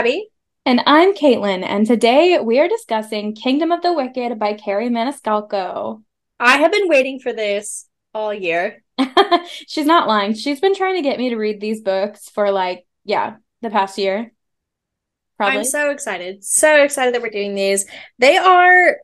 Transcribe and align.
Abby. 0.00 0.30
And 0.64 0.80
I'm 0.86 1.14
Caitlin, 1.14 1.62
and 1.62 1.86
today 1.86 2.40
we 2.40 2.58
are 2.58 2.68
discussing 2.68 3.34
Kingdom 3.34 3.70
of 3.70 3.82
the 3.82 3.92
Wicked 3.92 4.38
by 4.38 4.54
Kerri 4.54 4.88
Maniscalco. 4.88 6.02
I 6.38 6.56
have 6.56 6.72
been 6.72 6.88
waiting 6.88 7.20
for 7.20 7.34
this 7.34 7.86
all 8.14 8.32
year. 8.32 8.82
She's 9.68 9.84
not 9.84 10.08
lying. 10.08 10.32
She's 10.32 10.58
been 10.58 10.74
trying 10.74 10.94
to 10.94 11.02
get 11.02 11.18
me 11.18 11.28
to 11.28 11.36
read 11.36 11.60
these 11.60 11.82
books 11.82 12.30
for 12.30 12.50
like, 12.50 12.86
yeah, 13.04 13.36
the 13.60 13.68
past 13.68 13.98
year. 13.98 14.32
Probably. 15.36 15.58
I'm 15.58 15.64
so 15.64 15.90
excited. 15.90 16.44
So 16.44 16.82
excited 16.82 17.12
that 17.12 17.20
we're 17.20 17.28
doing 17.28 17.54
these. 17.54 17.84
They 18.18 18.38
are 18.38 18.96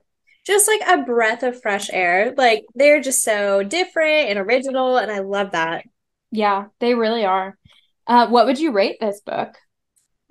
just 0.46 0.66
like 0.66 0.80
a 0.88 1.04
breath 1.04 1.42
of 1.42 1.60
fresh 1.60 1.90
air. 1.92 2.32
Like 2.34 2.64
they're 2.74 3.02
just 3.02 3.22
so 3.22 3.62
different 3.62 4.30
and 4.30 4.38
original, 4.38 4.96
and 4.96 5.12
I 5.12 5.18
love 5.18 5.50
that. 5.50 5.84
Yeah, 6.30 6.68
they 6.80 6.94
really 6.94 7.26
are. 7.26 7.58
Uh, 8.06 8.28
what 8.28 8.46
would 8.46 8.58
you 8.58 8.72
rate 8.72 8.96
this 8.98 9.20
book? 9.20 9.56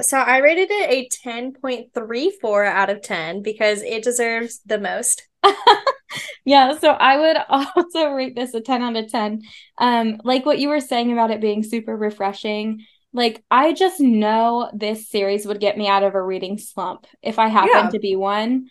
So 0.01 0.17
I 0.17 0.39
rated 0.39 0.69
it 0.71 0.89
a 0.89 1.27
10.34 1.27 2.67
out 2.67 2.89
of 2.89 3.01
10 3.01 3.41
because 3.41 3.81
it 3.81 4.03
deserves 4.03 4.59
the 4.65 4.77
most. 4.77 5.27
yeah, 6.45 6.77
so 6.77 6.89
I 6.89 7.17
would 7.17 7.37
also 7.49 8.09
rate 8.09 8.35
this 8.35 8.53
a 8.53 8.61
10 8.61 8.81
out 8.81 8.97
of 8.97 9.09
10. 9.09 9.41
Um 9.77 10.19
like 10.23 10.45
what 10.45 10.59
you 10.59 10.69
were 10.69 10.81
saying 10.81 11.11
about 11.11 11.31
it 11.31 11.41
being 11.41 11.63
super 11.63 11.95
refreshing. 11.95 12.85
Like 13.13 13.43
I 13.49 13.71
just 13.71 14.01
know 14.01 14.69
this 14.73 15.09
series 15.09 15.45
would 15.45 15.61
get 15.61 15.77
me 15.77 15.87
out 15.87 16.03
of 16.03 16.15
a 16.15 16.21
reading 16.21 16.57
slump 16.57 17.07
if 17.21 17.39
I 17.39 17.47
happened 17.47 17.85
yeah. 17.85 17.89
to 17.91 17.99
be 17.99 18.15
one. 18.17 18.67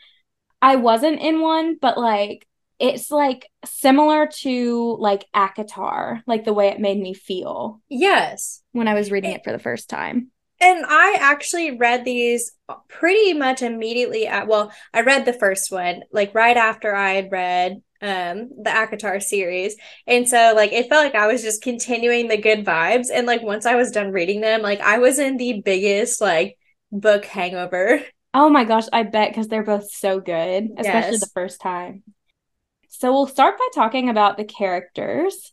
I 0.61 0.77
wasn't 0.77 1.21
in 1.21 1.41
one, 1.41 1.79
but 1.81 1.97
like 1.97 2.47
it's 2.79 3.11
like 3.11 3.49
similar 3.65 4.27
to 4.41 4.97
like 4.99 5.25
ACOTAR, 5.35 6.23
like 6.27 6.45
the 6.45 6.53
way 6.53 6.69
it 6.69 6.81
made 6.81 6.99
me 6.99 7.15
feel. 7.15 7.81
Yes. 7.89 8.63
When 8.73 8.89
I 8.89 8.95
was 8.95 9.11
reading 9.11 9.33
it, 9.33 9.37
it 9.37 9.45
for 9.45 9.53
the 9.53 9.59
first 9.59 9.89
time. 9.89 10.31
And 10.61 10.85
I 10.87 11.17
actually 11.21 11.77
read 11.77 12.05
these 12.05 12.53
pretty 12.89 13.35
much 13.35 13.63
immediately 13.63 14.27
at 14.27 14.47
well, 14.47 14.73
I 14.93 15.01
read 15.01 15.25
the 15.25 15.33
first 15.33 15.71
one 15.71 16.03
like 16.13 16.35
right 16.35 16.57
after 16.57 16.95
I 16.95 17.13
had 17.13 17.33
read 17.33 17.83
um 18.01 18.51
the 18.63 18.71
ACOTAR 18.71 19.23
series. 19.23 19.77
And 20.07 20.29
so 20.29 20.53
like 20.55 20.73
it 20.73 20.89
felt 20.89 21.05
like 21.05 21.15
I 21.15 21.27
was 21.27 21.43
just 21.43 21.63
continuing 21.63 22.29
the 22.29 22.37
good 22.37 22.65
vibes 22.65 23.09
and 23.13 23.27
like 23.27 23.43
once 23.43 23.67
I 23.67 23.75
was 23.75 23.91
done 23.91 24.13
reading 24.13 24.41
them, 24.41 24.63
like 24.63 24.81
I 24.81 24.99
was 24.99 25.19
in 25.19 25.37
the 25.37 25.61
biggest 25.65 26.21
like 26.21 26.57
book 26.93 27.25
hangover. 27.25 28.01
Oh 28.33 28.49
my 28.49 28.65
gosh, 28.65 28.87
I 28.93 29.05
bet 29.05 29.31
because 29.31 29.47
they're 29.47 29.63
both 29.63 29.93
so 29.93 30.19
good, 30.19 30.71
especially 30.77 31.13
yes. 31.13 31.21
the 31.21 31.31
first 31.35 31.61
time. 31.61 32.03
So 32.89 33.13
we'll 33.13 33.29
start 33.29 33.59
by 33.59 33.69
talking 33.75 34.09
about 34.09 34.37
the 34.37 34.45
characters. 34.45 35.53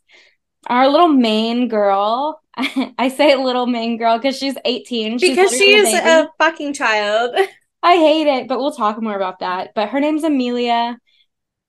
Our 0.68 0.90
little 0.90 1.08
main 1.08 1.68
girl, 1.68 2.41
I 2.58 3.10
say 3.10 3.36
little 3.36 3.66
main 3.66 3.98
girl 3.98 4.18
because 4.18 4.38
she's 4.38 4.56
18. 4.66 5.20
She's 5.20 5.30
because 5.30 5.52
she 5.52 5.76
is 5.76 5.94
a, 5.94 6.24
a 6.24 6.30
fucking 6.38 6.74
child. 6.74 7.36
I 7.84 7.96
hate 7.96 8.28
it, 8.28 8.48
but 8.48 8.60
we'll 8.60 8.74
talk 8.74 9.02
more 9.02 9.16
about 9.16 9.40
that. 9.40 9.74
But 9.74 9.90
her 9.90 10.00
name's 10.00 10.24
Emilia. 10.24 10.98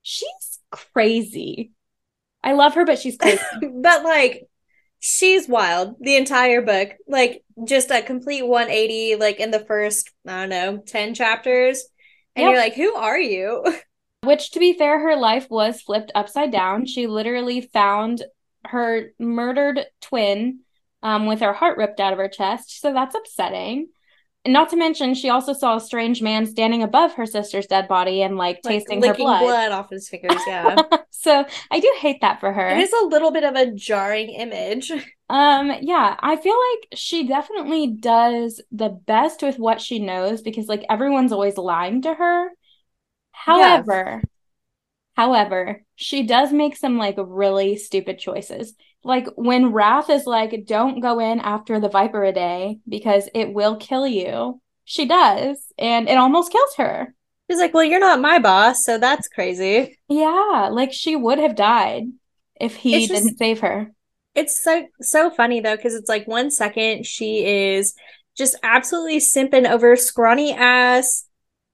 She's 0.02 0.58
crazy. 0.70 1.72
I 2.42 2.52
love 2.52 2.74
her, 2.74 2.84
but 2.84 2.98
she's 2.98 3.16
crazy. 3.16 3.40
but 3.80 4.02
like, 4.02 4.48
she's 4.98 5.48
wild 5.48 5.96
the 6.00 6.16
entire 6.16 6.60
book. 6.60 6.90
Like, 7.06 7.44
just 7.64 7.90
a 7.90 8.02
complete 8.02 8.42
180, 8.42 9.16
like 9.16 9.40
in 9.40 9.50
the 9.50 9.64
first, 9.64 10.10
I 10.26 10.40
don't 10.40 10.48
know, 10.48 10.82
10 10.84 11.14
chapters. 11.14 11.84
And 12.34 12.44
yep. 12.44 12.50
you're 12.50 12.60
like, 12.60 12.74
who 12.74 12.94
are 12.94 13.18
you? 13.18 13.64
Which, 14.22 14.52
to 14.52 14.58
be 14.58 14.74
fair, 14.74 15.00
her 15.00 15.16
life 15.16 15.48
was 15.50 15.82
flipped 15.82 16.12
upside 16.14 16.52
down. 16.52 16.86
She 16.86 17.06
literally 17.06 17.60
found 17.60 18.22
her 18.64 19.12
murdered 19.18 19.80
twin 20.00 20.60
um, 21.02 21.26
with 21.26 21.40
her 21.40 21.52
heart 21.52 21.78
ripped 21.78 22.00
out 22.00 22.12
of 22.12 22.18
her 22.18 22.28
chest. 22.28 22.80
So 22.80 22.92
that's 22.92 23.14
upsetting. 23.14 23.88
And 24.44 24.52
not 24.52 24.70
to 24.70 24.76
mention, 24.76 25.14
she 25.14 25.28
also 25.30 25.52
saw 25.52 25.76
a 25.76 25.80
strange 25.80 26.20
man 26.20 26.46
standing 26.46 26.82
above 26.82 27.14
her 27.14 27.26
sister's 27.26 27.66
dead 27.66 27.86
body 27.86 28.22
and 28.22 28.36
like, 28.36 28.58
like 28.64 28.72
tasting 28.74 29.02
her 29.02 29.14
blood. 29.14 29.40
blood 29.40 29.70
off 29.70 29.90
his 29.90 30.08
fingers. 30.08 30.40
Yeah. 30.46 30.76
so 31.10 31.44
I 31.70 31.78
do 31.78 31.94
hate 31.98 32.20
that 32.22 32.40
for 32.40 32.52
her. 32.52 32.68
It 32.70 32.78
is 32.78 32.92
a 32.92 33.06
little 33.06 33.30
bit 33.30 33.44
of 33.44 33.54
a 33.54 33.70
jarring 33.72 34.30
image. 34.30 34.90
Um, 35.30 35.72
yeah, 35.80 36.14
I 36.20 36.36
feel 36.36 36.54
like 36.54 36.88
she 36.98 37.26
definitely 37.26 37.86
does 37.86 38.60
the 38.70 38.90
best 38.90 39.42
with 39.42 39.58
what 39.58 39.80
she 39.80 39.98
knows 39.98 40.42
because 40.42 40.66
like 40.66 40.84
everyone's 40.90 41.32
always 41.32 41.56
lying 41.56 42.02
to 42.02 42.12
her. 42.12 42.50
However, 43.30 44.22
however, 45.16 45.84
she 45.96 46.24
does 46.24 46.52
make 46.52 46.76
some 46.76 46.98
like 46.98 47.14
really 47.16 47.78
stupid 47.78 48.18
choices. 48.18 48.74
Like 49.04 49.26
when 49.36 49.72
Wrath 49.72 50.10
is 50.10 50.26
like, 50.26 50.64
don't 50.66 51.00
go 51.00 51.18
in 51.18 51.40
after 51.40 51.80
the 51.80 51.88
Viperidae 51.88 52.80
because 52.88 53.28
it 53.34 53.52
will 53.52 53.76
kill 53.76 54.06
you. 54.06 54.60
She 54.84 55.06
does, 55.06 55.58
and 55.78 56.08
it 56.08 56.16
almost 56.16 56.52
kills 56.52 56.74
her. 56.76 57.14
She's 57.50 57.60
like, 57.60 57.74
Well, 57.74 57.84
you're 57.84 58.00
not 58.00 58.20
my 58.20 58.38
boss, 58.38 58.84
so 58.84 58.98
that's 58.98 59.28
crazy. 59.28 59.98
Yeah, 60.08 60.68
like 60.72 60.92
she 60.92 61.16
would 61.16 61.38
have 61.38 61.56
died 61.56 62.04
if 62.60 62.76
he 62.76 62.96
it's 62.96 63.08
didn't 63.08 63.28
just, 63.28 63.38
save 63.38 63.60
her. 63.60 63.92
It's 64.34 64.62
so 64.62 64.86
so 65.00 65.30
funny 65.30 65.60
though, 65.60 65.76
because 65.76 65.94
it's 65.94 66.08
like 66.08 66.26
one 66.26 66.50
second 66.50 67.06
she 67.06 67.44
is 67.44 67.94
just 68.36 68.56
absolutely 68.62 69.18
simping 69.18 69.70
over 69.70 69.94
scrawny 69.96 70.52
ass 70.52 71.26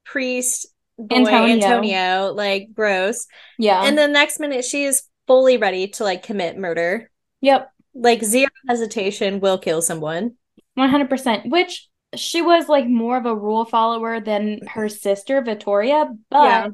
priest 0.05 0.67
boy, 0.99 1.17
Antonio. 1.17 1.55
Antonio, 1.55 2.33
like 2.35 2.69
gross. 2.75 3.27
Yeah. 3.59 3.85
And 3.85 3.97
the 3.97 4.09
next 4.09 4.41
minute 4.41 4.65
she 4.65 4.85
is 4.85 5.05
fully 5.27 5.57
ready 5.57 5.89
to 5.89 6.05
like 6.05 6.23
commit 6.23 6.57
murder. 6.57 7.11
Yep. 7.41 7.71
Like 7.95 8.23
zero 8.23 8.51
hesitation 8.69 9.41
will 9.41 9.59
kill 9.59 9.83
someone. 9.83 10.35
100%. 10.79 11.51
Which 11.51 11.89
she 12.15 12.43
was 12.43 12.69
like 12.69 12.87
more 12.87 13.17
of 13.17 13.27
a 13.27 13.35
rule 13.35 13.65
follower 13.65 14.21
than 14.21 14.67
her 14.67 14.89
sister 14.89 15.41
Vittoria, 15.43 16.11
but 16.31 16.45
yeah. 16.45 16.69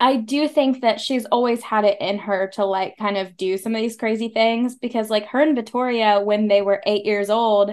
I 0.00 0.16
do 0.16 0.48
think 0.48 0.82
that 0.82 1.00
she's 1.00 1.24
always 1.26 1.62
had 1.62 1.84
it 1.84 2.00
in 2.00 2.18
her 2.18 2.50
to 2.54 2.64
like 2.64 2.96
kind 2.98 3.16
of 3.16 3.36
do 3.36 3.56
some 3.56 3.74
of 3.74 3.80
these 3.80 3.96
crazy 3.96 4.28
things 4.28 4.76
because 4.76 5.08
like 5.10 5.26
her 5.28 5.40
and 5.40 5.54
Vittoria 5.54 6.20
when 6.20 6.48
they 6.48 6.62
were 6.62 6.82
8 6.84 7.04
years 7.04 7.30
old 7.30 7.72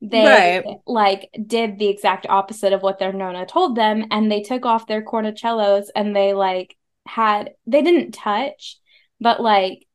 they 0.00 0.24
right. 0.64 0.76
like 0.86 1.30
did 1.46 1.78
the 1.78 1.86
exact 1.86 2.26
opposite 2.28 2.72
of 2.72 2.82
what 2.82 2.98
their 2.98 3.12
nonna 3.12 3.46
told 3.46 3.76
them 3.76 4.04
and 4.10 4.30
they 4.30 4.42
took 4.42 4.66
off 4.66 4.88
their 4.88 5.02
cornicellos 5.02 5.86
and 5.94 6.14
they 6.14 6.34
like 6.34 6.76
had 7.06 7.50
they 7.66 7.82
didn't 7.82 8.12
touch 8.12 8.78
but 9.20 9.40
like 9.40 9.86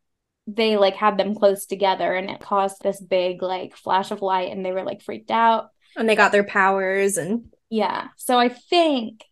they 0.48 0.78
like 0.78 0.96
had 0.96 1.18
them 1.18 1.36
close 1.36 1.66
together 1.66 2.16
and 2.16 2.30
it 2.30 2.40
caused 2.40 2.82
this 2.82 3.02
big 3.02 3.42
like 3.42 3.76
flash 3.76 4.12
of 4.12 4.22
light 4.22 4.52
and 4.52 4.66
they 4.66 4.72
were 4.72 4.84
like 4.84 5.02
freaked 5.02 5.32
out. 5.32 5.70
And 5.96 6.08
they 6.08 6.16
got 6.16 6.32
their 6.32 6.44
powers 6.44 7.18
and 7.18 7.52
yeah. 7.70 8.08
So 8.16 8.40
i 8.40 8.50
think 8.50 9.24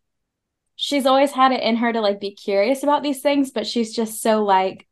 she's 0.75 1.05
always 1.05 1.31
had 1.31 1.53
it 1.53 1.63
in 1.63 1.77
her 1.77 1.93
to 1.93 2.01
like 2.01 2.19
be 2.19 2.35
curious 2.35 2.83
about 2.83 3.01
these 3.01 3.21
things 3.21 3.51
but 3.51 3.65
she's 3.65 3.95
just 3.95 4.21
so 4.21 4.43
like 4.43 4.85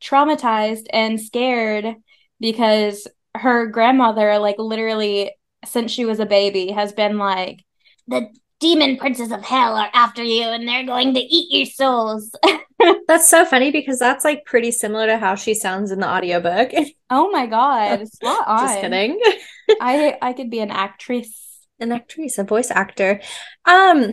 traumatized 0.00 0.86
and 0.92 1.20
scared 1.20 1.94
because 2.40 3.06
her 3.34 3.66
grandmother, 3.66 4.38
like 4.38 4.58
literally 4.58 5.32
since 5.64 5.92
she 5.92 6.04
was 6.04 6.20
a 6.20 6.26
baby, 6.26 6.70
has 6.70 6.92
been 6.92 7.18
like, 7.18 7.64
the 8.08 8.28
demon 8.60 8.98
princes 8.98 9.32
of 9.32 9.42
hell 9.42 9.74
are 9.74 9.90
after 9.94 10.22
you 10.22 10.44
and 10.44 10.68
they're 10.68 10.84
going 10.86 11.14
to 11.14 11.20
eat 11.20 11.50
your 11.50 11.66
souls. 11.66 12.30
that's 13.08 13.28
so 13.28 13.44
funny 13.44 13.70
because 13.70 13.98
that's 13.98 14.24
like 14.24 14.44
pretty 14.44 14.70
similar 14.70 15.06
to 15.06 15.18
how 15.18 15.34
she 15.34 15.54
sounds 15.54 15.90
in 15.90 16.00
the 16.00 16.08
audiobook. 16.08 16.70
Oh 17.12 17.28
my 17.32 17.46
god. 17.46 18.06
Spot 18.06 18.46
on. 18.46 18.68
Just 18.68 18.80
kidding. 18.82 19.20
I 19.80 20.16
I 20.22 20.32
could 20.32 20.48
be 20.48 20.60
an 20.60 20.70
actress. 20.70 21.58
An 21.80 21.90
actress, 21.90 22.38
a 22.38 22.44
voice 22.44 22.70
actor. 22.70 23.20
Um 23.64 24.12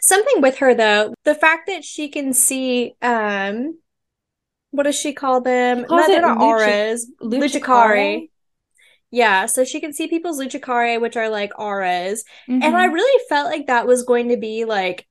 something 0.00 0.40
with 0.40 0.58
her 0.58 0.72
though, 0.72 1.12
the 1.24 1.34
fact 1.34 1.66
that 1.66 1.82
she 1.82 2.08
can 2.08 2.32
see 2.32 2.94
um 3.02 3.80
what 4.70 4.84
does 4.84 4.94
she 4.94 5.12
call 5.12 5.40
them? 5.40 5.84
Not, 5.88 6.06
they're 6.06 6.20
not 6.20 6.40
auras. 6.40 7.10
Lucicari. 7.20 8.28
Yeah, 9.10 9.46
so 9.46 9.64
she 9.64 9.80
can 9.80 9.92
see 9.92 10.06
people's 10.06 10.40
lucicari, 10.40 11.00
which 11.00 11.16
are 11.16 11.28
like 11.28 11.58
auras. 11.58 12.24
Mm-hmm. 12.48 12.62
And 12.62 12.76
I 12.76 12.86
mm-hmm. 12.86 12.94
really 12.94 13.24
felt 13.28 13.50
like 13.50 13.66
that 13.66 13.86
was 13.86 14.04
going 14.04 14.28
to 14.28 14.36
be 14.36 14.64
like 14.64 15.06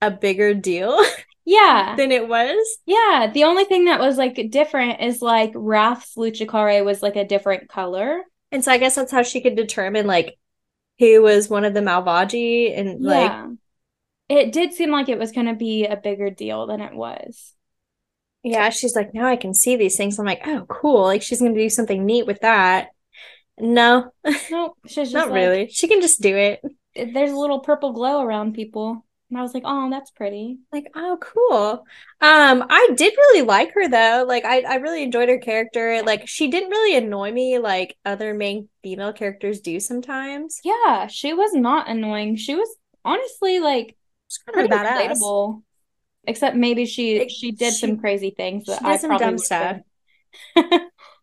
a 0.00 0.10
bigger 0.10 0.54
deal. 0.54 1.02
Yeah. 1.46 1.96
than 1.96 2.12
it 2.12 2.28
was. 2.28 2.78
Yeah. 2.86 3.28
The 3.32 3.44
only 3.44 3.64
thing 3.64 3.86
that 3.86 3.98
was 3.98 4.16
like 4.16 4.50
different 4.50 5.00
is 5.00 5.20
like 5.20 5.50
Wrath's 5.54 6.14
lucicari 6.14 6.84
was 6.84 7.02
like 7.02 7.16
a 7.16 7.24
different 7.24 7.68
color. 7.68 8.22
And 8.52 8.62
so 8.62 8.70
I 8.70 8.78
guess 8.78 8.94
that's 8.94 9.10
how 9.10 9.22
she 9.22 9.40
could 9.40 9.56
determine 9.56 10.06
like 10.06 10.38
who 11.00 11.22
was 11.22 11.48
one 11.48 11.64
of 11.64 11.74
the 11.74 11.80
Malvagi 11.80 12.78
and 12.78 13.02
yeah. 13.02 13.08
like 13.08 13.58
it 14.28 14.52
did 14.52 14.74
seem 14.74 14.92
like 14.92 15.08
it 15.08 15.18
was 15.18 15.32
going 15.32 15.48
to 15.48 15.54
be 15.54 15.86
a 15.86 15.96
bigger 15.96 16.30
deal 16.30 16.66
than 16.66 16.80
it 16.80 16.94
was. 16.94 17.52
Yeah, 18.44 18.70
she's 18.70 18.94
like, 18.94 19.12
now 19.12 19.26
I 19.26 19.36
can 19.36 19.52
see 19.52 19.74
these 19.74 19.96
things. 19.96 20.18
I'm 20.18 20.26
like, 20.26 20.46
oh, 20.46 20.66
cool. 20.68 21.02
Like 21.02 21.22
she's 21.22 21.40
going 21.40 21.54
to 21.54 21.60
do 21.60 21.68
something 21.68 22.06
neat 22.06 22.26
with 22.26 22.40
that. 22.42 22.90
No. 23.60 24.12
Nope. 24.50 24.78
She's 24.86 25.12
not 25.12 25.28
like, 25.28 25.34
really. 25.34 25.68
She 25.70 25.88
can 25.88 26.00
just 26.00 26.20
do 26.20 26.36
it. 26.36 26.62
There's 26.94 27.32
a 27.32 27.36
little 27.36 27.60
purple 27.60 27.92
glow 27.92 28.22
around 28.22 28.54
people. 28.54 29.04
And 29.30 29.38
I 29.38 29.42
was 29.42 29.54
like, 29.54 29.62
oh, 29.64 29.88
that's 29.90 30.10
pretty. 30.10 30.58
Like, 30.72 30.90
oh, 30.96 31.16
cool. 31.20 31.84
Um, 32.20 32.66
I 32.68 32.88
did 32.96 33.14
really 33.16 33.42
like 33.42 33.72
her 33.74 33.88
though. 33.88 34.24
Like, 34.26 34.44
I, 34.44 34.62
I 34.62 34.74
really 34.76 35.04
enjoyed 35.04 35.28
her 35.28 35.38
character. 35.38 36.02
Like, 36.04 36.26
she 36.26 36.48
didn't 36.50 36.70
really 36.70 36.96
annoy 36.96 37.30
me 37.30 37.58
like 37.58 37.96
other 38.04 38.34
main 38.34 38.68
female 38.82 39.12
characters 39.12 39.60
do 39.60 39.78
sometimes. 39.78 40.60
Yeah, 40.64 41.06
she 41.06 41.32
was 41.32 41.52
not 41.54 41.88
annoying. 41.88 42.36
She 42.36 42.56
was 42.56 42.68
honestly 43.04 43.60
like 43.60 43.96
kind 44.52 44.70
of 44.70 44.78
badass. 44.78 45.12
relatable. 45.12 45.62
Except 46.24 46.56
maybe 46.56 46.84
she 46.84 47.16
it, 47.16 47.30
she 47.30 47.52
did 47.52 47.72
she, 47.72 47.86
some 47.86 47.98
crazy 47.98 48.34
things 48.36 48.66
that 48.66 48.84
I 48.84 48.98
probably 48.98 49.18
dumb 49.18 49.38
stuff 49.38 49.78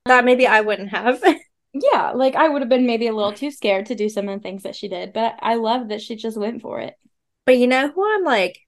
that 0.06 0.25
maybe 0.25 0.48
I 0.48 0.62
wouldn't 0.62 0.89
have. 0.89 1.22
yeah, 1.91 2.12
like 2.12 2.35
I 2.35 2.50
would 2.50 2.62
have 2.62 2.69
been 2.69 2.85
maybe 2.85 3.07
a 3.07 3.13
little 3.13 3.33
too 3.33 3.51
scared 3.51 3.88
to 3.88 3.95
do 3.95 4.09
some 4.09 4.27
of 4.29 4.39
the 4.39 4.44
things 4.44 4.63
that 4.63 4.75
she 4.75 4.88
did, 4.88 5.13
but 5.13 5.35
I 5.39 5.56
love 5.56 5.89
that 5.89 6.01
she 6.01 6.15
just 6.15 6.38
went 6.38 6.62
for 6.62 6.79
it. 6.79 6.95
But 7.45 7.57
you 7.57 7.68
know 7.68 7.89
who 7.89 8.15
I'm 8.15 8.24
like 8.24 8.59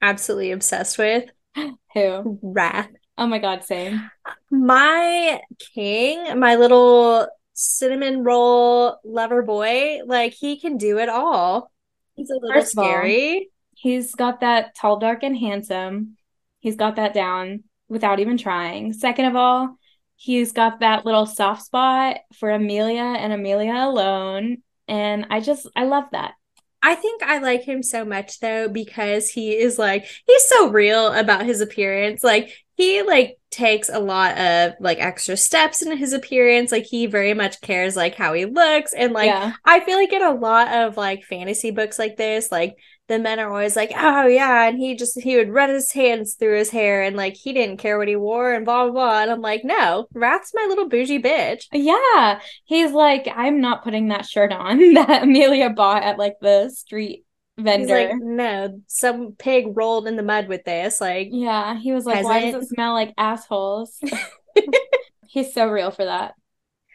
absolutely 0.00 0.52
obsessed 0.52 0.98
with? 0.98 1.30
who? 1.94 2.38
Wrath. 2.42 2.90
Oh 3.16 3.26
my 3.26 3.38
god, 3.38 3.64
same. 3.64 4.10
My 4.50 5.40
king, 5.74 6.38
my 6.38 6.54
little 6.54 7.26
cinnamon 7.54 8.22
roll 8.22 8.98
lover 9.04 9.42
boy, 9.42 10.00
like 10.06 10.32
he 10.32 10.60
can 10.60 10.76
do 10.76 10.98
it 10.98 11.08
all. 11.08 11.72
He's 12.14 12.30
a 12.30 12.34
little 12.34 12.52
First 12.52 12.72
scary. 12.72 13.36
All, 13.36 13.44
he's 13.74 14.14
got 14.14 14.40
that 14.40 14.76
tall, 14.76 14.98
dark, 14.98 15.24
and 15.24 15.36
handsome. 15.36 16.16
He's 16.60 16.76
got 16.76 16.96
that 16.96 17.14
down 17.14 17.64
without 17.88 18.20
even 18.20 18.38
trying. 18.38 18.92
Second 18.92 19.24
of 19.26 19.36
all, 19.36 19.76
he's 20.18 20.52
got 20.52 20.80
that 20.80 21.06
little 21.06 21.26
soft 21.26 21.64
spot 21.64 22.18
for 22.34 22.50
Emilia 22.50 23.00
and 23.00 23.32
Emilia 23.32 23.72
alone. 23.74 24.58
And 24.88 25.26
I 25.30 25.40
just, 25.40 25.68
I 25.76 25.84
love 25.84 26.06
that. 26.10 26.34
I 26.82 26.96
think 26.96 27.22
I 27.22 27.38
like 27.38 27.62
him 27.62 27.82
so 27.82 28.04
much 28.04 28.40
though 28.40 28.68
because 28.68 29.30
he 29.30 29.56
is 29.56 29.78
like 29.78 30.06
he's 30.26 30.48
so 30.48 30.70
real 30.70 31.12
about 31.12 31.46
his 31.46 31.60
appearance. 31.60 32.22
Like 32.22 32.52
he 32.78 33.02
like 33.02 33.38
takes 33.50 33.88
a 33.88 33.98
lot 33.98 34.38
of 34.38 34.74
like 34.78 35.00
extra 35.00 35.36
steps 35.36 35.82
in 35.82 35.96
his 35.96 36.12
appearance. 36.12 36.70
Like 36.70 36.84
he 36.84 37.06
very 37.06 37.34
much 37.34 37.60
cares 37.60 37.96
like 37.96 38.14
how 38.14 38.34
he 38.34 38.44
looks 38.44 38.92
and 38.92 39.12
like 39.12 39.26
yeah. 39.26 39.54
I 39.64 39.80
feel 39.80 39.96
like 39.96 40.12
in 40.12 40.22
a 40.22 40.32
lot 40.32 40.72
of 40.72 40.96
like 40.96 41.24
fantasy 41.24 41.72
books 41.72 41.98
like 41.98 42.16
this, 42.16 42.52
like 42.52 42.76
the 43.08 43.18
men 43.18 43.40
are 43.40 43.50
always 43.50 43.74
like, 43.74 43.90
oh 43.96 44.26
yeah, 44.26 44.68
and 44.68 44.78
he 44.78 44.94
just 44.94 45.20
he 45.20 45.36
would 45.36 45.50
run 45.50 45.70
his 45.70 45.90
hands 45.90 46.36
through 46.38 46.56
his 46.58 46.70
hair 46.70 47.02
and 47.02 47.16
like 47.16 47.34
he 47.34 47.52
didn't 47.52 47.78
care 47.78 47.98
what 47.98 48.06
he 48.06 48.14
wore 48.14 48.52
and 48.52 48.64
blah 48.64 48.84
blah 48.84 48.92
blah. 48.92 49.22
And 49.22 49.30
I'm 49.32 49.40
like, 49.40 49.62
no, 49.64 50.06
Wrath's 50.14 50.52
my 50.54 50.64
little 50.68 50.88
bougie 50.88 51.20
bitch. 51.20 51.64
Yeah, 51.72 52.38
he's 52.64 52.92
like, 52.92 53.26
I'm 53.34 53.60
not 53.60 53.82
putting 53.82 54.08
that 54.08 54.24
shirt 54.24 54.52
on 54.52 54.78
that 54.94 55.24
Emilia 55.24 55.70
bought 55.70 56.04
at 56.04 56.16
like 56.16 56.36
the 56.40 56.70
street 56.70 57.24
vendor. 57.58 57.98
He's 57.98 58.08
like, 58.10 58.16
no, 58.20 58.80
some 58.86 59.32
pig 59.32 59.76
rolled 59.76 60.06
in 60.06 60.16
the 60.16 60.22
mud 60.22 60.48
with 60.48 60.64
this. 60.64 61.00
Like, 61.00 61.28
yeah, 61.30 61.78
he 61.78 61.92
was 61.92 62.04
like, 62.04 62.16
peasant. 62.16 62.34
why 62.34 62.50
does 62.50 62.64
it 62.64 62.68
smell 62.68 62.94
like 62.94 63.12
assholes? 63.16 63.98
he's 65.28 65.52
so 65.52 65.68
real 65.68 65.90
for 65.90 66.04
that. 66.04 66.34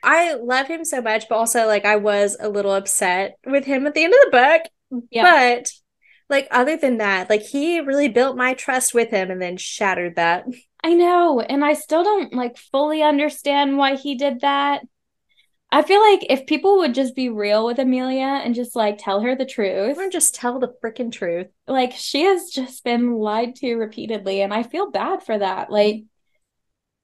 I 0.03 0.33
love 0.33 0.67
him 0.67 0.83
so 0.83 1.01
much, 1.01 1.29
but 1.29 1.35
also 1.35 1.65
like 1.65 1.85
I 1.85 1.95
was 1.95 2.35
a 2.39 2.49
little 2.49 2.73
upset 2.73 3.37
with 3.45 3.65
him 3.65 3.87
at 3.87 3.93
the 3.93 4.03
end 4.03 4.13
of 4.13 4.19
the 4.25 4.31
book. 4.31 5.01
Yeah. 5.11 5.23
But 5.23 5.71
like 6.29 6.47
other 6.51 6.75
than 6.75 6.97
that, 6.97 7.29
like 7.29 7.43
he 7.43 7.79
really 7.79 8.09
built 8.09 8.35
my 8.35 8.53
trust 8.53 8.93
with 8.93 9.09
him 9.09 9.31
and 9.31 9.41
then 9.41 9.57
shattered 9.57 10.15
that. 10.17 10.45
I 10.83 10.93
know, 10.93 11.39
and 11.39 11.63
I 11.63 11.73
still 11.73 12.03
don't 12.03 12.33
like 12.33 12.57
fully 12.57 13.01
understand 13.01 13.77
why 13.77 13.95
he 13.95 14.15
did 14.15 14.41
that. 14.41 14.83
I 15.73 15.81
feel 15.81 15.99
like 16.01 16.27
if 16.29 16.45
people 16.45 16.77
would 16.77 16.93
just 16.93 17.15
be 17.15 17.29
real 17.29 17.65
with 17.65 17.79
Emilia 17.79 18.41
and 18.43 18.53
just 18.53 18.75
like 18.75 18.99
tell 18.99 19.21
her 19.21 19.35
the 19.35 19.43
truth, 19.43 19.97
or 19.97 20.07
just 20.07 20.35
tell 20.35 20.59
the 20.59 20.71
freaking 20.83 21.11
truth. 21.11 21.47
Like 21.67 21.93
she 21.93 22.25
has 22.25 22.51
just 22.51 22.83
been 22.83 23.15
lied 23.15 23.55
to 23.55 23.73
repeatedly, 23.73 24.41
and 24.41 24.53
I 24.53 24.61
feel 24.61 24.91
bad 24.91 25.23
for 25.23 25.35
that. 25.35 25.71
Like 25.71 26.03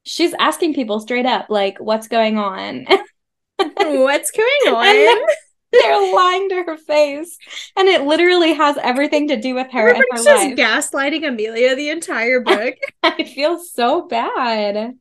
she's 0.04 0.36
asking 0.40 0.76
people 0.76 1.00
straight 1.00 1.26
up, 1.26 1.48
like, 1.50 1.80
what's 1.80 2.08
going 2.08 2.38
on? 2.38 2.86
what's 3.58 4.30
going 4.30 4.48
on? 4.76 5.28
They're 5.72 6.16
lying 6.16 6.50
to 6.50 6.64
her 6.64 6.78
face. 6.78 7.40
And 7.76 7.88
it 7.88 8.04
literally 8.04 8.54
has 8.54 8.78
everything 8.78 9.30
to 9.30 9.42
do 9.42 9.56
with 9.56 9.72
her. 9.72 9.90
Everybody's 9.90 10.26
just 10.26 10.46
life. 10.46 10.56
gaslighting 10.56 11.28
Emilia 11.28 11.76
the 11.76 11.90
entire 11.90 12.42
book. 12.42 12.76
I 13.02 13.24
feel 13.24 13.58
so 13.58 14.08
bad. 14.08 14.94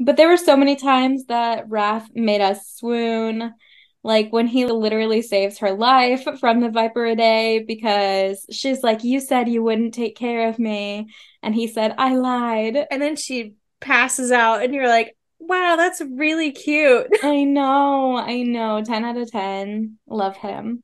But 0.00 0.16
there 0.16 0.28
were 0.28 0.38
so 0.38 0.56
many 0.56 0.76
times 0.76 1.26
that 1.26 1.68
Wrath 1.68 2.08
made 2.14 2.40
us 2.40 2.66
swoon. 2.74 3.54
Like 4.02 4.32
when 4.32 4.46
he 4.46 4.64
literally 4.64 5.20
saves 5.20 5.58
her 5.58 5.72
life 5.72 6.26
from 6.40 6.60
the 6.60 6.70
Viperidae 6.70 7.66
because 7.66 8.46
she's 8.50 8.82
like, 8.82 9.04
You 9.04 9.20
said 9.20 9.46
you 9.46 9.62
wouldn't 9.62 9.92
take 9.92 10.16
care 10.16 10.48
of 10.48 10.58
me. 10.58 11.10
And 11.42 11.54
he 11.54 11.66
said, 11.66 11.94
I 11.98 12.14
lied. 12.14 12.78
And 12.90 13.02
then 13.02 13.14
she 13.16 13.56
passes 13.80 14.32
out, 14.32 14.62
and 14.62 14.74
you're 14.74 14.88
like, 14.88 15.14
Wow, 15.38 15.76
that's 15.76 16.00
really 16.00 16.52
cute. 16.52 17.08
I 17.22 17.44
know, 17.44 18.16
I 18.16 18.42
know. 18.42 18.82
10 18.82 19.04
out 19.04 19.18
of 19.18 19.30
10. 19.30 19.98
Love 20.06 20.36
him. 20.38 20.82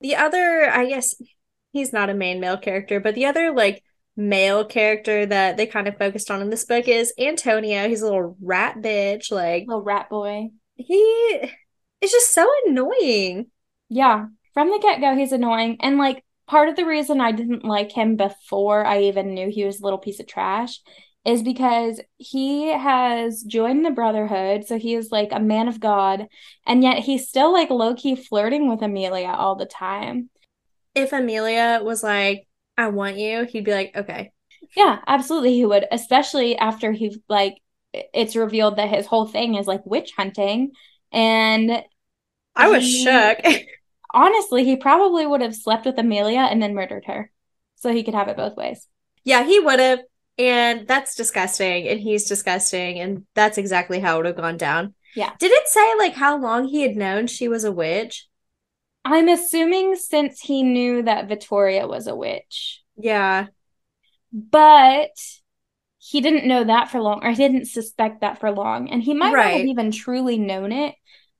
The 0.00 0.16
other, 0.16 0.68
I 0.68 0.86
guess 0.86 1.14
he's 1.72 1.92
not 1.92 2.10
a 2.10 2.14
main 2.14 2.40
male 2.40 2.58
character, 2.58 2.98
but 2.98 3.14
the 3.14 3.26
other 3.26 3.52
like 3.52 3.83
male 4.16 4.64
character 4.64 5.26
that 5.26 5.56
they 5.56 5.66
kind 5.66 5.88
of 5.88 5.98
focused 5.98 6.30
on 6.30 6.40
in 6.40 6.50
this 6.50 6.64
book 6.64 6.88
is 6.88 7.12
Antonio. 7.18 7.88
He's 7.88 8.02
a 8.02 8.06
little 8.06 8.36
rat 8.40 8.76
bitch, 8.76 9.30
like 9.30 9.64
little 9.66 9.82
rat 9.82 10.08
boy. 10.08 10.50
He 10.76 10.94
is 12.00 12.12
just 12.12 12.32
so 12.32 12.48
annoying. 12.66 13.46
Yeah. 13.88 14.26
From 14.52 14.70
the 14.70 14.78
get-go, 14.80 15.16
he's 15.16 15.32
annoying. 15.32 15.78
And 15.80 15.98
like 15.98 16.24
part 16.46 16.68
of 16.68 16.76
the 16.76 16.84
reason 16.84 17.20
I 17.20 17.32
didn't 17.32 17.64
like 17.64 17.92
him 17.92 18.16
before 18.16 18.84
I 18.84 19.02
even 19.02 19.34
knew 19.34 19.50
he 19.50 19.64
was 19.64 19.80
a 19.80 19.84
little 19.84 19.98
piece 19.98 20.20
of 20.20 20.26
trash 20.26 20.80
is 21.24 21.42
because 21.42 22.00
he 22.18 22.68
has 22.68 23.42
joined 23.42 23.84
the 23.84 23.90
brotherhood 23.90 24.66
so 24.66 24.78
he 24.78 24.94
is 24.94 25.10
like 25.10 25.30
a 25.32 25.40
man 25.40 25.68
of 25.68 25.80
god 25.80 26.26
and 26.66 26.82
yet 26.82 26.98
he's 26.98 27.28
still 27.28 27.52
like 27.52 27.70
low-key 27.70 28.14
flirting 28.14 28.68
with 28.68 28.82
emilia 28.82 29.28
all 29.28 29.56
the 29.56 29.64
time 29.64 30.28
if 30.94 31.12
emilia 31.12 31.80
was 31.82 32.02
like 32.02 32.46
i 32.76 32.88
want 32.88 33.16
you 33.16 33.44
he'd 33.44 33.64
be 33.64 33.72
like 33.72 33.92
okay. 33.96 34.32
Yeah 34.76 34.98
absolutely 35.06 35.54
he 35.54 35.64
would 35.64 35.86
especially 35.92 36.56
after 36.56 36.92
he 36.92 37.22
like 37.28 37.58
it's 37.92 38.34
revealed 38.34 38.76
that 38.76 38.88
his 38.88 39.06
whole 39.06 39.26
thing 39.26 39.54
is 39.54 39.66
like 39.66 39.84
witch 39.84 40.12
hunting 40.16 40.72
and 41.12 41.82
i 42.56 42.68
was 42.68 42.82
he, 42.82 43.04
shook. 43.04 43.38
Honestly 44.14 44.64
he 44.64 44.76
probably 44.76 45.26
would 45.26 45.40
have 45.40 45.54
slept 45.54 45.86
with 45.86 45.98
emilia 45.98 46.40
and 46.40 46.62
then 46.62 46.74
murdered 46.74 47.04
her 47.06 47.30
so 47.76 47.92
he 47.92 48.02
could 48.02 48.14
have 48.14 48.28
it 48.28 48.36
both 48.36 48.56
ways. 48.56 48.88
Yeah 49.24 49.44
he 49.44 49.60
would 49.60 49.78
have 49.78 50.00
and 50.38 50.88
that's 50.88 51.14
disgusting 51.14 51.86
and 51.86 52.00
he's 52.00 52.24
disgusting 52.24 52.98
and 52.98 53.24
that's 53.34 53.58
exactly 53.58 54.00
how 54.00 54.14
it 54.14 54.16
would 54.18 54.26
have 54.26 54.36
gone 54.36 54.56
down. 54.56 54.94
Yeah. 55.14 55.30
Did 55.38 55.52
it 55.52 55.68
say 55.68 55.94
like 55.98 56.14
how 56.14 56.36
long 56.36 56.66
he 56.66 56.82
had 56.82 56.96
known 56.96 57.26
she 57.26 57.46
was 57.46 57.62
a 57.64 57.70
witch 57.72 58.26
i'm 59.04 59.28
assuming 59.28 59.94
since 59.96 60.40
he 60.40 60.62
knew 60.62 61.02
that 61.02 61.28
vittoria 61.28 61.86
was 61.86 62.06
a 62.06 62.14
witch 62.14 62.82
yeah 62.96 63.46
but 64.32 65.10
he 65.98 66.20
didn't 66.20 66.46
know 66.46 66.64
that 66.64 66.90
for 66.90 67.00
long 67.00 67.24
or 67.24 67.30
he 67.30 67.36
didn't 67.36 67.66
suspect 67.66 68.20
that 68.20 68.38
for 68.38 68.50
long 68.50 68.90
and 68.90 69.02
he 69.02 69.14
might 69.14 69.32
right. 69.32 69.52
not 69.52 69.58
have 69.58 69.66
even 69.66 69.90
truly 69.90 70.38
known 70.38 70.72
it 70.72 70.94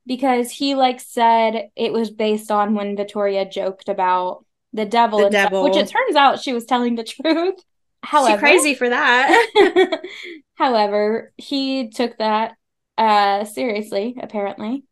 because 0.07 0.51
he 0.51 0.75
like 0.75 0.99
said 0.99 1.69
it 1.75 1.91
was 1.91 2.09
based 2.09 2.51
on 2.51 2.73
when 2.73 2.95
vittoria 2.95 3.47
joked 3.47 3.89
about 3.89 4.45
the 4.73 4.85
devil, 4.85 5.19
the 5.19 5.29
devil. 5.29 5.63
Stuff, 5.63 5.75
which 5.75 5.83
it 5.83 5.91
turns 5.91 6.15
out 6.15 6.41
she 6.41 6.53
was 6.53 6.65
telling 6.65 6.95
the 6.95 7.03
truth 7.03 7.55
However, 8.03 8.37
she 8.37 8.39
crazy 8.39 8.75
for 8.75 8.89
that. 8.89 10.01
however, 10.53 11.33
he 11.37 11.89
took 11.89 12.17
that 12.17 12.55
uh 12.97 13.45
seriously, 13.45 14.15
apparently. 14.21 14.83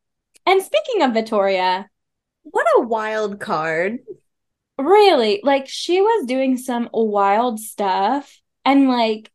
And 0.45 0.61
speaking 0.61 1.03
of 1.03 1.13
Vittoria, 1.13 1.87
what 2.43 2.65
a 2.77 2.81
wild 2.81 3.39
card. 3.39 3.99
Really, 4.77 5.41
like 5.43 5.67
she 5.67 6.01
was 6.01 6.25
doing 6.25 6.57
some 6.57 6.89
wild 6.93 7.59
stuff 7.59 8.39
and 8.65 8.87
like 8.87 9.31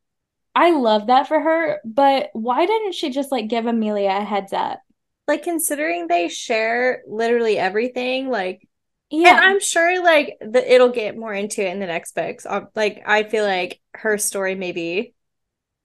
I 0.55 0.71
love 0.71 1.07
that 1.07 1.27
for 1.27 1.39
her, 1.39 1.79
but 1.85 2.29
why 2.33 2.65
didn't 2.65 2.95
she 2.95 3.09
just 3.09 3.31
like 3.31 3.47
give 3.47 3.65
Emilia 3.65 4.09
a 4.09 4.23
heads 4.23 4.51
up? 4.51 4.81
Like 5.27 5.43
considering 5.43 6.07
they 6.07 6.27
share 6.27 7.03
literally 7.07 7.57
everything, 7.57 8.29
like 8.29 8.67
yeah. 9.09 9.37
And 9.37 9.39
I'm 9.39 9.59
sure 9.59 10.03
like 10.03 10.37
the, 10.41 10.73
it'll 10.73 10.91
get 10.91 11.17
more 11.17 11.33
into 11.33 11.65
it 11.65 11.71
in 11.71 11.79
the 11.79 11.87
next 11.87 12.13
books. 12.13 12.45
Like 12.75 13.03
I 13.05 13.23
feel 13.23 13.43
like 13.43 13.79
her 13.93 14.17
story 14.17 14.55
maybe 14.55 15.13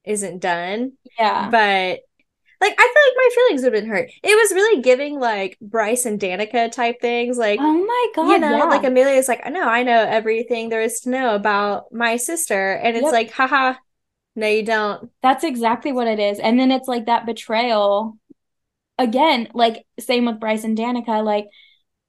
isn't 0.05 0.41
done. 0.41 0.93
Yeah. 1.19 1.51
But 1.51 2.01
like 2.65 2.75
I 2.79 2.93
feel 2.95 3.03
like 3.03 3.17
my 3.17 3.29
feelings 3.35 3.63
would 3.63 3.75
have 3.75 3.83
been 3.83 3.91
hurt. 3.91 4.11
It 4.23 4.35
was 4.35 4.53
really 4.53 4.81
giving 4.81 5.21
like 5.21 5.59
Bryce 5.61 6.07
and 6.07 6.19
Danika 6.19 6.73
type 6.73 7.01
things. 7.01 7.37
Like 7.37 7.61
oh 7.61 7.85
my 7.85 8.07
god, 8.15 8.31
you 8.31 8.39
know, 8.39 8.57
yeah. 8.57 8.65
like 8.65 8.85
Emilia's 8.85 9.29
like, 9.29 9.43
I 9.45 9.51
know, 9.51 9.69
I 9.69 9.83
know 9.83 9.99
everything 9.99 10.69
there 10.69 10.81
is 10.81 11.01
to 11.01 11.11
know 11.11 11.35
about 11.35 11.93
my 11.93 12.17
sister, 12.17 12.73
and 12.73 12.97
it's 12.97 13.05
yep. 13.05 13.13
like, 13.13 13.33
haha, 13.33 13.75
no, 14.35 14.47
you 14.47 14.65
don't. 14.65 15.11
That's 15.23 15.45
exactly 15.45 15.93
what 15.93 16.09
it 16.09 16.19
is. 16.19 16.39
And 16.39 16.59
then 16.59 16.71
it's 16.71 16.89
like 16.89 17.07
that 17.07 17.27
betrayal 17.27 18.19
again. 18.99 19.49
Like 19.53 19.87
same 20.01 20.25
with 20.25 20.41
Bryce 20.41 20.65
and 20.65 20.77
Danika. 20.77 21.23
Like 21.23 21.47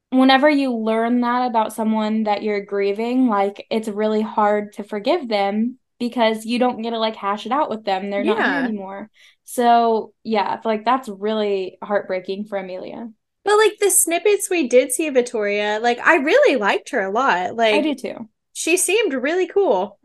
whenever 0.10 0.50
you 0.50 0.74
learn 0.74 1.20
that 1.22 1.48
about 1.48 1.74
someone 1.74 2.24
that 2.24 2.44
you're 2.44 2.64
grieving, 2.64 3.28
like 3.28 3.68
it's 3.70 3.90
really 3.90 4.22
hard 4.22 4.74
to 4.74 4.84
forgive 4.84 5.28
them 5.28 5.80
because 6.00 6.46
you 6.46 6.60
don't 6.60 6.82
get 6.82 6.92
to 6.92 7.00
like 7.00 7.16
hash 7.16 7.46
it 7.46 7.52
out 7.52 7.70
with 7.70 7.84
them. 7.84 8.10
They're 8.10 8.24
not 8.24 8.38
here 8.38 8.66
anymore. 8.66 9.10
So 9.46 10.14
yeah, 10.24 10.60
like 10.66 10.84
that's 10.84 11.08
really 11.08 11.78
heartbreaking 11.82 12.46
for 12.46 12.58
Emilia. 12.58 13.10
But 13.44 13.58
like 13.58 13.78
the 13.80 13.92
snippets 13.92 14.50
we 14.50 14.68
did 14.68 14.92
see 14.92 15.08
of 15.08 15.14
Victoria, 15.14 15.80
like 15.82 16.00
I 16.00 16.16
really 16.16 16.56
liked 16.58 16.90
her 16.90 17.02
a 17.02 17.12
lot. 17.12 17.56
Like 17.56 17.76
I 17.76 17.82
do 17.82 17.96
too. 17.96 18.30
She 18.54 18.76
seemed 18.76 19.14
really 19.14 19.48
cool. 19.48 20.00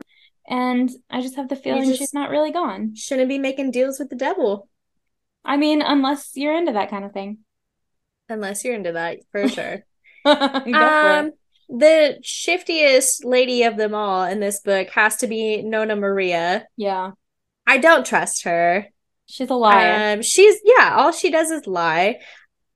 And 0.47 0.89
I 1.09 1.21
just 1.21 1.35
have 1.37 1.49
the 1.49 1.55
feeling 1.55 1.93
she's 1.93 2.13
not 2.13 2.29
really 2.29 2.51
gone. 2.51 2.95
Shouldn't 2.95 3.29
be 3.29 3.39
making 3.39 3.71
deals 3.71 3.99
with 3.99 4.09
the 4.09 4.15
devil. 4.15 4.67
I 5.43 5.57
mean, 5.57 5.81
unless 5.81 6.31
you're 6.35 6.55
into 6.55 6.73
that 6.73 6.89
kind 6.89 7.05
of 7.05 7.13
thing. 7.13 7.39
Unless 8.29 8.63
you're 8.63 8.75
into 8.75 8.91
that, 8.93 9.19
for 9.31 9.47
sure. 9.49 9.85
um, 10.25 11.31
the 11.69 12.19
shiftiest 12.21 13.23
lady 13.23 13.63
of 13.63 13.77
them 13.77 13.95
all 13.95 14.23
in 14.23 14.39
this 14.39 14.59
book 14.59 14.89
has 14.89 15.15
to 15.17 15.27
be 15.27 15.61
Nonna 15.61 15.95
Maria. 15.95 16.67
Yeah. 16.75 17.11
I 17.65 17.77
don't 17.77 18.05
trust 18.05 18.43
her. 18.43 18.87
She's 19.31 19.49
a 19.49 19.55
liar. 19.55 20.15
Um, 20.15 20.21
she's 20.21 20.59
yeah, 20.65 20.95
all 20.97 21.13
she 21.13 21.31
does 21.31 21.51
is 21.51 21.65
lie. 21.65 22.19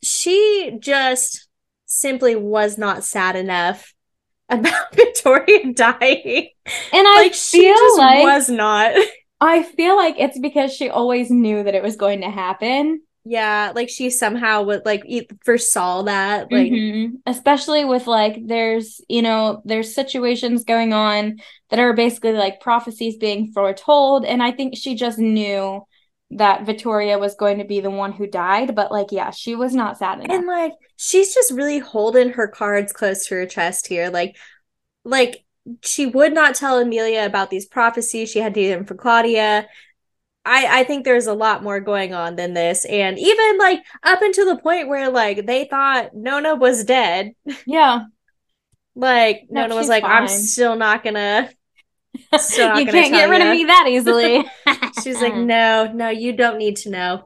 She 0.01 0.77
just 0.79 1.49
simply 1.85 2.35
was 2.35 2.77
not 2.77 3.03
sad 3.03 3.35
enough 3.35 3.93
about 4.49 4.95
Victoria 4.95 5.73
dying. 5.73 6.49
And 6.93 7.07
I 7.07 7.15
like, 7.23 7.33
feel 7.33 7.97
like 7.97 8.23
was 8.23 8.49
not. 8.49 8.95
I 9.41 9.63
feel 9.63 9.97
like 9.97 10.15
it's 10.17 10.39
because 10.39 10.73
she 10.73 10.89
always 10.89 11.29
knew 11.29 11.61
that 11.63 11.75
it 11.75 11.83
was 11.83 11.97
going 11.97 12.21
to 12.21 12.29
happen. 12.29 13.01
Yeah, 13.25 13.73
like 13.75 13.89
she 13.89 14.11
somehow 14.11 14.61
would 14.63 14.85
like 14.85 15.03
foresaw 15.43 16.03
that, 16.03 16.51
like 16.51 16.71
mm-hmm. 16.71 17.15
especially 17.25 17.83
with 17.83 18.05
like 18.07 18.37
there's 18.45 19.01
you 19.09 19.23
know 19.23 19.61
there's 19.65 19.95
situations 19.95 20.63
going 20.63 20.93
on 20.93 21.39
that 21.69 21.79
are 21.79 21.93
basically 21.93 22.33
like 22.33 22.61
prophecies 22.61 23.17
being 23.17 23.51
foretold, 23.51 24.25
and 24.25 24.43
I 24.43 24.51
think 24.51 24.77
she 24.77 24.93
just 24.93 25.17
knew 25.17 25.81
that 26.31 26.65
Victoria 26.65 27.17
was 27.17 27.35
going 27.35 27.59
to 27.59 27.65
be 27.65 27.79
the 27.79 27.91
one 27.91 28.11
who 28.11 28.27
died, 28.27 28.75
but 28.75 28.91
like 28.91 29.11
yeah, 29.11 29.31
she 29.31 29.55
was 29.55 29.73
not 29.73 29.97
sad 29.97 30.19
enough. 30.19 30.35
And 30.35 30.47
like 30.47 30.73
she's 30.97 31.33
just 31.33 31.51
really 31.51 31.79
holding 31.79 32.31
her 32.31 32.47
cards 32.47 32.91
close 32.91 33.27
to 33.27 33.35
her 33.35 33.45
chest 33.45 33.87
here, 33.87 34.09
like 34.09 34.35
like 35.03 35.45
she 35.83 36.05
would 36.05 36.33
not 36.33 36.55
tell 36.55 36.79
Emilia 36.79 37.25
about 37.25 37.49
these 37.49 37.65
prophecies. 37.65 38.31
She 38.31 38.39
had 38.39 38.53
to 38.53 38.61
do 38.61 38.69
them 38.69 38.85
for 38.85 38.95
Claudia. 38.95 39.67
I 40.43 40.81
I 40.81 40.83
think 40.83 41.03
there's 41.05 41.27
a 41.27 41.33
lot 41.33 41.63
more 41.63 41.79
going 41.79 42.13
on 42.13 42.35
than 42.35 42.53
this, 42.53 42.85
and 42.85 43.17
even 43.17 43.57
like 43.57 43.83
up 44.03 44.21
until 44.21 44.45
the 44.45 44.61
point 44.61 44.87
where 44.87 45.09
like 45.09 45.45
they 45.45 45.65
thought 45.65 46.15
Nonna 46.15 46.55
was 46.55 46.83
dead. 46.83 47.33
Yeah, 47.65 48.05
like 48.95 49.47
no, 49.49 49.61
Nonna 49.61 49.75
was 49.75 49.89
like, 49.89 50.03
fine. 50.03 50.23
I'm 50.23 50.27
still 50.27 50.75
not 50.75 51.03
gonna. 51.03 51.49
Still 52.37 52.79
you 52.79 52.85
can't 52.85 53.11
get 53.11 53.29
rid 53.29 53.41
you. 53.41 53.47
of 53.47 53.55
me 53.55 53.63
that 53.65 53.85
easily. 53.87 54.45
She's 55.03 55.21
like, 55.21 55.35
no, 55.35 55.91
no, 55.93 56.09
you 56.09 56.33
don't 56.33 56.57
need 56.57 56.77
to 56.77 56.89
know. 56.89 57.23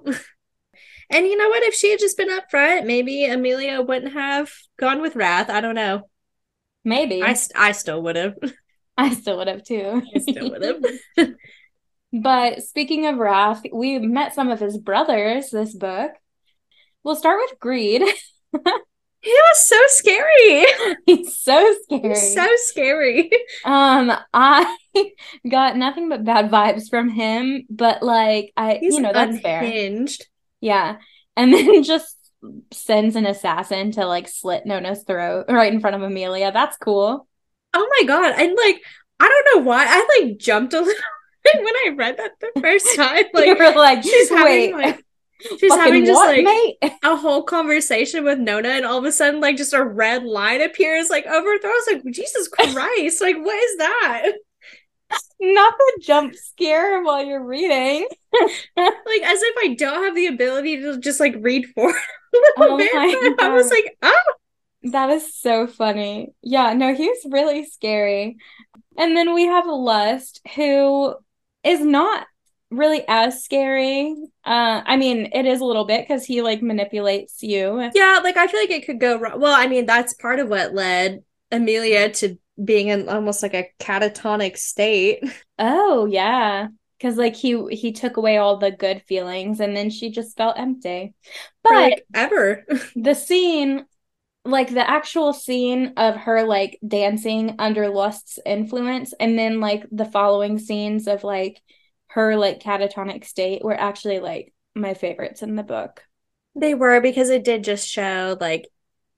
and 1.10 1.25
you 1.25 1.38
know 1.38 1.50
what? 1.50 1.63
If 1.63 1.74
she 1.74 1.91
had 1.91 2.00
just 2.00 2.17
been 2.17 2.29
upfront, 2.29 2.86
maybe 2.86 3.25
Emilia 3.25 3.81
wouldn't 3.81 4.13
have 4.13 4.51
gone 4.79 5.01
with 5.01 5.15
Wrath. 5.15 5.50
I 5.50 5.62
don't 5.62 5.75
know. 5.75 6.10
Maybe 6.86 7.22
I 7.22 7.36
I 7.55 7.74
still 7.74 8.01
would 8.03 8.15
have. 8.15 8.36
I 8.98 9.13
still 9.13 9.38
would 9.38 9.48
have 9.48 9.63
too. 9.63 10.01
I 10.15 10.19
still 10.19 10.50
would 10.51 10.63
have. 10.63 11.36
But 12.12 12.63
speaking 12.63 13.05
of 13.05 13.17
Wrath, 13.17 13.62
we 13.72 14.00
met 14.00 14.34
some 14.34 14.50
of 14.50 14.60
his 14.60 14.77
brothers 14.77 15.51
this 15.51 15.75
book. 15.75 16.12
We'll 17.03 17.15
start 17.15 17.39
with 17.39 17.60
Greed. 17.60 18.01
He 19.21 19.31
was 19.31 19.65
so 19.65 19.77
scary. 19.88 20.65
He's 21.05 21.38
so 21.38 21.75
scary. 21.83 22.09
He's 22.09 22.33
so 22.33 22.47
scary. 22.55 23.31
Um, 23.65 24.11
I 24.33 24.77
got 25.49 25.75
nothing 25.75 26.09
but 26.09 26.23
bad 26.23 26.49
vibes 26.49 26.89
from 26.89 27.09
him, 27.09 27.65
but 27.69 28.01
like 28.01 28.53
I 28.55 28.75
He's 28.79 28.95
you 28.95 29.01
know, 29.01 29.11
that's 29.13 29.38
unhinged. 29.43 30.21
fair. 30.21 30.27
Yeah. 30.61 30.97
And 31.35 31.53
then 31.53 31.83
just 31.83 32.15
sends 32.71 33.15
an 33.15 33.25
assassin 33.25 33.91
to 33.91 34.05
like 34.05 34.27
slit 34.29 34.65
Nonna's 34.65 35.03
throat 35.03 35.45
right 35.49 35.73
in 35.73 35.81
front 35.81 35.95
of 35.97 36.01
Emilia. 36.01 36.51
That's 36.51 36.77
cool. 36.77 37.27
Oh 37.73 37.89
my 37.99 38.07
god. 38.07 38.39
And 38.39 38.55
like 38.55 38.81
I 39.19 39.27
don't 39.27 39.59
know 39.59 39.67
why. 39.67 39.85
I 39.85 40.21
like 40.21 40.38
jumped 40.38 40.73
a 40.73 40.79
little 40.79 40.95
when 41.55 41.75
I 41.75 41.93
read 41.95 42.17
that 42.17 42.31
the 42.39 42.61
first 42.61 42.95
time, 42.95 43.23
like 43.33 43.47
you 43.47 43.55
were 43.55 43.75
like, 43.75 44.03
she's 44.03 44.29
having 44.29 44.73
like 44.73 45.03
she's 45.60 45.74
having 45.74 46.05
just 46.05 46.15
what, 46.15 46.36
like 46.36 46.43
mate? 46.43 46.93
a 47.03 47.15
whole 47.15 47.43
conversation 47.43 48.24
with 48.24 48.39
Nonna, 48.39 48.69
and 48.69 48.86
all 48.86 48.98
of 48.98 49.05
a 49.05 49.12
sudden, 49.12 49.39
like 49.39 49.58
just 49.58 49.74
a 49.74 49.84
red 49.84 50.24
line 50.24 50.62
appears 50.62 51.10
like 51.10 51.25
over 51.25 51.50
her 51.50 51.60
throat. 51.60 51.72
I 51.72 51.84
was 51.86 52.03
like, 52.03 52.13
Jesus 52.13 52.48
Christ, 52.51 53.22
like 53.22 53.38
what 53.38 53.63
is 53.63 53.77
that? 53.77 54.31
Not 55.41 55.74
the 55.77 56.01
jump 56.03 56.36
scare 56.36 57.01
while 57.01 57.24
you're 57.24 57.43
reading. 57.43 58.08
like 58.77 59.22
as 59.24 59.41
if 59.41 59.55
I 59.60 59.75
don't 59.77 60.03
have 60.03 60.15
the 60.15 60.27
ability 60.27 60.81
to 60.81 61.00
just 61.00 61.19
like 61.19 61.36
read 61.39 61.65
for 61.74 61.89
a 61.89 61.93
little 62.60 62.75
oh 62.75 62.77
bit. 62.77 63.39
I 63.39 63.50
was 63.50 63.69
like, 63.69 63.98
oh. 64.01 64.22
That 64.84 65.10
is 65.10 65.38
so 65.38 65.67
funny. 65.67 66.29
Yeah, 66.41 66.74
no, 66.74 66.93
he's 66.93 67.25
really 67.29 67.65
scary. 67.65 68.38
And 68.98 69.15
then 69.15 69.34
we 69.34 69.46
have 69.46 69.65
Lust, 69.67 70.41
who 70.55 71.15
is 71.63 71.81
not 71.81 72.27
really 72.71 73.03
as 73.07 73.43
scary. 73.43 74.15
Uh, 74.45 74.81
I 74.85 74.97
mean, 74.97 75.29
it 75.33 75.45
is 75.45 75.61
a 75.61 75.65
little 75.65 75.85
bit 75.85 76.07
because 76.07 76.25
he 76.25 76.41
like 76.41 76.61
manipulates 76.61 77.41
you. 77.41 77.89
Yeah, 77.93 78.19
like 78.23 78.38
I 78.38 78.47
feel 78.47 78.59
like 78.59 78.69
it 78.69 78.85
could 78.85 78.99
go 78.99 79.19
wrong. 79.19 79.39
Well, 79.39 79.55
I 79.55 79.67
mean, 79.67 79.85
that's 79.85 80.13
part 80.13 80.39
of 80.39 80.49
what 80.49 80.73
led 80.73 81.23
Emilia 81.51 82.11
to 82.11 82.38
being 82.63 82.89
in 82.89 83.09
almost 83.09 83.41
like 83.41 83.53
a 83.53 83.69
catatonic 83.79 84.57
state. 84.57 85.23
Oh 85.57 86.05
yeah, 86.05 86.67
because 86.97 87.17
like 87.17 87.35
he 87.35 87.65
he 87.75 87.91
took 87.91 88.17
away 88.17 88.38
all 88.38 88.57
the 88.57 88.71
good 88.71 89.01
feelings, 89.03 89.59
and 89.59 89.75
then 89.75 89.89
she 89.89 90.11
just 90.11 90.38
felt 90.38 90.59
empty. 90.59 91.13
But 91.63 91.73
like 91.73 92.05
ever 92.13 92.65
the 92.95 93.13
scene 93.13 93.85
like 94.45 94.69
the 94.69 94.89
actual 94.89 95.33
scene 95.33 95.93
of 95.97 96.15
her 96.15 96.43
like 96.43 96.79
dancing 96.88 97.55
under 97.59 97.89
lust's 97.89 98.39
influence 98.45 99.13
and 99.19 99.38
then 99.38 99.59
like 99.59 99.85
the 99.91 100.05
following 100.05 100.57
scenes 100.57 101.07
of 101.07 101.23
like 101.23 101.61
her 102.10 102.36
like 102.36 102.60
catatonic 102.60 103.25
state 103.25 103.63
were 103.63 103.74
actually 103.74 104.20
like 104.20 104.54
my 104.75 104.94
favorites 104.94 105.42
in 105.42 105.56
the 105.56 105.63
book 105.63 106.04
they 106.56 106.74
were 106.74 107.01
because 107.01 107.30
it 107.30 107.44
did 107.44 107.63
just 107.63 107.88
show 107.88 108.38
like 108.39 108.68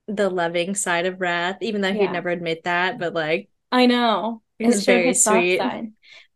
the 0.08 0.28
loving 0.28 0.74
side 0.74 1.06
of 1.06 1.20
wrath 1.20 1.58
even 1.60 1.80
though 1.80 1.92
he'd 1.92 2.12
never 2.12 2.28
admit 2.28 2.64
that 2.64 2.98
but 2.98 3.14
like 3.14 3.48
i 3.70 3.86
know 3.86 4.42
it 4.58 4.66
was 4.66 4.84
very 4.84 5.14
sweet 5.14 5.60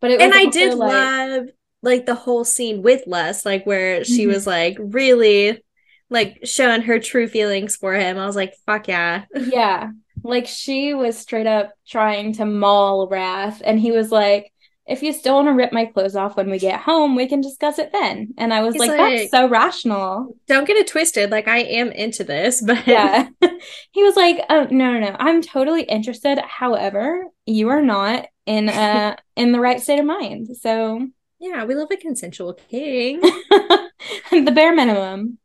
but 0.01 0.11
it 0.11 0.21
and 0.21 0.33
i 0.35 0.47
did 0.47 0.75
like... 0.75 0.91
love 0.91 1.47
like 1.83 2.07
the 2.07 2.15
whole 2.15 2.45
scene 2.45 2.83
with 2.83 3.03
les 3.07 3.45
like 3.45 3.65
where 3.67 4.05
she 4.05 4.23
mm-hmm. 4.23 4.33
was 4.33 4.47
like 4.47 4.77
really 4.79 5.61
like 6.09 6.41
showing 6.45 6.83
her 6.83 6.99
true 6.99 7.29
feelings 7.29 7.77
for 7.77 7.95
him. 7.95 8.19
I 8.19 8.27
was 8.27 8.37
like, 8.37 8.55
fuck 8.65 8.89
yeah. 8.89 9.25
Yeah. 9.35 9.91
Like 10.23 10.47
she 10.47 10.95
was 10.95 11.19
straight 11.19 11.47
up 11.47 11.73
trying 11.87 12.35
to 12.35 12.45
maul 12.45 13.09
Wrath, 13.09 13.63
and 13.65 13.79
he 13.79 13.93
was 13.93 14.11
like, 14.11 14.53
if 14.87 15.03
you 15.03 15.13
still 15.13 15.35
want 15.35 15.49
to 15.49 15.53
rip 15.53 15.73
my 15.73 15.87
clothes 15.87 16.15
off 16.15 16.37
when 16.37 16.49
we 16.49 16.59
get 16.59 16.81
home, 16.81 17.17
we 17.17 17.29
can 17.29 17.41
discuss 17.41 17.79
it 17.79 17.91
then. 17.93 18.35
And 18.39 18.55
I 18.55 18.63
was 18.63 18.77
like, 18.77 18.91
like, 18.91 18.99
that's 18.99 19.31
so 19.31 19.49
rational. 19.49 20.37
Don't 20.47 20.67
get 20.67 20.77
it 20.77 20.87
twisted. 20.87 21.31
Like, 21.31 21.49
I 21.49 21.59
am 21.59 21.91
into 21.91 22.23
this, 22.23 22.63
but 22.67 22.87
yeah. 22.87 23.29
he 23.91 24.03
was 24.03 24.15
like, 24.17 24.45
oh, 24.49 24.69
no, 24.71 24.93
no, 24.93 25.01
no. 25.01 25.17
I'm 25.19 25.43
totally 25.43 25.83
interested. 25.83 26.39
However, 26.39 27.25
you 27.47 27.69
are 27.69 27.83
not 27.83 28.27
in 28.47 28.69
uh 28.69 29.17
in 29.37 29.51
the 29.53 29.61
right 29.61 29.81
state 29.81 29.99
of 29.99 30.07
mind. 30.07 30.57
So 30.57 31.09
yeah, 31.41 31.65
we 31.65 31.75
love 31.75 31.89
a 31.91 31.97
consensual 31.97 32.55
king. 32.55 33.21
the 33.21 34.53
bare 34.55 34.75
minimum. 34.75 35.39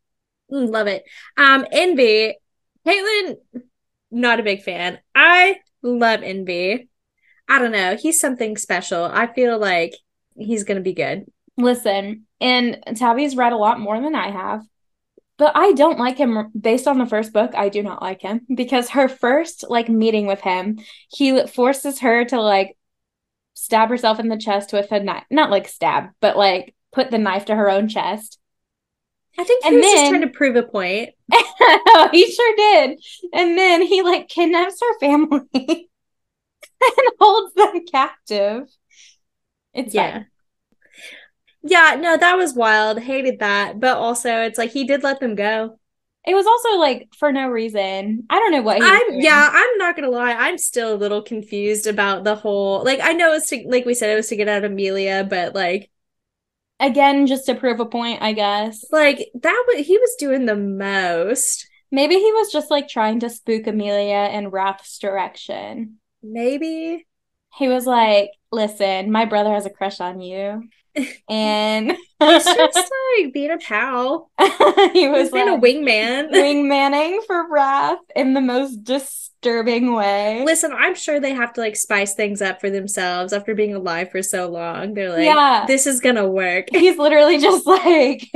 Mm, 0.51 0.69
love 0.71 0.87
it. 0.87 1.03
Um, 1.35 1.65
Envy, 1.71 2.35
Caitlin, 2.85 3.37
not 4.11 4.39
a 4.39 4.43
big 4.43 4.61
fan. 4.61 4.99
I 5.15 5.57
love 5.81 6.21
Envy. 6.21 6.89
I 7.51 7.59
don't 7.59 7.73
know. 7.73 7.97
He's 7.97 8.17
something 8.17 8.55
special. 8.55 9.03
I 9.03 9.27
feel 9.27 9.59
like 9.59 9.93
he's 10.37 10.63
gonna 10.63 10.79
be 10.79 10.93
good. 10.93 11.25
Listen, 11.57 12.25
and 12.39 12.81
Tabby's 12.95 13.35
read 13.35 13.51
a 13.51 13.57
lot 13.57 13.77
more 13.77 13.99
than 13.99 14.15
I 14.15 14.31
have. 14.31 14.61
But 15.37 15.51
I 15.53 15.73
don't 15.73 15.99
like 15.99 16.17
him 16.17 16.49
based 16.57 16.87
on 16.87 16.97
the 16.97 17.05
first 17.05 17.33
book. 17.33 17.51
I 17.53 17.67
do 17.67 17.83
not 17.83 18.01
like 18.01 18.21
him 18.21 18.45
because 18.55 18.91
her 18.91 19.09
first 19.09 19.65
like 19.67 19.89
meeting 19.89 20.27
with 20.27 20.39
him, 20.39 20.79
he 21.09 21.45
forces 21.45 21.99
her 21.99 22.23
to 22.23 22.39
like 22.41 22.77
stab 23.53 23.89
herself 23.89 24.17
in 24.21 24.29
the 24.29 24.37
chest 24.37 24.71
with 24.71 24.89
a 24.93 25.01
knife. 25.01 25.25
Not 25.29 25.51
like 25.51 25.67
stab, 25.67 26.11
but 26.21 26.37
like 26.37 26.73
put 26.93 27.11
the 27.11 27.17
knife 27.17 27.45
to 27.45 27.55
her 27.55 27.69
own 27.69 27.89
chest. 27.89 28.39
I 29.37 29.43
think 29.43 29.63
he 29.63 29.67
and 29.67 29.75
was 29.75 29.85
then, 29.85 29.97
just 29.97 30.09
trying 30.09 30.21
to 30.21 30.27
prove 30.37 30.55
a 30.55 30.63
point. 30.63 31.09
he 32.13 32.31
sure 32.31 32.55
did. 32.55 32.99
And 33.33 33.57
then 33.57 33.81
he 33.81 34.03
like 34.03 34.29
kidnaps 34.29 34.79
her 34.79 34.99
family 34.99 35.89
and 36.97 37.07
holds 37.19 37.53
them 37.53 37.85
captive. 37.91 38.67
It's 39.73 39.93
yeah. 39.93 40.11
Fine. 40.11 40.27
Yeah, 41.63 41.97
no, 41.99 42.17
that 42.17 42.37
was 42.37 42.55
wild. 42.55 42.99
Hated 42.99 43.39
that. 43.39 43.79
But 43.79 43.97
also 43.97 44.41
it's 44.41 44.57
like 44.57 44.71
he 44.71 44.83
did 44.85 45.03
let 45.03 45.19
them 45.19 45.35
go. 45.35 45.79
it 46.25 46.35
was 46.35 46.45
also 46.45 46.77
like 46.79 47.09
for 47.17 47.31
no 47.31 47.49
reason. 47.49 48.25
I 48.29 48.39
don't 48.39 48.51
know 48.51 48.61
what 48.61 48.81
I'm 48.81 49.09
doing. 49.11 49.21
yeah, 49.21 49.49
I'm 49.51 49.77
not 49.77 49.95
gonna 49.95 50.09
lie, 50.09 50.33
I'm 50.33 50.57
still 50.57 50.93
a 50.93 50.97
little 50.97 51.21
confused 51.21 51.87
about 51.87 52.23
the 52.23 52.35
whole 52.35 52.83
like 52.83 52.99
I 53.01 53.13
know 53.13 53.33
it's 53.33 53.49
to 53.49 53.63
like 53.67 53.85
we 53.85 53.93
said 53.93 54.09
it 54.11 54.15
was 54.15 54.27
to 54.27 54.35
get 54.35 54.47
out 54.49 54.63
of 54.63 54.71
Emilia, 54.71 55.25
but 55.27 55.55
like 55.55 55.89
again, 56.79 57.27
just 57.27 57.45
to 57.45 57.55
prove 57.55 57.79
a 57.79 57.85
point, 57.85 58.21
I 58.21 58.33
guess. 58.33 58.83
Like 58.91 59.29
that 59.41 59.65
was 59.67 59.85
he 59.85 59.97
was 59.97 60.15
doing 60.19 60.45
the 60.45 60.55
most. 60.55 61.67
Maybe 61.91 62.15
he 62.15 62.31
was 62.33 62.51
just 62.51 62.71
like 62.71 62.87
trying 62.87 63.19
to 63.21 63.29
spook 63.29 63.67
Emilia 63.67 64.29
in 64.33 64.49
Wrath's 64.49 64.97
direction. 64.97 66.00
Maybe. 66.23 67.05
He 67.57 67.67
was 67.67 67.85
like, 67.85 68.31
listen, 68.51 69.11
my 69.11 69.25
brother 69.25 69.51
has 69.51 69.65
a 69.65 69.69
crush 69.69 69.99
on 69.99 70.21
you. 70.21 70.63
And 71.29 71.95
he's 72.21 72.45
just 72.45 72.91
like 73.17 73.33
being 73.33 73.51
a 73.51 73.57
pal. 73.57 74.29
he 74.93 75.07
was 75.07 75.31
being 75.31 75.47
like, 75.47 75.57
a 75.57 75.61
wingman. 75.61 76.31
Wingmanning 76.31 77.25
for 77.25 77.49
Wrath 77.49 77.99
in 78.15 78.33
the 78.33 78.41
most 78.41 78.83
disturbing 78.83 79.93
way. 79.93 80.43
Listen, 80.45 80.71
I'm 80.73 80.95
sure 80.95 81.19
they 81.19 81.33
have 81.33 81.53
to 81.53 81.61
like 81.61 81.75
spice 81.75 82.13
things 82.13 82.41
up 82.41 82.61
for 82.61 82.69
themselves 82.69 83.33
after 83.33 83.55
being 83.55 83.73
alive 83.73 84.11
for 84.11 84.21
so 84.21 84.49
long. 84.49 84.93
They're 84.93 85.09
like, 85.09 85.25
yeah. 85.25 85.65
this 85.67 85.87
is 85.87 85.99
gonna 85.99 86.27
work. 86.27 86.67
He's 86.71 86.97
literally 86.97 87.39
just 87.39 87.65
like, 87.65 88.29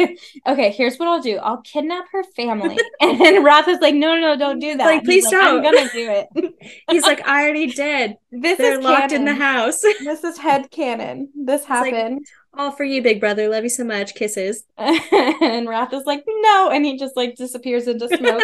okay, 0.47 0.71
here's 0.71 0.97
what 0.97 1.07
I'll 1.07 1.21
do. 1.21 1.37
I'll 1.37 1.61
kidnap 1.61 2.05
her 2.11 2.23
family. 2.35 2.77
and 3.01 3.19
then 3.19 3.43
Wrath 3.43 3.67
is 3.67 3.79
like, 3.79 3.95
no, 3.95 4.15
no, 4.15 4.21
no, 4.21 4.37
don't 4.37 4.59
do 4.59 4.75
that. 4.77 4.85
Like, 4.85 5.03
please 5.03 5.29
don't. 5.29 5.57
I'm 5.57 5.63
gonna 5.63 5.89
do 5.91 6.09
it. 6.09 6.53
He's 6.89 7.03
like, 7.03 7.25
I 7.27 7.43
already 7.43 7.67
did. 7.67 8.17
This 8.31 8.57
They're 8.57 8.79
is 8.79 8.83
locked 8.83 9.11
canon. 9.11 9.27
in 9.27 9.37
the 9.37 9.43
house. 9.43 9.81
this 9.81 10.23
is 10.23 10.37
head 10.37 10.71
canon. 10.71 11.29
This 11.35 11.65
happened. 11.65 12.15
Like, 12.15 12.23
all 12.57 12.71
for 12.71 12.83
you, 12.83 13.01
big 13.01 13.19
brother. 13.19 13.49
Love 13.49 13.63
you 13.63 13.69
so 13.75 13.84
much. 13.84 14.15
Kisses. 14.15 14.63
and 14.77 15.67
Wrath 15.67 15.94
is 15.94 16.05
like, 16.05 16.24
no. 16.27 16.70
And 16.72 16.86
he 16.86 16.98
just 16.98 17.15
like 17.15 17.36
disappears 17.36 17.88
into 17.88 18.08
smoke. 18.08 18.44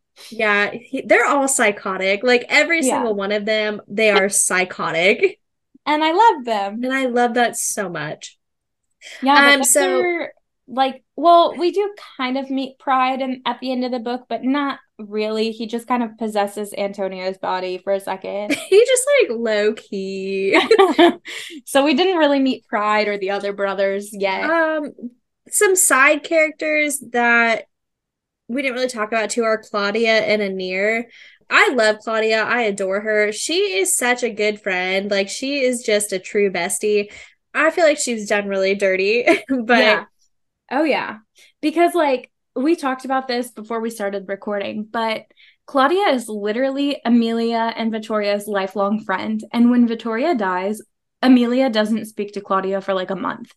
yeah, 0.30 0.70
he, 0.70 1.02
they're 1.02 1.26
all 1.26 1.48
psychotic. 1.48 2.22
Like 2.22 2.44
every 2.48 2.78
yeah. 2.78 2.94
single 2.94 3.14
one 3.14 3.32
of 3.32 3.44
them, 3.44 3.80
they 3.88 4.10
are 4.10 4.28
psychotic. 4.28 5.40
And 5.84 6.04
I 6.04 6.12
love 6.12 6.44
them. 6.44 6.84
And 6.84 6.92
I 6.92 7.06
love 7.06 7.34
that 7.34 7.56
so 7.56 7.88
much. 7.88 8.38
Yeah. 9.20 9.54
Um, 9.54 9.64
so 9.64 10.26
like, 10.72 11.04
well, 11.16 11.54
we 11.56 11.70
do 11.70 11.94
kind 12.16 12.38
of 12.38 12.50
meet 12.50 12.78
Pride 12.78 13.20
in, 13.20 13.42
at 13.44 13.60
the 13.60 13.70
end 13.70 13.84
of 13.84 13.92
the 13.92 13.98
book, 13.98 14.24
but 14.28 14.42
not 14.42 14.78
really. 14.98 15.52
He 15.52 15.66
just 15.66 15.86
kind 15.86 16.02
of 16.02 16.16
possesses 16.16 16.74
Antonio's 16.76 17.38
body 17.38 17.78
for 17.78 17.92
a 17.92 18.00
second. 18.00 18.54
he 18.68 18.84
just 18.84 19.06
like 19.20 19.38
low 19.38 19.74
key. 19.74 20.58
so 21.66 21.84
we 21.84 21.94
didn't 21.94 22.16
really 22.16 22.40
meet 22.40 22.66
Pride 22.66 23.06
or 23.06 23.18
the 23.18 23.30
other 23.30 23.52
brothers 23.52 24.10
yet. 24.12 24.48
Um, 24.48 24.92
some 25.48 25.76
side 25.76 26.24
characters 26.24 27.02
that 27.12 27.66
we 28.48 28.62
didn't 28.62 28.74
really 28.74 28.88
talk 28.88 29.08
about 29.08 29.30
too 29.30 29.44
are 29.44 29.62
Claudia 29.62 30.20
and 30.20 30.40
Anir. 30.40 31.04
I 31.50 31.74
love 31.74 31.98
Claudia. 32.02 32.42
I 32.42 32.62
adore 32.62 33.00
her. 33.00 33.30
She 33.30 33.76
is 33.78 33.94
such 33.94 34.22
a 34.22 34.30
good 34.30 34.60
friend. 34.60 35.10
Like 35.10 35.28
she 35.28 35.60
is 35.60 35.82
just 35.82 36.12
a 36.12 36.18
true 36.18 36.50
bestie. 36.50 37.12
I 37.52 37.70
feel 37.70 37.84
like 37.84 37.98
she's 37.98 38.26
done 38.26 38.48
really 38.48 38.74
dirty, 38.74 39.24
but 39.48 39.78
yeah. 39.78 40.04
Oh 40.72 40.84
yeah. 40.84 41.18
Because 41.60 41.94
like 41.94 42.30
we 42.56 42.74
talked 42.76 43.04
about 43.04 43.28
this 43.28 43.50
before 43.50 43.80
we 43.80 43.90
started 43.90 44.24
recording, 44.26 44.84
but 44.90 45.26
Claudia 45.66 46.08
is 46.08 46.28
literally 46.28 47.00
Emilia 47.04 47.72
and 47.76 47.92
Vittoria's 47.92 48.48
lifelong 48.48 49.04
friend. 49.04 49.42
And 49.52 49.70
when 49.70 49.86
Vittoria 49.86 50.34
dies, 50.34 50.82
Emilia 51.22 51.70
doesn't 51.70 52.06
speak 52.06 52.32
to 52.32 52.40
Claudia 52.40 52.80
for 52.80 52.94
like 52.94 53.10
a 53.10 53.16
month. 53.16 53.52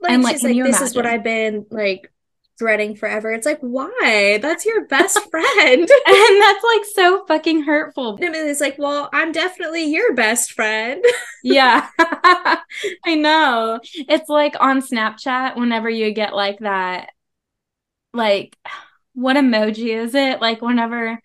Like 0.00 0.12
and 0.12 0.22
like, 0.22 0.34
she's 0.34 0.44
like, 0.44 0.52
this 0.52 0.68
imagine? 0.68 0.86
is 0.86 0.94
what 0.94 1.06
I've 1.06 1.24
been 1.24 1.66
like 1.70 2.12
dreading 2.56 2.96
forever. 2.96 3.32
It's 3.32 3.46
like, 3.46 3.60
why? 3.60 4.38
That's 4.40 4.64
your 4.64 4.86
best 4.86 5.18
friend. 5.30 5.80
and 6.06 6.42
that's 6.42 6.64
like 6.64 6.84
so 6.94 7.24
fucking 7.26 7.62
hurtful. 7.62 8.16
And 8.16 8.34
it's 8.34 8.60
like, 8.60 8.78
well, 8.78 9.08
I'm 9.12 9.32
definitely 9.32 9.84
your 9.84 10.14
best 10.14 10.52
friend. 10.52 11.04
yeah. 11.44 11.88
I 11.98 13.14
know. 13.14 13.80
It's 13.94 14.28
like 14.28 14.56
on 14.60 14.80
Snapchat, 14.80 15.56
whenever 15.56 15.90
you 15.90 16.12
get 16.12 16.34
like 16.34 16.58
that, 16.60 17.10
like, 18.12 18.56
what 19.14 19.36
emoji 19.36 19.96
is 19.96 20.14
it? 20.14 20.40
Like, 20.42 20.60
whenever 20.60 21.18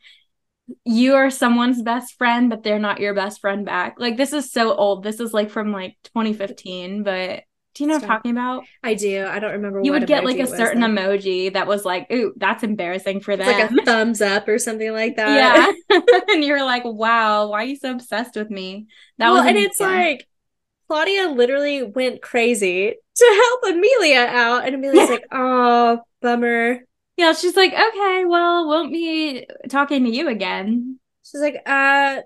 you 0.85 1.15
are 1.15 1.29
someone's 1.29 1.81
best 1.81 2.17
friend, 2.17 2.49
but 2.49 2.63
they're 2.63 2.79
not 2.79 3.01
your 3.01 3.13
best 3.13 3.41
friend 3.41 3.65
back. 3.65 3.95
Like, 3.99 4.15
this 4.15 4.31
is 4.31 4.51
so 4.51 4.73
old. 4.73 5.03
This 5.03 5.19
is 5.19 5.33
like 5.33 5.49
from 5.49 5.73
like 5.73 5.97
2015, 6.03 7.03
but 7.03 7.43
do 7.73 7.83
you 7.83 7.87
know 7.87 7.95
what 7.95 8.03
I'm 8.03 8.09
talking 8.09 8.31
about? 8.31 8.65
I 8.83 8.95
do. 8.95 9.25
I 9.25 9.39
don't 9.39 9.53
remember. 9.53 9.81
You 9.81 9.93
would 9.93 10.05
get 10.05 10.25
like 10.25 10.39
a 10.39 10.47
certain 10.47 10.81
emoji 10.81 11.53
that 11.53 11.67
was 11.67 11.85
like, 11.85 12.11
"Ooh, 12.11 12.33
that's 12.35 12.63
embarrassing 12.63 13.21
for 13.21 13.37
them." 13.37 13.47
It's 13.47 13.71
like 13.71 13.71
a 13.71 13.85
thumbs 13.85 14.21
up 14.21 14.47
or 14.47 14.59
something 14.59 14.91
like 14.91 15.15
that. 15.15 15.75
Yeah, 15.89 15.99
and 16.29 16.43
you're 16.43 16.65
like, 16.65 16.83
"Wow, 16.83 17.49
why 17.49 17.61
are 17.61 17.65
you 17.65 17.77
so 17.77 17.91
obsessed 17.91 18.35
with 18.35 18.49
me?" 18.49 18.87
That 19.19 19.29
well, 19.29 19.41
was 19.41 19.47
and 19.47 19.57
it's 19.57 19.79
like 19.79 20.27
Claudia 20.87 21.29
literally 21.29 21.83
went 21.83 22.21
crazy 22.21 22.95
to 23.15 23.25
help 23.63 23.75
Emilia 23.75 24.25
out, 24.29 24.65
and 24.65 24.75
Emilia's 24.75 25.09
like, 25.09 25.25
"Oh, 25.31 26.01
bummer." 26.21 26.79
Yeah, 27.15 27.31
she's 27.33 27.55
like, 27.55 27.71
"Okay, 27.71 28.25
well, 28.25 28.67
won't 28.67 28.91
be 28.91 29.47
talking 29.69 30.03
to 30.03 30.09
you 30.09 30.27
again." 30.27 30.99
She's 31.23 31.39
like, 31.39 31.55
"Uh, 31.65 32.21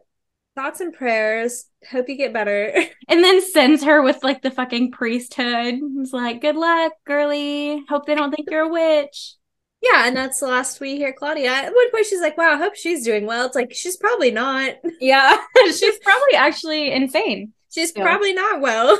thoughts 0.56 0.80
and 0.80 0.94
prayers. 0.94 1.66
Hope 1.92 2.10
you 2.10 2.18
get 2.18 2.34
better. 2.34 2.74
And 3.08 3.24
then 3.24 3.40
sends 3.40 3.84
her 3.84 4.02
with 4.02 4.24
like 4.24 4.42
the 4.42 4.50
fucking 4.50 4.92
priesthood. 4.92 5.76
It's 6.00 6.12
like, 6.12 6.42
good 6.42 6.56
luck, 6.56 6.94
girly. 7.06 7.84
Hope 7.88 8.08
they 8.08 8.16
don't 8.16 8.36
think 8.36 8.50
you're 8.50 8.64
a 8.64 8.68
witch. 8.68 9.36
Yeah, 9.84 10.08
and 10.08 10.18
that's 10.18 10.40
the 10.40 10.48
last 10.48 10.80
we 10.80 10.96
hear 10.96 11.14
Claudia. 11.14 11.52
At 11.52 11.74
one 11.74 11.92
point, 11.92 12.08
she's 12.08 12.20
like, 12.20 12.36
wow, 12.36 12.54
I 12.54 12.58
hope 12.58 12.76
she's 12.76 13.06
doing 13.06 13.28
well. 13.28 13.46
It's 13.46 13.56
like, 13.56 13.72
she's 13.76 13.98
probably 13.98 14.32
not. 14.32 14.74
Yeah, 15.00 15.38
she's 15.68 16.00
probably 16.00 16.34
actually 16.36 16.92
insane. 16.92 17.54
She's 17.72 17.92
probably 17.92 18.34
not 18.34 18.62
well. 18.62 18.98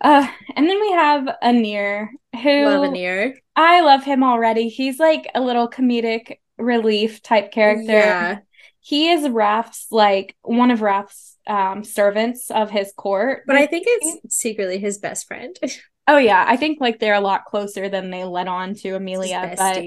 Uh, 0.00 0.28
and 0.54 0.68
then 0.68 0.80
we 0.80 0.92
have 0.92 1.28
Anir, 1.42 2.10
who 2.40 2.66
love 2.66 2.84
Anir. 2.84 3.34
I 3.56 3.80
love 3.80 4.04
him 4.04 4.22
already. 4.22 4.68
He's 4.68 5.00
like 5.00 5.26
a 5.34 5.40
little 5.40 5.68
comedic 5.68 6.38
relief 6.56 7.20
type 7.20 7.50
character. 7.50 7.92
Yeah 7.92 8.38
he 8.84 9.08
is 9.08 9.26
Wrath's 9.30 9.86
like 9.90 10.36
one 10.42 10.70
of 10.70 10.82
Wrath's 10.82 11.38
um, 11.46 11.84
servants 11.84 12.50
of 12.50 12.70
his 12.70 12.92
court. 12.94 13.44
But 13.46 13.56
I 13.56 13.64
think 13.64 13.86
it's 13.88 14.36
secretly 14.36 14.78
his 14.78 14.98
best 14.98 15.26
friend. 15.26 15.58
oh 16.06 16.18
yeah, 16.18 16.44
I 16.46 16.58
think 16.58 16.82
like 16.82 17.00
they're 17.00 17.14
a 17.14 17.20
lot 17.20 17.46
closer 17.46 17.88
than 17.88 18.10
they 18.10 18.24
let 18.24 18.46
on 18.46 18.74
to 18.74 18.90
Amelia. 18.90 19.54
But 19.56 19.82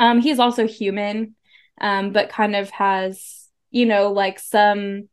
um, 0.00 0.20
he's 0.20 0.38
also 0.38 0.68
human, 0.68 1.34
um, 1.80 2.12
but 2.12 2.28
kind 2.28 2.54
of 2.54 2.70
has 2.70 3.48
you 3.70 3.86
know 3.86 4.12
like 4.12 4.38
some. 4.38 5.08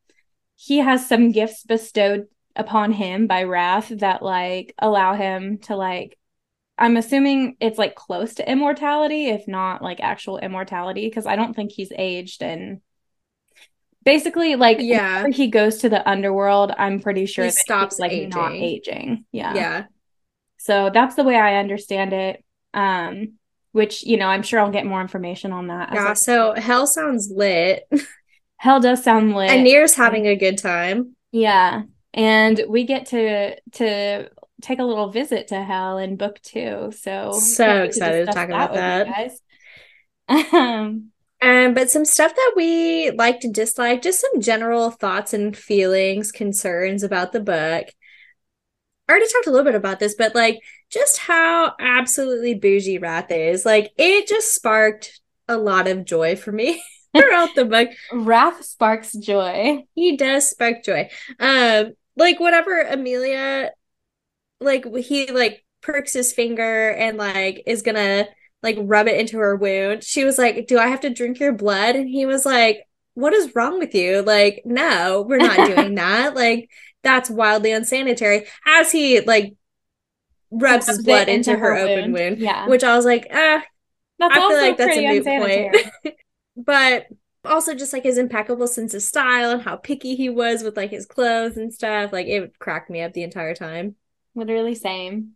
He 0.55 0.77
has 0.77 1.09
some 1.09 1.31
gifts 1.31 1.63
bestowed 1.63 2.27
upon 2.55 2.91
him 2.91 3.25
by 3.25 3.43
Wrath 3.43 3.89
that 3.89 4.21
like 4.21 4.75
allow 4.77 5.15
him 5.15 5.57
to 5.63 5.75
like 5.75 6.15
I'm 6.77 6.97
assuming 6.97 7.55
it's 7.59 7.77
like 7.77 7.95
close 7.95 8.35
to 8.35 8.51
immortality, 8.51 9.27
if 9.27 9.47
not 9.47 9.81
like 9.81 9.99
actual 9.99 10.37
immortality, 10.39 11.07
because 11.07 11.25
I 11.25 11.35
don't 11.35 11.55
think 11.55 11.71
he's 11.71 11.91
aged 11.95 12.41
and 12.41 12.81
basically 14.03 14.55
like 14.55 14.77
yeah 14.81 15.27
he 15.27 15.47
goes 15.47 15.77
to 15.79 15.89
the 15.89 16.07
underworld, 16.09 16.71
I'm 16.77 16.99
pretty 16.99 17.25
sure 17.25 17.45
he 17.45 17.51
stops 17.51 17.99
like 17.99 18.11
aging. 18.11 18.29
not 18.29 18.51
aging. 18.53 19.25
Yeah. 19.31 19.53
Yeah. 19.53 19.83
So 20.57 20.89
that's 20.93 21.15
the 21.15 21.23
way 21.23 21.35
I 21.35 21.57
understand 21.57 22.13
it. 22.13 22.43
Um, 22.73 23.33
which 23.71 24.03
you 24.03 24.17
know, 24.17 24.27
I'm 24.27 24.43
sure 24.43 24.59
I'll 24.59 24.71
get 24.71 24.85
more 24.85 25.01
information 25.01 25.51
on 25.51 25.67
that. 25.67 25.89
Yeah, 25.93 26.13
so 26.13 26.53
hell 26.55 26.87
sounds 26.87 27.31
lit. 27.33 27.87
hell 28.57 28.79
does 28.79 29.03
sound 29.03 29.35
lit. 29.35 29.51
Anir's 29.51 29.95
having 29.95 30.25
a 30.27 30.35
good 30.35 30.57
time. 30.57 31.15
Yeah. 31.31 31.83
And 32.13 32.61
we 32.67 32.83
get 32.85 33.07
to 33.07 33.59
to 33.73 34.29
take 34.63 34.79
a 34.79 34.83
little 34.83 35.09
visit 35.09 35.49
to 35.49 35.61
hell 35.63 35.97
in 35.97 36.15
book 36.15 36.39
two. 36.41 36.91
So 36.97 37.33
so 37.33 37.83
excited 37.83 38.25
to, 38.25 38.33
talk 38.33 38.47
about 38.47 38.73
that. 38.73 39.31
um, 40.29 41.11
um, 41.41 41.73
but 41.73 41.91
some 41.91 42.05
stuff 42.05 42.33
that 42.33 42.53
we 42.55 43.11
like 43.11 43.41
to 43.41 43.51
dislike, 43.51 44.01
just 44.01 44.21
some 44.21 44.41
general 44.41 44.89
thoughts 44.89 45.33
and 45.33 45.55
feelings, 45.55 46.31
concerns 46.31 47.03
about 47.03 47.33
the 47.33 47.41
book. 47.41 47.87
I 49.07 49.11
already 49.11 49.31
talked 49.31 49.47
a 49.47 49.51
little 49.51 49.65
bit 49.65 49.75
about 49.75 49.99
this, 49.99 50.15
but 50.17 50.33
like 50.33 50.59
just 50.89 51.17
how 51.17 51.73
absolutely 51.79 52.55
bougie 52.55 52.99
Wrath 52.99 53.31
is. 53.31 53.65
Like 53.65 53.91
it 53.97 54.27
just 54.27 54.55
sparked 54.55 55.19
a 55.47 55.57
lot 55.57 55.87
of 55.87 56.05
joy 56.05 56.37
for 56.37 56.53
me 56.53 56.81
throughout 57.15 57.53
the 57.55 57.65
book. 57.65 57.89
Wrath 58.13 58.63
sparks 58.63 59.11
joy. 59.13 59.83
He 59.93 60.15
does 60.15 60.49
spark 60.49 60.83
joy. 60.83 61.09
Um, 61.37 61.93
like 62.15 62.39
whatever 62.39 62.79
Emilia 62.79 63.71
like 64.59 64.85
he 64.95 65.31
like 65.31 65.63
perks 65.81 66.13
his 66.13 66.33
finger 66.33 66.89
and 66.89 67.17
like 67.17 67.63
is 67.65 67.81
gonna 67.81 68.27
like 68.61 68.77
rub 68.79 69.07
it 69.07 69.19
into 69.19 69.37
her 69.37 69.55
wound. 69.55 70.03
She 70.03 70.23
was 70.23 70.37
like, 70.37 70.67
"Do 70.67 70.79
I 70.79 70.87
have 70.87 71.01
to 71.01 71.09
drink 71.09 71.39
your 71.39 71.53
blood?" 71.53 71.95
And 71.95 72.07
he 72.07 72.25
was 72.25 72.45
like, 72.45 72.87
"What 73.13 73.33
is 73.33 73.55
wrong 73.55 73.79
with 73.79 73.93
you? 73.93 74.21
Like, 74.21 74.61
no, 74.65 75.25
we're 75.27 75.37
not 75.37 75.67
doing 75.67 75.95
that. 75.95 76.35
Like, 76.35 76.69
that's 77.03 77.29
wildly 77.29 77.71
unsanitary." 77.71 78.45
As 78.65 78.91
he 78.91 79.21
like 79.21 79.55
rubs 80.53 80.87
his 80.87 81.03
blood 81.03 81.27
into, 81.27 81.51
into, 81.51 81.59
her, 81.59 81.75
her 81.75 81.77
open 81.77 82.11
wound. 82.13 82.39
Yeah. 82.39 82.67
Which 82.67 82.83
I 82.83 82.95
was 82.95 83.05
like, 83.05 83.27
ah, 83.31 83.63
That's 84.19 84.35
I 84.35 84.47
feel 84.47 84.57
like 84.57 84.77
that's 84.77 84.97
a 84.97 85.19
moot 85.19 85.25
point. 85.25 86.15
but 86.57 87.07
also 87.45 87.73
just 87.73 87.91
like 87.91 88.03
his 88.03 88.17
impeccable 88.17 88.67
sense 88.67 88.93
of 88.93 89.01
style 89.01 89.51
and 89.51 89.61
how 89.61 89.75
picky 89.75 90.15
he 90.15 90.29
was 90.29 90.63
with 90.63 90.77
like 90.77 90.91
his 90.91 91.05
clothes 91.05 91.57
and 91.57 91.73
stuff. 91.73 92.13
Like 92.13 92.27
it 92.27 92.57
cracked 92.59 92.89
me 92.89 93.01
up 93.01 93.13
the 93.13 93.23
entire 93.23 93.55
time. 93.55 93.95
Literally 94.35 94.75
same. 94.75 95.31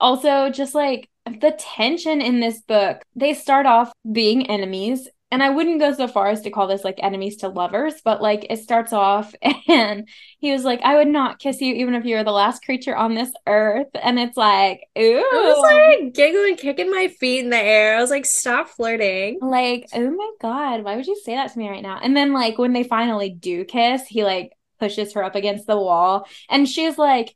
Also, 0.00 0.50
just 0.50 0.74
like 0.74 1.08
the 1.26 1.54
tension 1.58 2.20
in 2.20 2.40
this 2.40 2.60
book, 2.62 3.02
they 3.14 3.34
start 3.34 3.66
off 3.66 3.92
being 4.10 4.48
enemies 4.48 5.08
and 5.32 5.42
I 5.42 5.48
wouldn't 5.48 5.80
go 5.80 5.94
so 5.94 6.06
far 6.08 6.28
as 6.28 6.42
to 6.42 6.50
call 6.50 6.66
this 6.66 6.84
like 6.84 6.98
enemies 7.02 7.36
to 7.38 7.48
lovers, 7.48 7.94
but 8.04 8.20
like 8.20 8.46
it 8.50 8.58
starts 8.58 8.92
off 8.92 9.34
and 9.68 10.06
he 10.38 10.52
was 10.52 10.62
like, 10.62 10.82
I 10.82 10.96
would 10.96 11.08
not 11.08 11.38
kiss 11.38 11.62
you 11.62 11.74
even 11.74 11.94
if 11.94 12.04
you 12.04 12.16
were 12.16 12.22
the 12.22 12.30
last 12.30 12.62
creature 12.62 12.94
on 12.94 13.14
this 13.14 13.32
earth. 13.46 13.86
And 13.94 14.18
it's 14.18 14.36
like, 14.36 14.82
ooh. 14.96 15.24
I 15.32 15.54
was 15.54 16.02
like 16.02 16.12
giggling, 16.12 16.56
kicking 16.56 16.90
my 16.90 17.08
feet 17.08 17.44
in 17.44 17.50
the 17.50 17.56
air. 17.56 17.96
I 17.96 18.00
was 18.02 18.10
like, 18.10 18.26
stop 18.26 18.68
flirting. 18.68 19.38
Like, 19.40 19.86
oh 19.94 20.10
my 20.10 20.30
God, 20.38 20.84
why 20.84 20.96
would 20.96 21.06
you 21.06 21.18
say 21.24 21.34
that 21.34 21.50
to 21.50 21.58
me 21.58 21.70
right 21.70 21.82
now? 21.82 21.98
And 22.02 22.14
then 22.14 22.34
like 22.34 22.58
when 22.58 22.74
they 22.74 22.84
finally 22.84 23.30
do 23.30 23.64
kiss, 23.64 24.02
he 24.06 24.24
like 24.24 24.52
pushes 24.78 25.14
her 25.14 25.24
up 25.24 25.34
against 25.34 25.66
the 25.66 25.78
wall 25.78 26.26
and 26.50 26.68
she's 26.68 26.98
like, 26.98 27.34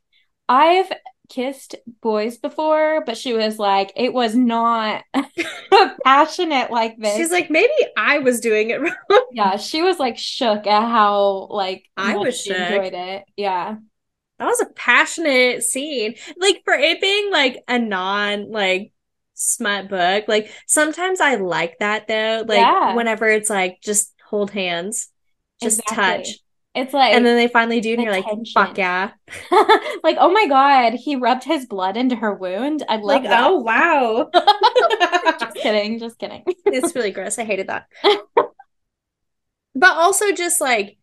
I've 0.49 0.91
kissed 1.29 1.75
boys 2.01 2.37
before, 2.37 3.03
but 3.05 3.17
she 3.17 3.33
was 3.33 3.59
like, 3.59 3.91
it 3.95 4.13
was 4.13 4.35
not 4.35 5.03
passionate 6.03 6.71
like 6.71 6.97
this. 6.97 7.17
She's 7.17 7.31
like, 7.31 7.49
maybe 7.49 7.73
I 7.97 8.19
was 8.19 8.39
doing 8.39 8.69
it 8.69 8.81
wrong. 9.09 9.27
Yeah, 9.31 9.57
she 9.57 9.81
was 9.81 9.99
like 9.99 10.17
shook 10.17 10.67
at 10.67 10.81
how 10.81 11.47
like 11.49 11.89
I 11.95 12.15
was 12.15 12.41
shook. 12.41 12.57
enjoyed 12.57 12.93
it. 12.93 13.23
Yeah. 13.35 13.75
That 14.39 14.45
was 14.45 14.61
a 14.61 14.73
passionate 14.73 15.63
scene. 15.63 16.15
Like 16.37 16.61
for 16.63 16.73
it 16.73 17.01
being 17.01 17.31
like 17.31 17.63
a 17.67 17.79
non 17.79 18.51
like 18.51 18.91
smut 19.33 19.89
book, 19.89 20.25
like 20.27 20.51
sometimes 20.67 21.19
I 21.19 21.35
like 21.35 21.79
that 21.79 22.07
though. 22.07 22.43
Like 22.47 22.59
yeah. 22.59 22.95
whenever 22.95 23.27
it's 23.27 23.49
like 23.49 23.79
just 23.81 24.13
hold 24.25 24.51
hands, 24.51 25.09
just 25.61 25.79
exactly. 25.79 26.23
touch. 26.23 26.39
It's 26.77 26.93
like, 26.93 27.15
and 27.15 27.25
then 27.25 27.35
they 27.35 27.47
finally 27.47 27.81
do, 27.81 27.93
and 27.93 28.03
you're 28.03 28.11
like, 28.11 28.25
"Fuck 28.53 28.77
yeah!" 28.77 29.09
like, 30.03 30.17
oh 30.19 30.29
my 30.31 30.45
god, 30.47 30.93
he 30.93 31.15
rubbed 31.15 31.43
his 31.43 31.65
blood 31.65 31.97
into 31.97 32.15
her 32.15 32.31
wound. 32.31 32.83
I 32.87 32.97
love 32.97 33.03
like, 33.03 33.23
that. 33.23 33.47
oh 33.47 33.55
wow. 33.55 34.29
just 35.39 35.55
kidding, 35.55 35.97
just 35.97 36.19
kidding. 36.19 36.43
it's 36.67 36.95
really 36.95 37.09
gross. 37.09 37.39
I 37.39 37.45
hated 37.45 37.65
that. 37.69 37.87
but 38.35 39.97
also, 39.97 40.31
just 40.33 40.61
like 40.61 40.99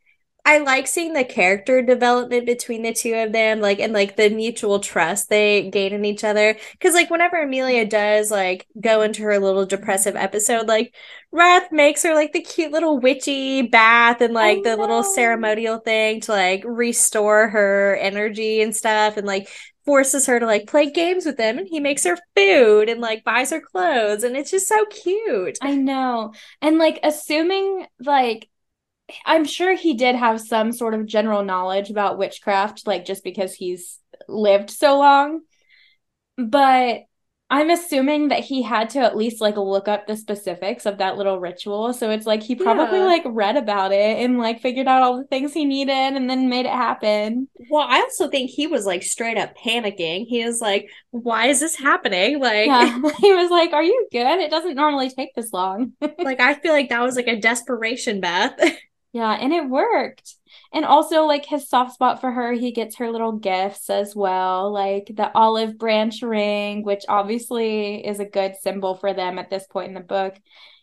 I 0.47 0.59
like 0.59 0.87
seeing 0.87 1.15
the 1.15 1.25
character 1.25 1.81
development 1.81 2.45
between 2.45 2.83
the 2.83 2.93
two 2.93 3.15
of 3.15 3.33
them, 3.33 3.61
like 3.61 3.81
and 3.81 3.95
like 3.95 4.17
the 4.17 4.29
mutual 4.29 4.79
trust 4.79 5.31
they 5.31 5.71
gain 5.71 5.95
in 5.95 6.05
each 6.05 6.23
other. 6.23 6.59
Cause 6.81 6.93
like 6.93 7.09
whenever 7.09 7.39
Emilia 7.39 7.87
does 7.87 8.31
like 8.31 8.67
go 8.79 9.01
into 9.01 9.23
her 9.23 9.39
little 9.39 9.65
depressive 9.65 10.17
episode, 10.17 10.69
like 10.69 10.95
Wrath 11.33 11.73
makes 11.73 12.03
her 12.03 12.15
like 12.15 12.33
the 12.33 12.43
cute 12.43 12.73
little 12.73 12.99
witchy 12.99 13.63
bath 13.63 14.21
and 14.21 14.35
like 14.35 14.63
the 14.63 14.77
little 14.77 14.99
oh, 14.99 15.15
ceremonial 15.15 15.79
thing 15.79 16.21
to 16.23 16.33
like 16.33 16.63
restore 16.67 17.49
her 17.49 17.97
energy 18.01 18.61
and 18.61 18.77
stuff 18.77 19.17
and 19.17 19.27
like 19.27 19.49
forces 19.87 20.27
her 20.27 20.39
to 20.39 20.47
like 20.47 20.67
play 20.67 20.91
games 20.91 21.25
with 21.25 21.39
him 21.39 21.59
and 21.59 21.69
he 21.69 21.81
makes 21.81 22.05
her 22.05 22.19
food 22.37 22.89
and 22.91 23.01
like 23.01 23.25
buys 23.25 23.51
her 23.51 23.61
clothes 23.61 24.25
and 24.25 24.37
it's 24.37 24.51
just 24.51 24.69
so 24.69 24.85
cute. 24.87 25.57
I 25.63 25.75
know. 25.75 26.35
And 26.61 26.77
like 26.77 27.01
assuming 27.03 27.87
like 27.99 28.49
I'm 29.27 29.45
sure 29.45 29.75
he 29.75 29.95
did 29.95 30.17
have 30.17 30.41
some 30.41 30.73
sort 30.73 30.95
of 30.95 31.07
general 31.07 31.45
knowledge 31.45 31.91
about 31.91 32.19
witchcraft, 32.19 32.87
like 32.87 33.05
just 33.05 33.23
because 33.23 33.55
he's 33.55 33.99
lived 34.29 34.71
so 34.71 34.99
long. 34.99 35.43
But 36.37 37.03
I'm 37.51 37.71
assuming 37.71 38.29
that 38.29 38.41
he 38.41 38.63
had 38.63 38.91
to 38.91 39.01
at 39.01 39.17
least 39.17 39.41
like 39.41 39.57
look 39.57 39.87
up 39.87 40.07
the 40.07 40.17
specifics 40.17 40.87
of 40.87 40.99
that 40.99 41.17
little 41.17 41.39
ritual. 41.39 41.93
So 41.93 42.11
it's 42.11 42.27
like 42.27 42.43
he 42.43 42.55
probably 42.55 42.99
yeah. 42.99 43.05
like 43.05 43.23
read 43.27 43.57
about 43.57 43.93
it 43.93 44.19
and 44.19 44.39
like 44.39 44.61
figured 44.61 44.89
out 44.89 45.03
all 45.03 45.19
the 45.19 45.25
things 45.25 45.53
he 45.53 45.67
needed 45.67 45.93
and 45.93 46.29
then 46.29 46.49
made 46.49 46.65
it 46.65 46.73
happen. 46.73 47.49
Well, 47.71 47.87
I 47.89 48.01
also 48.01 48.29
think 48.29 48.51
he 48.51 48.67
was 48.67 48.87
like 48.87 49.03
straight 49.03 49.37
up 49.37 49.55
panicking. 49.57 50.27
He 50.27 50.45
was 50.45 50.61
like, 50.63 50.89
why 51.11 51.47
is 51.47 51.61
this 51.61 51.77
happening? 51.77 52.41
Like 52.41 52.67
yeah. 52.67 52.99
he 53.21 53.33
was 53.35 53.51
like, 53.51 53.73
Are 53.73 53.85
you 53.85 54.09
good? 54.11 54.41
It 54.41 54.51
doesn't 54.51 54.75
normally 54.75 55.11
take 55.11 55.35
this 55.35 55.53
long. 55.53 55.93
like 56.19 56.41
I 56.41 56.55
feel 56.55 56.73
like 56.73 56.89
that 56.89 57.03
was 57.03 57.15
like 57.15 57.29
a 57.29 57.39
desperation 57.39 58.21
bath. 58.21 58.59
Yeah, 59.15 59.31
and 59.41 59.53
it 59.53 59.69
worked. 59.69 60.35
And 60.73 60.85
also, 60.85 61.23
like 61.25 61.47
his 61.47 61.69
soft 61.69 61.95
spot 61.95 62.21
for 62.21 62.33
her, 62.33 62.53
he 62.53 62.73
gets 62.73 62.97
her 62.97 63.13
little 63.13 63.31
gifts 63.31 63.89
as 63.89 64.17
well, 64.17 64.73
like 64.73 65.09
the 65.15 65.31
olive 65.37 65.79
branch 65.79 66.21
ring, 66.21 66.83
which 66.83 67.05
obviously 67.09 68.05
is 68.05 68.19
a 68.19 68.25
good 68.25 68.57
symbol 68.61 68.97
for 68.97 69.15
them 69.15 69.39
at 69.39 69.51
this 69.51 69.69
point 69.69 69.87
in 69.87 69.95
the 69.95 70.01
book. 70.01 70.35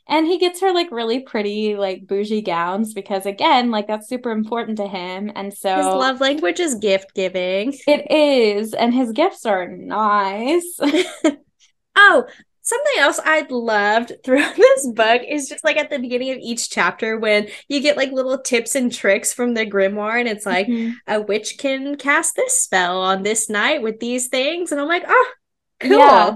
And 0.08 0.26
he 0.26 0.40
gets 0.40 0.62
her 0.62 0.74
like 0.74 0.92
really 0.92 1.20
pretty, 1.20 1.76
like 1.76 2.08
bougie 2.08 2.42
gowns 2.42 2.94
because, 2.94 3.26
again, 3.26 3.70
like 3.70 3.88
that's 3.88 4.08
super 4.08 4.32
important 4.32 4.78
to 4.78 4.88
him. 4.88 5.30
And 5.36 5.54
so 5.54 5.76
his 5.76 5.86
love 5.86 6.22
language 6.22 6.62
is 6.62 6.76
gift 6.76 7.14
giving. 7.14 7.78
It 7.86 8.10
is. 8.10 8.74
And 8.74 8.94
his 8.94 9.12
gifts 9.12 9.46
are 9.46 9.68
nice. 9.68 10.80
oh, 11.98 12.26
Something 12.64 12.94
else 13.00 13.20
I 13.24 13.46
loved 13.50 14.14
throughout 14.24 14.56
this 14.58 14.88
book 14.88 15.24
is 15.28 15.50
just 15.50 15.64
like 15.64 15.78
at 15.78 15.90
the 15.90 16.00
beginning 16.00 16.32
of 16.32 16.38
each 16.40 16.70
chapter 16.70 17.18
when 17.18 17.48
you 17.68 17.82
get 17.82 17.98
like 17.98 18.12
little 18.12 18.38
tips 18.38 18.76
and 18.76 18.92
tricks 18.92 19.34
from 19.34 19.54
the 19.54 19.66
grimoire, 19.66 20.20
and 20.20 20.30
it's 20.30 20.46
like 20.46 20.68
mm-hmm. 20.68 20.94
a 21.08 21.22
witch 21.22 21.58
can 21.58 21.96
cast 21.98 22.36
this 22.36 22.62
spell 22.62 23.02
on 23.02 23.24
this 23.24 23.50
night 23.50 23.82
with 23.82 24.00
these 24.00 24.28
things, 24.28 24.72
and 24.72 24.80
I'm 24.80 24.88
like, 24.88 25.06
oh, 25.08 25.32
cool. 25.80 25.98
Yeah. 25.98 26.30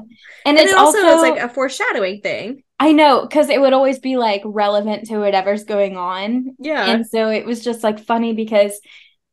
And, 0.46 0.58
and 0.58 0.60
it's 0.60 0.74
also, 0.74 1.00
also 1.00 1.14
it's 1.14 1.22
like 1.22 1.44
a 1.44 1.54
foreshadowing 1.54 2.22
thing. 2.22 2.64
I 2.80 2.92
know, 2.92 3.22
because 3.22 3.50
it 3.50 3.62
would 3.62 3.74
always 3.74 4.00
be 4.00 4.18
like 4.18 4.42
relevant 4.44 5.08
to 5.08 5.20
whatever's 5.20 5.64
going 5.64 5.96
on. 5.96 6.56
Yeah. 6.60 6.86
And 6.86 7.08
so 7.08 7.30
it 7.30 7.46
was 7.46 7.64
just 7.64 7.84
like 7.84 8.00
funny 8.00 8.34
because 8.34 8.80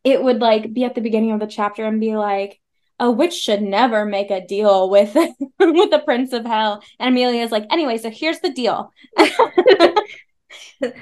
it 0.05 0.23
would 0.23 0.41
like 0.41 0.73
be 0.73 0.85
at 0.85 0.95
the 0.95 1.01
beginning 1.01 1.33
of 1.33 1.41
the 1.41 1.47
chapter 1.47 1.85
and 1.85 2.01
be 2.01 2.17
like, 2.17 2.61
a 3.03 3.11
witch 3.11 3.35
should 3.35 3.63
never 3.63 4.05
make 4.05 4.31
a 4.31 4.47
deal 4.47 4.89
with 4.89 5.15
with 5.61 5.91
the 5.91 6.03
prince 6.05 6.33
of 6.33 6.47
hell. 6.47 6.83
And 7.01 7.13
emilia's 7.13 7.51
like 7.51 7.67
anyway 7.71 7.99
so 7.99 8.11
here's 8.11 8.39
the 8.39 8.51
deal. 8.51 8.93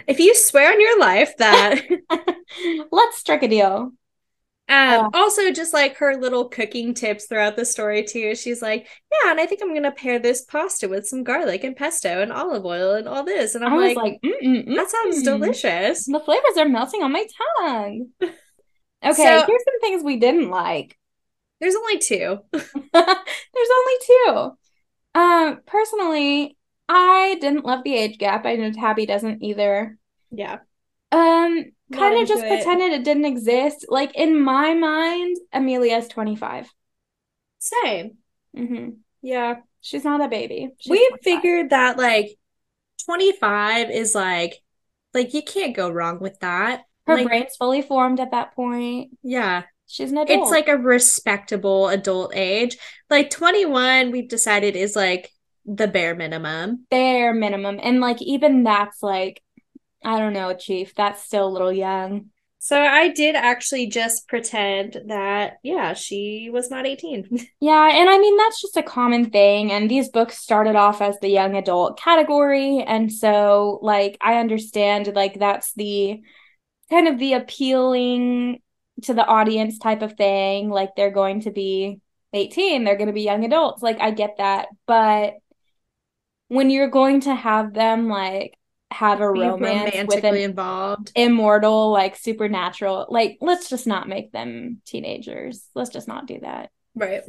If 0.06 0.18
you 0.18 0.34
swear 0.34 0.72
on 0.72 0.80
your 0.80 0.98
life 0.98 1.36
that 1.38 1.82
let's 2.90 3.18
strike 3.18 3.42
a 3.42 3.48
deal. 3.48 3.92
Um, 4.68 5.10
also 5.14 5.50
just 5.50 5.74
like 5.74 5.96
her 5.96 6.16
little 6.16 6.48
cooking 6.48 6.94
tips 6.94 7.26
throughout 7.26 7.56
the 7.56 7.64
story 7.64 8.04
too. 8.04 8.34
She's 8.34 8.62
like 8.62 8.88
yeah 9.12 9.32
and 9.32 9.40
i 9.40 9.44
think 9.44 9.60
i'm 9.62 9.74
gonna 9.74 9.92
pair 9.92 10.18
this 10.18 10.44
pasta 10.44 10.88
with 10.88 11.06
some 11.06 11.24
garlic 11.24 11.64
and 11.64 11.76
pesto 11.76 12.22
and 12.22 12.32
olive 12.32 12.64
oil 12.64 12.94
and 12.94 13.08
all 13.08 13.24
this. 13.24 13.54
And 13.54 13.64
i'm 13.64 13.76
like, 13.76 13.96
like 13.96 14.20
that 14.22 14.86
sounds 14.90 15.22
delicious. 15.22 16.06
The 16.06 16.20
flavors 16.20 16.56
are 16.56 16.68
melting 16.68 17.02
on 17.02 17.12
my 17.12 17.26
tongue. 17.58 18.08
Okay 19.02 19.14
so, 19.14 19.46
here's 19.46 19.64
some 19.64 19.80
things 19.80 20.04
we 20.04 20.18
didn't 20.18 20.50
like 20.50 20.98
there's 21.61 21.77
only 21.77 21.99
two. 21.99 22.38
There's 22.53 23.68
only 23.79 23.94
two. 24.07 24.51
Um, 25.14 25.61
personally, 25.66 26.57
I 26.88 27.37
didn't 27.40 27.64
love 27.64 27.85
the 27.85 27.94
age 27.94 28.18
gap. 28.18 28.46
I 28.46 28.57
know 28.57 28.73
Tabby 28.73 29.07
doesn't 29.07 29.42
either. 29.42 29.99
Yeah. 30.31 30.59
Um, 31.12 31.64
kind 31.92 32.20
of 32.20 32.29
just 32.29 32.44
it. 32.44 32.49
pretended 32.49 32.92
it 32.92 33.05
didn't 33.05 33.25
exist. 33.25 33.87
Like 33.88 34.14
in 34.16 34.40
my 34.40 34.75
mind, 34.75 35.37
Emilia's 35.53 36.09
25. 36.09 36.68
Same. 37.59 38.18
Mm-hmm. 38.57 38.90
Yeah. 39.23 39.57
She's 39.81 40.05
not 40.05 40.23
a 40.23 40.29
baby. 40.29 40.70
She's 40.79 40.90
we 40.90 41.09
25. 41.09 41.23
figured 41.23 41.70
that 41.70 41.99
like 41.99 42.37
25 43.07 43.90
is 43.90 44.14
like 44.14 44.61
like 45.14 45.35
you 45.35 45.42
can't 45.42 45.77
go 45.77 45.90
wrong 45.90 46.20
with 46.20 46.38
that. 46.40 46.83
Her 47.07 47.16
like, 47.16 47.27
brain's 47.27 47.57
fully 47.57 47.83
formed 47.83 48.20
at 48.20 48.31
that 48.31 48.55
point. 48.55 49.16
Yeah. 49.23 49.64
She's 49.90 50.12
an 50.12 50.18
adult. 50.18 50.42
It's 50.42 50.50
like 50.53 50.68
a 50.68 50.76
respectable 50.76 51.88
adult 51.88 52.33
age. 52.37 52.79
Like 53.11 53.29
21, 53.31 54.12
we've 54.12 54.29
decided 54.29 54.76
is 54.76 54.94
like 54.94 55.33
the 55.66 55.88
bare 55.88 56.14
minimum. 56.14 56.87
Bare 56.90 57.35
minimum. 57.35 57.81
And 57.83 58.00
like 58.00 58.22
even 58.22 58.62
that's 58.62 59.03
like, 59.03 59.42
I 60.05 60.20
don't 60.20 60.33
know, 60.33 60.55
Chief, 60.55 60.94
that's 60.94 61.24
still 61.24 61.48
a 61.48 61.50
little 61.50 61.72
young. 61.72 62.26
So 62.61 62.81
I 62.81 63.09
did 63.09 63.35
actually 63.35 63.88
just 63.88 64.29
pretend 64.29 64.96
that, 65.07 65.55
yeah, 65.64 65.94
she 65.94 66.50
was 66.53 66.70
not 66.70 66.87
18. 66.87 67.29
yeah, 67.61 67.90
and 67.90 68.09
I 68.09 68.18
mean, 68.18 68.37
that's 68.37 68.61
just 68.61 68.76
a 68.76 68.83
common 68.83 69.31
thing. 69.31 69.72
And 69.72 69.90
these 69.90 70.11
books 70.11 70.38
started 70.38 70.76
off 70.76 71.00
as 71.00 71.18
the 71.18 71.31
young 71.31 71.57
adult 71.57 71.98
category. 71.98 72.85
And 72.87 73.11
so, 73.11 73.81
like, 73.83 74.18
I 74.20 74.37
understand, 74.37 75.11
like, 75.14 75.38
that's 75.38 75.72
the 75.72 76.20
kind 76.90 77.09
of 77.09 77.18
the 77.18 77.33
appealing 77.33 78.61
to 79.02 79.14
the 79.14 79.26
audience 79.26 79.78
type 79.78 80.02
of 80.02 80.14
thing. 80.14 80.70
Like 80.70 80.90
they're 80.96 81.10
going 81.10 81.42
to 81.42 81.50
be 81.50 82.00
18, 82.32 82.84
they're 82.84 82.96
going 82.96 83.08
to 83.08 83.12
be 83.12 83.22
young 83.22 83.44
adults. 83.44 83.82
Like 83.82 84.00
I 84.00 84.10
get 84.10 84.36
that. 84.38 84.68
But 84.86 85.34
when 86.48 86.68
you're 86.68 86.90
going 86.90 87.20
to 87.20 87.34
have 87.34 87.72
them 87.72 88.08
like 88.08 88.56
have 88.90 89.20
a 89.20 89.32
be 89.32 89.38
romance 89.38 90.08
with 90.08 90.24
an 90.24 90.34
involved 90.34 91.12
immortal 91.14 91.92
like 91.92 92.16
supernatural 92.16 93.06
like 93.08 93.38
let's 93.40 93.68
just 93.68 93.86
not 93.86 94.08
make 94.08 94.32
them 94.32 94.82
teenagers 94.84 95.68
let's 95.76 95.90
just 95.90 96.08
not 96.08 96.26
do 96.26 96.40
that 96.40 96.70
right 96.96 97.22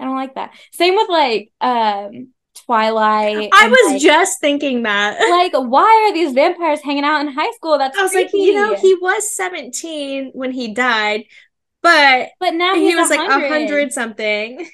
i 0.00 0.04
don't 0.04 0.16
like 0.16 0.34
that 0.34 0.52
same 0.72 0.96
with 0.96 1.08
like 1.08 1.52
um 1.60 2.28
Twilight. 2.64 3.50
I 3.52 3.68
was 3.68 3.92
like, 3.92 4.02
just 4.02 4.40
thinking 4.40 4.82
that. 4.82 5.18
Like, 5.36 5.52
why 5.52 6.08
are 6.08 6.14
these 6.14 6.32
vampires 6.32 6.80
hanging 6.82 7.04
out 7.04 7.20
in 7.20 7.28
high 7.28 7.50
school? 7.52 7.78
That's 7.78 7.96
I 7.98 8.02
was 8.02 8.12
creepy. 8.12 8.38
like, 8.38 8.46
you 8.46 8.54
know, 8.54 8.74
he 8.74 8.94
was 8.94 9.34
17 9.36 10.30
when 10.34 10.50
he 10.50 10.72
died, 10.72 11.24
but 11.82 12.30
but 12.40 12.54
now 12.54 12.74
he 12.74 12.94
was 12.94 13.10
100. 13.10 13.28
like 13.28 13.44
a 13.44 13.48
hundred 13.48 13.92
something. 13.92 14.68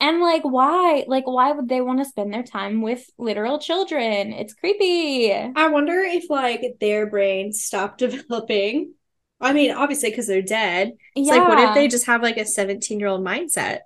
And 0.00 0.20
like, 0.20 0.42
why? 0.42 1.04
Like, 1.08 1.26
why 1.26 1.52
would 1.52 1.68
they 1.68 1.80
want 1.80 1.98
to 1.98 2.04
spend 2.04 2.32
their 2.32 2.44
time 2.44 2.82
with 2.82 3.04
literal 3.18 3.58
children? 3.58 4.32
It's 4.32 4.54
creepy. 4.54 5.32
I 5.32 5.68
wonder 5.68 5.98
if 6.00 6.30
like 6.30 6.62
their 6.80 7.06
brains 7.06 7.62
stop 7.62 7.98
developing. 7.98 8.94
I 9.40 9.52
mean, 9.52 9.72
obviously, 9.72 10.10
because 10.10 10.26
they're 10.26 10.42
dead. 10.42 10.92
It's 11.14 11.28
yeah. 11.28 11.36
like, 11.36 11.48
what 11.48 11.58
if 11.60 11.74
they 11.74 11.88
just 11.88 12.06
have 12.06 12.22
like 12.22 12.36
a 12.36 12.44
17 12.44 12.98
year 12.98 13.08
old 13.08 13.24
mindset? 13.24 13.80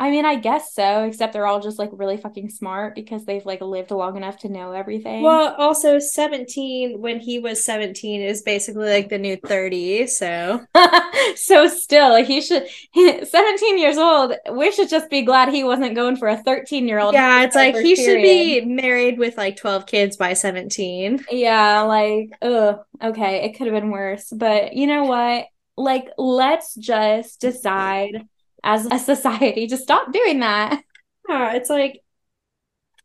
I 0.00 0.10
mean, 0.10 0.24
I 0.24 0.36
guess 0.36 0.72
so, 0.72 1.04
except 1.04 1.34
they're 1.34 1.46
all 1.46 1.60
just 1.60 1.78
like 1.78 1.90
really 1.92 2.16
fucking 2.16 2.48
smart 2.48 2.94
because 2.94 3.26
they've 3.26 3.44
like 3.44 3.60
lived 3.60 3.90
long 3.90 4.16
enough 4.16 4.38
to 4.38 4.48
know 4.48 4.72
everything. 4.72 5.22
Well, 5.22 5.54
also 5.58 5.98
17 5.98 7.02
when 7.02 7.20
he 7.20 7.38
was 7.38 7.62
17 7.62 8.22
is 8.22 8.40
basically 8.40 8.88
like 8.88 9.10
the 9.10 9.18
new 9.18 9.36
30, 9.36 10.06
so 10.06 10.64
so 11.36 11.68
still 11.68 12.08
like 12.08 12.24
he 12.24 12.40
should 12.40 12.66
17 12.94 13.78
years 13.78 13.98
old, 13.98 14.32
we 14.50 14.72
should 14.72 14.88
just 14.88 15.10
be 15.10 15.20
glad 15.20 15.50
he 15.50 15.64
wasn't 15.64 15.94
going 15.94 16.16
for 16.16 16.28
a 16.28 16.42
13-year-old. 16.44 17.12
Yeah, 17.12 17.42
it's 17.42 17.54
like 17.54 17.76
he 17.76 17.94
period. 17.94 17.98
should 17.98 18.22
be 18.22 18.64
married 18.64 19.18
with 19.18 19.36
like 19.36 19.56
12 19.56 19.84
kids 19.84 20.16
by 20.16 20.32
17. 20.32 21.26
Yeah, 21.30 21.82
like 21.82 22.30
ugh, 22.40 22.78
okay, 23.02 23.44
it 23.44 23.58
could 23.58 23.66
have 23.66 23.76
been 23.76 23.90
worse, 23.90 24.32
but 24.34 24.72
you 24.72 24.86
know 24.86 25.04
what? 25.04 25.44
Like 25.76 26.08
let's 26.16 26.74
just 26.74 27.42
decide 27.42 28.26
as 28.62 28.86
a 28.86 28.98
society 28.98 29.66
to 29.68 29.76
stop 29.76 30.12
doing 30.12 30.40
that. 30.40 30.82
Yeah, 31.28 31.54
it's 31.54 31.70
like 31.70 32.00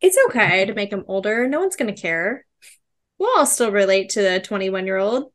it's 0.02 0.18
okay 0.28 0.66
to 0.66 0.74
make 0.74 0.92
them 0.92 1.06
older. 1.08 1.48
No 1.48 1.60
one's 1.60 1.76
gonna 1.76 1.94
care. 1.94 2.46
We'll 3.18 3.38
all 3.38 3.46
still 3.46 3.72
relate 3.72 4.10
to 4.10 4.22
the 4.22 4.40
21 4.40 4.86
year 4.86 4.98
old. 4.98 5.32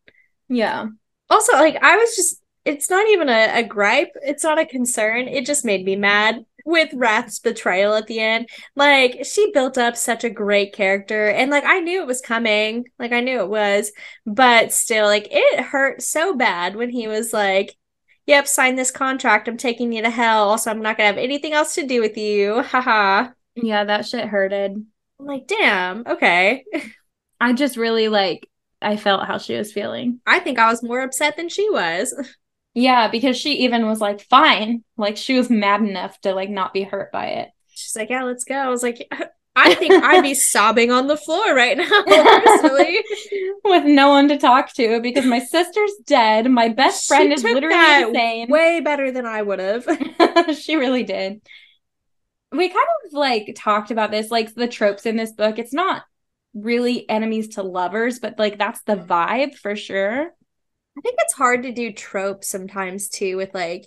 Yeah. 0.49 0.87
Also, 1.29 1.53
like 1.55 1.83
I 1.83 1.97
was 1.97 2.17
just 2.17 2.41
it's 2.65 2.91
not 2.91 3.09
even 3.09 3.29
a, 3.29 3.61
a 3.61 3.63
gripe, 3.63 4.13
it's 4.23 4.45
not 4.45 4.59
a 4.59 4.67
concern. 4.67 5.29
It 5.29 5.47
just 5.47 5.65
made 5.65 5.85
me 5.85 5.97
mad 5.97 6.45
with 6.67 6.93
Wrath's 6.93 7.39
betrayal 7.39 7.95
at 7.95 8.07
the 8.07 8.21
end. 8.21 8.49
Like 8.77 9.25
she 9.25 9.51
built 9.53 9.79
up 9.79 9.97
such 9.97 10.25
a 10.25 10.31
great 10.31 10.75
character 10.75 11.29
and 11.29 11.51
like 11.51 11.65
I 11.65 11.81
knew 11.81 12.03
it 12.03 12.07
was 12.07 12.21
coming. 12.21 12.85
Like 12.99 13.13
I 13.13 13.21
knew 13.21 13.41
it 13.41 13.49
was, 13.49 13.93
but 14.27 14.73
still 14.73 15.07
like 15.07 15.29
it 15.31 15.61
hurt 15.61 16.03
so 16.03 16.37
bad 16.37 16.77
when 16.77 16.91
he 16.91 17.09
was 17.09 17.33
like 17.33 17.75
yep, 18.31 18.47
sign 18.47 18.77
this 18.77 18.91
contract. 18.91 19.49
I'm 19.49 19.57
taking 19.57 19.93
you 19.93 20.03
to 20.03 20.11
hell. 20.11 20.57
So 20.57 20.71
I'm 20.71 20.81
not 20.81 20.97
gonna 20.97 21.09
have 21.09 21.19
anything 21.19 21.53
else 21.53 21.75
to 21.75 21.87
do 21.87 22.01
with 22.01 22.17
you. 22.17 22.63
Haha. 22.63 23.31
yeah, 23.57 23.85
that 23.85 24.07
shit 24.07 24.27
hurted. 24.27 24.73
I'm 25.19 25.27
like, 25.27 25.47
damn, 25.47 26.05
okay. 26.07 26.65
I 27.41 27.53
just 27.53 27.77
really 27.77 28.09
like 28.09 28.49
I 28.81 28.97
felt 28.97 29.27
how 29.27 29.39
she 29.39 29.55
was 29.57 29.73
feeling. 29.73 30.21
I 30.27 30.39
think 30.39 30.59
I 30.59 30.71
was 30.71 30.83
more 30.83 31.03
upset 31.03 31.37
than 31.37 31.49
she 31.49 31.69
was. 31.71 32.15
Yeah, 32.73 33.09
because 33.09 33.37
she 33.37 33.65
even 33.65 33.89
was 33.89 34.01
like, 34.01 34.21
fine. 34.21 34.85
Like 34.97 35.17
she 35.17 35.37
was 35.37 35.51
mad 35.51 35.83
enough 35.83 36.21
to 36.21 36.35
like 36.35 36.51
not 36.51 36.73
be 36.73 36.85
hurt 36.85 37.11
by 37.11 37.27
it. 37.27 37.49
She's 37.75 37.97
like, 37.97 38.11
yeah, 38.11 38.23
let's 38.23 38.45
go. 38.45 38.55
I 38.55 38.69
was 38.69 38.85
like, 38.85 39.11
I 39.57 39.75
think 39.75 39.93
I'd 39.93 40.23
be 40.23 40.35
sobbing 40.35 40.91
on 40.93 41.07
the 41.09 41.17
floor 41.17 41.55
right 41.55 41.77
now, 41.77 42.03
personally. 42.07 43.01
With 43.65 43.85
no 43.85 44.11
one 44.11 44.29
to 44.29 44.39
talk 44.39 44.73
to 44.75 45.01
because 45.01 45.27
my 45.27 45.41
sister's 45.41 45.93
dead. 46.07 46.51
My 46.51 46.69
best 46.69 47.07
friend 47.07 47.29
she 47.29 47.35
is 47.35 47.43
literally 47.43 48.03
insane. 48.03 48.49
Way 48.49 48.81
better 48.81 49.11
than 49.11 49.27
I 49.27 49.43
would 49.43 49.59
have. 49.59 49.87
she 50.59 50.77
really 50.77 51.03
did. 51.03 51.43
We 52.53 52.69
kind 52.69 52.87
of 53.07 53.13
like 53.13 53.53
talked 53.57 53.91
about 53.91 54.11
this, 54.11 54.31
like 54.31 54.55
the 54.55 54.69
tropes 54.69 55.05
in 55.05 55.17
this 55.17 55.33
book. 55.33 55.59
It's 55.59 55.73
not 55.73 56.05
really 56.55 57.09
enemies 57.09 57.49
to 57.49 57.63
lovers, 57.63 58.19
but 58.19 58.39
like 58.39 58.57
that's 58.59 58.83
the 58.83 58.97
vibe 58.97 59.55
for 59.57 59.77
sure. 59.77 60.23
I 60.99 61.01
think 61.01 61.17
it's 61.21 61.35
hard 61.35 61.65
to 61.65 61.73
do 61.73 61.93
tropes 61.93 62.49
sometimes 62.49 63.09
too 63.09 63.37
with 63.37 63.55
like 63.55 63.87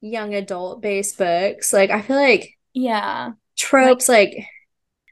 young 0.00 0.34
adult 0.34 0.82
based 0.82 1.16
books. 1.18 1.72
Like 1.72 1.90
I 1.90 2.02
feel 2.02 2.16
like 2.16 2.58
yeah, 2.72 3.30
tropes 3.56 4.08
like, 4.08 4.34
like 4.34 4.46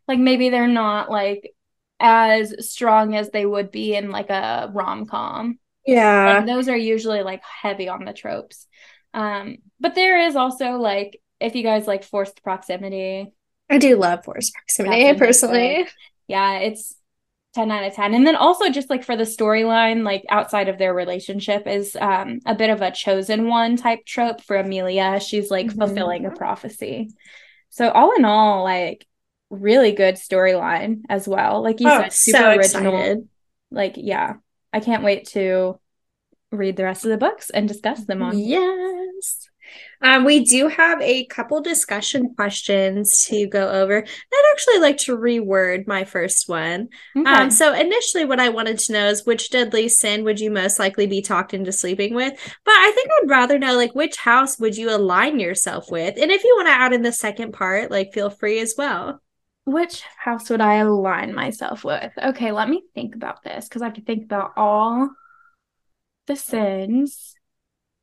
like 0.06 0.18
maybe 0.18 0.48
they're 0.48 0.68
not 0.68 1.10
like 1.10 1.54
as 2.00 2.70
strong 2.70 3.14
as 3.14 3.30
they 3.30 3.46
would 3.46 3.70
be 3.70 3.94
in 3.94 4.10
like 4.10 4.30
a 4.30 4.70
rom-com. 4.72 5.58
Yeah. 5.86 6.38
Like, 6.38 6.46
those 6.46 6.68
are 6.68 6.76
usually 6.76 7.22
like 7.22 7.42
heavy 7.42 7.88
on 7.88 8.04
the 8.04 8.12
tropes. 8.12 8.66
Um 9.12 9.58
but 9.80 9.94
there 9.94 10.26
is 10.26 10.36
also 10.36 10.72
like 10.72 11.20
if 11.40 11.54
you 11.54 11.62
guys 11.62 11.86
like 11.86 12.04
forced 12.04 12.42
proximity. 12.42 13.32
I 13.70 13.78
do 13.78 13.96
love 13.96 14.24
forced 14.24 14.52
proximity 14.52 15.14
personally. 15.18 15.88
yeah 16.28 16.58
it's 16.58 16.94
10 17.54 17.70
out 17.70 17.84
of 17.84 17.94
10 17.94 18.14
and 18.14 18.26
then 18.26 18.34
also 18.34 18.68
just 18.68 18.90
like 18.90 19.04
for 19.04 19.16
the 19.16 19.24
storyline 19.24 20.02
like 20.02 20.24
outside 20.28 20.68
of 20.68 20.76
their 20.76 20.92
relationship 20.92 21.66
is 21.66 21.96
um 22.00 22.40
a 22.46 22.54
bit 22.54 22.68
of 22.68 22.82
a 22.82 22.90
chosen 22.90 23.46
one 23.48 23.76
type 23.76 24.04
trope 24.04 24.42
for 24.42 24.56
emilia. 24.56 25.20
She's 25.20 25.50
like 25.50 25.66
mm-hmm. 25.66 25.78
fulfilling 25.78 26.26
a 26.26 26.30
prophecy. 26.30 27.10
So 27.70 27.90
all 27.90 28.12
in 28.16 28.24
all 28.24 28.64
like 28.64 29.06
really 29.54 29.92
good 29.92 30.16
storyline 30.16 31.02
as 31.08 31.26
well. 31.26 31.62
Like 31.62 31.80
you 31.80 31.88
oh, 31.88 32.02
said, 32.02 32.12
super 32.12 32.38
so 32.38 32.50
original. 32.50 32.96
Excited. 32.96 33.28
Like, 33.70 33.94
yeah. 33.96 34.34
I 34.72 34.80
can't 34.80 35.04
wait 35.04 35.28
to 35.28 35.78
read 36.50 36.76
the 36.76 36.84
rest 36.84 37.04
of 37.04 37.10
the 37.10 37.16
books 37.16 37.50
and 37.50 37.68
discuss 37.68 38.04
them 38.04 38.22
on. 38.22 38.38
Yes. 38.38 39.48
Um, 40.02 40.24
we 40.24 40.44
do 40.44 40.68
have 40.68 41.00
a 41.00 41.24
couple 41.26 41.60
discussion 41.60 42.34
questions 42.34 43.24
to 43.26 43.46
go 43.46 43.68
over. 43.68 43.98
I'd 44.04 44.52
actually 44.52 44.78
like 44.78 44.98
to 44.98 45.16
reword 45.16 45.86
my 45.86 46.04
first 46.04 46.48
one. 46.48 46.88
Okay. 47.16 47.28
Um, 47.28 47.50
so 47.50 47.72
initially, 47.72 48.24
what 48.24 48.40
I 48.40 48.50
wanted 48.50 48.78
to 48.80 48.92
know 48.92 49.08
is 49.08 49.24
which 49.24 49.50
deadly 49.50 49.88
sin 49.88 50.24
would 50.24 50.40
you 50.40 50.50
most 50.50 50.78
likely 50.78 51.06
be 51.06 51.22
talked 51.22 51.54
into 51.54 51.72
sleeping 51.72 52.14
with? 52.14 52.34
But 52.64 52.74
I 52.74 52.92
think 52.94 53.08
I'd 53.10 53.30
rather 53.30 53.58
know 53.58 53.76
like 53.76 53.94
which 53.94 54.16
house 54.16 54.58
would 54.58 54.76
you 54.76 54.94
align 54.94 55.40
yourself 55.40 55.90
with, 55.90 56.16
and 56.20 56.30
if 56.30 56.44
you 56.44 56.54
want 56.56 56.68
to 56.68 56.72
add 56.72 56.92
in 56.92 57.02
the 57.02 57.12
second 57.12 57.52
part, 57.52 57.90
like 57.90 58.12
feel 58.12 58.30
free 58.30 58.60
as 58.60 58.74
well 58.76 59.20
which 59.64 60.02
house 60.18 60.50
would 60.50 60.60
I 60.60 60.76
align 60.76 61.34
myself 61.34 61.84
with? 61.84 62.12
Okay, 62.22 62.52
let 62.52 62.68
me 62.68 62.82
think 62.94 63.14
about 63.14 63.42
this 63.42 63.68
because 63.68 63.82
I 63.82 63.86
have 63.86 63.94
to 63.94 64.02
think 64.02 64.24
about 64.24 64.52
all 64.56 65.10
the 66.26 66.36
sins. 66.36 67.34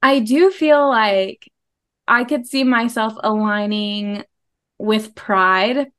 I 0.02 0.20
do 0.20 0.52
feel 0.52 0.88
like 0.90 1.52
I 2.08 2.24
could 2.24 2.48
see 2.48 2.64
myself 2.64 3.14
aligning 3.24 4.24
with 4.78 5.16
pride. 5.16 5.92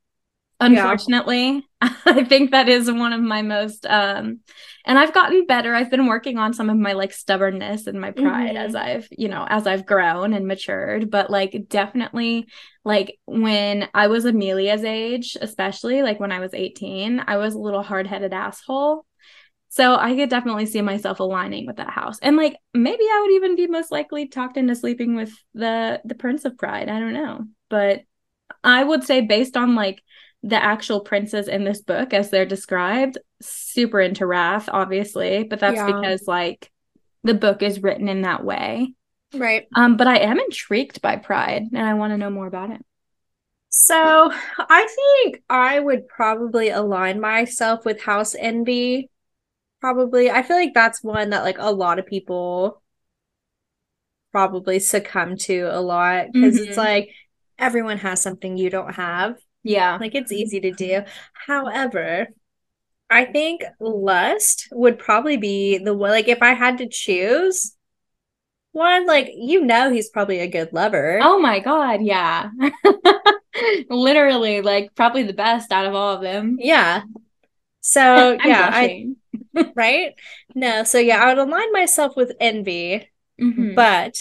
Unfortunately. 0.60 1.64
I 2.06 2.24
think 2.24 2.52
that 2.52 2.68
is 2.68 2.90
one 2.90 3.12
of 3.12 3.20
my 3.20 3.42
most 3.42 3.86
um 3.86 4.40
and 4.84 4.98
I've 4.98 5.14
gotten 5.14 5.46
better. 5.46 5.74
I've 5.74 5.90
been 5.90 6.06
working 6.06 6.38
on 6.38 6.52
some 6.52 6.68
of 6.68 6.76
my 6.76 6.92
like 6.92 7.12
stubbornness 7.12 7.86
and 7.86 8.00
my 8.00 8.10
pride 8.10 8.56
mm-hmm. 8.56 8.56
as 8.56 8.74
I've, 8.74 9.06
you 9.12 9.28
know, 9.28 9.46
as 9.48 9.66
I've 9.66 9.86
grown 9.86 10.32
and 10.32 10.46
matured, 10.46 11.08
but 11.08 11.30
like 11.30 11.66
definitely 11.68 12.48
like 12.84 13.18
when 13.24 13.88
I 13.94 14.08
was 14.08 14.24
Emilia's 14.24 14.82
age, 14.82 15.36
especially 15.40 16.02
like 16.02 16.18
when 16.18 16.32
I 16.32 16.40
was 16.40 16.52
18, 16.52 17.22
I 17.26 17.36
was 17.36 17.54
a 17.54 17.60
little 17.60 17.82
hard-headed 17.82 18.32
asshole. 18.32 19.06
So 19.68 19.94
I 19.94 20.16
could 20.16 20.28
definitely 20.28 20.66
see 20.66 20.82
myself 20.82 21.20
aligning 21.20 21.66
with 21.66 21.76
that 21.76 21.90
house. 21.90 22.18
And 22.20 22.36
like 22.36 22.56
maybe 22.74 23.04
I 23.04 23.20
would 23.22 23.36
even 23.36 23.56
be 23.56 23.68
most 23.68 23.92
likely 23.92 24.26
talked 24.26 24.56
into 24.56 24.74
sleeping 24.74 25.14
with 25.14 25.32
the 25.54 26.00
the 26.04 26.16
Prince 26.16 26.44
of 26.44 26.58
Pride. 26.58 26.88
I 26.88 26.98
don't 26.98 27.14
know. 27.14 27.44
But 27.70 28.02
I 28.64 28.82
would 28.82 29.04
say 29.04 29.20
based 29.20 29.56
on 29.56 29.76
like 29.76 30.02
the 30.42 30.62
actual 30.62 31.00
princes 31.00 31.48
in 31.48 31.64
this 31.64 31.80
book 31.80 32.12
as 32.12 32.30
they're 32.30 32.46
described, 32.46 33.18
super 33.40 34.00
into 34.00 34.26
Wrath, 34.26 34.68
obviously, 34.72 35.44
but 35.44 35.60
that's 35.60 35.76
yeah. 35.76 35.86
because 35.86 36.26
like 36.26 36.70
the 37.22 37.34
book 37.34 37.62
is 37.62 37.82
written 37.82 38.08
in 38.08 38.22
that 38.22 38.44
way. 38.44 38.94
Right. 39.34 39.66
Um, 39.74 39.96
but 39.96 40.06
I 40.06 40.18
am 40.18 40.38
intrigued 40.38 41.00
by 41.00 41.16
Pride 41.16 41.64
and 41.72 41.86
I 41.86 41.94
want 41.94 42.12
to 42.12 42.18
know 42.18 42.30
more 42.30 42.46
about 42.46 42.70
it. 42.70 42.84
So 43.68 44.30
I 44.58 44.86
think 45.22 45.42
I 45.48 45.80
would 45.80 46.06
probably 46.06 46.68
align 46.68 47.20
myself 47.20 47.86
with 47.86 48.02
House 48.02 48.34
Envy. 48.34 49.08
Probably. 49.80 50.30
I 50.30 50.42
feel 50.42 50.56
like 50.56 50.74
that's 50.74 51.02
one 51.02 51.30
that 51.30 51.42
like 51.42 51.56
a 51.58 51.72
lot 51.72 51.98
of 51.98 52.06
people 52.06 52.82
probably 54.30 54.78
succumb 54.78 55.36
to 55.36 55.68
a 55.70 55.80
lot 55.80 56.26
because 56.32 56.56
mm-hmm. 56.56 56.68
it's 56.68 56.76
like 56.76 57.10
everyone 57.58 57.98
has 57.98 58.20
something 58.20 58.56
you 58.56 58.68
don't 58.68 58.94
have. 58.94 59.36
Yeah. 59.62 59.98
Like 60.00 60.14
it's 60.14 60.32
easy 60.32 60.60
to 60.60 60.72
do. 60.72 61.02
However, 61.32 62.28
I 63.10 63.26
think 63.26 63.62
lust 63.78 64.68
would 64.72 64.98
probably 64.98 65.36
be 65.36 65.78
the 65.78 65.94
one 65.94 66.10
like 66.10 66.28
if 66.28 66.42
I 66.42 66.54
had 66.54 66.78
to 66.78 66.88
choose 66.88 67.76
one, 68.72 69.06
like 69.06 69.30
you 69.34 69.64
know 69.64 69.92
he's 69.92 70.08
probably 70.08 70.40
a 70.40 70.48
good 70.48 70.72
lover. 70.72 71.20
Oh 71.22 71.38
my 71.38 71.60
god, 71.60 72.00
yeah. 72.02 72.48
Literally, 73.90 74.62
like 74.62 74.94
probably 74.94 75.24
the 75.24 75.34
best 75.34 75.72
out 75.72 75.84
of 75.84 75.94
all 75.94 76.16
of 76.16 76.22
them. 76.22 76.56
Yeah. 76.58 77.02
So 77.82 78.38
yeah, 78.44 78.70
I 78.72 79.08
right? 79.74 80.14
No, 80.54 80.84
so 80.84 80.98
yeah, 80.98 81.22
I 81.22 81.28
would 81.28 81.38
align 81.38 81.72
myself 81.72 82.16
with 82.16 82.32
envy, 82.40 83.10
mm-hmm. 83.40 83.74
but 83.74 84.16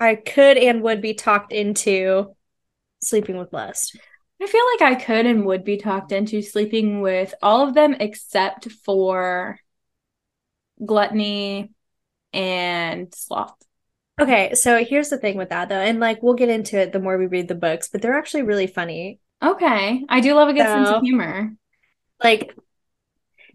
I 0.00 0.16
could 0.16 0.58
and 0.58 0.82
would 0.82 1.00
be 1.00 1.14
talked 1.14 1.52
into 1.52 2.34
sleeping 3.02 3.38
with 3.38 3.52
lust. 3.52 3.96
I 4.42 4.46
feel 4.46 4.64
like 4.72 4.92
I 4.92 5.00
could 5.00 5.26
and 5.26 5.46
would 5.46 5.62
be 5.62 5.76
talked 5.76 6.10
into 6.10 6.42
sleeping 6.42 7.00
with 7.00 7.32
all 7.42 7.66
of 7.66 7.74
them 7.74 7.94
except 8.00 8.70
for 8.84 9.58
gluttony 10.84 11.70
and 12.32 13.14
sloth. 13.14 13.54
Okay, 14.20 14.54
so 14.54 14.84
here's 14.84 15.10
the 15.10 15.18
thing 15.18 15.36
with 15.36 15.50
that 15.50 15.68
though, 15.68 15.76
and 15.80 16.00
like 16.00 16.22
we'll 16.22 16.34
get 16.34 16.48
into 16.48 16.78
it 16.78 16.92
the 16.92 16.98
more 16.98 17.16
we 17.18 17.26
read 17.26 17.46
the 17.46 17.54
books, 17.54 17.88
but 17.88 18.02
they're 18.02 18.18
actually 18.18 18.42
really 18.42 18.66
funny. 18.66 19.20
Okay, 19.42 20.04
I 20.08 20.20
do 20.20 20.34
love 20.34 20.48
a 20.48 20.52
good 20.52 20.66
so, 20.66 20.74
sense 20.74 20.88
of 20.88 21.02
humor. 21.02 21.52
Like 22.22 22.54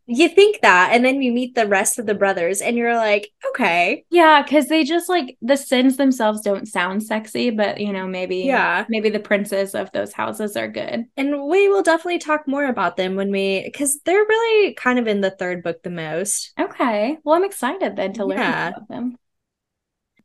you 0.08 0.30
think 0.30 0.62
that 0.62 0.92
and 0.94 1.04
then 1.04 1.22
you 1.22 1.34
meet 1.34 1.54
the 1.54 1.68
rest 1.68 2.00
of 2.00 2.06
the 2.06 2.16
brothers 2.16 2.62
and 2.62 2.78
you're 2.78 2.96
like 2.96 3.30
okay. 3.50 4.06
Yeah 4.10 4.42
because 4.42 4.68
they 4.68 4.86
just 4.86 5.10
like 5.10 5.38
the 5.42 5.58
sins 5.58 5.98
themselves 5.98 6.42
don't 6.42 6.68
sound 6.68 7.04
sexy 7.04 7.50
but 7.50 7.80
you 7.80 7.92
know 7.92 8.08
maybe 8.08 8.38
yeah. 8.38 8.86
maybe 8.88 9.10
the 9.10 9.20
princes 9.20 9.76
of 9.76 9.92
those 9.92 10.14
houses 10.14 10.56
are 10.56 10.70
good. 10.70 11.06
And 11.18 11.44
we 11.44 11.68
will 11.68 11.84
definitely 11.84 12.20
talk 12.20 12.48
more 12.48 12.66
about 12.66 12.96
them 12.96 13.16
when 13.16 13.32
we 13.32 13.64
because 13.66 14.00
they're 14.06 14.16
really 14.16 14.74
kind 14.76 14.98
of 14.98 15.08
in 15.08 15.20
the 15.20 15.32
third 15.32 15.62
book 15.62 15.84
the 15.84 15.90
most. 15.90 16.54
Okay. 16.58 17.18
Well 17.24 17.36
i'm 17.36 17.44
excited 17.44 17.98
then 17.98 18.14
to 18.14 18.26
learn 18.26 18.40
yeah. 18.40 18.70
about 18.70 18.88
them. 18.88 19.18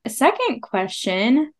A 0.05 0.11
second 0.11 0.63
question. 0.63 1.53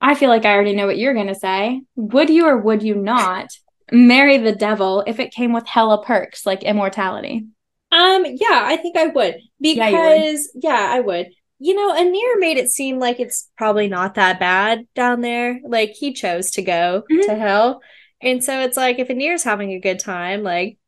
I 0.00 0.14
feel 0.14 0.30
like 0.30 0.46
i 0.46 0.54
already 0.54 0.74
know 0.74 0.86
what 0.86 0.98
you're 0.98 1.14
going 1.14 1.26
to 1.26 1.34
say. 1.34 1.82
Would 1.96 2.30
you 2.30 2.46
or 2.46 2.56
would 2.56 2.82
you 2.82 2.94
not 2.94 3.50
marry 3.92 4.38
the 4.38 4.54
devil 4.54 5.04
if 5.06 5.18
it 5.18 5.32
came 5.32 5.52
with 5.52 5.66
hella 5.66 6.02
perks 6.04 6.44
like 6.44 6.62
immortality 6.62 7.46
um, 7.90 8.24
yeah, 8.26 8.62
I 8.64 8.76
think 8.76 8.96
I 8.96 9.06
would 9.06 9.36
because 9.60 10.50
yeah, 10.54 10.70
yeah, 10.70 10.88
I 10.90 11.00
would. 11.00 11.28
You 11.60 11.74
know, 11.74 11.92
Anir 11.92 12.38
made 12.38 12.56
it 12.56 12.70
seem 12.70 12.98
like 12.98 13.18
it's 13.18 13.50
probably 13.56 13.88
not 13.88 14.14
that 14.14 14.38
bad 14.38 14.86
down 14.94 15.22
there. 15.22 15.60
Like 15.64 15.90
he 15.90 16.12
chose 16.12 16.52
to 16.52 16.62
go 16.62 17.02
mm-hmm. 17.10 17.28
to 17.28 17.34
hell. 17.34 17.82
And 18.20 18.44
so 18.44 18.60
it's 18.60 18.76
like 18.76 18.98
if 18.98 19.08
Anir's 19.08 19.42
having 19.42 19.72
a 19.72 19.80
good 19.80 19.98
time, 19.98 20.42
like 20.42 20.78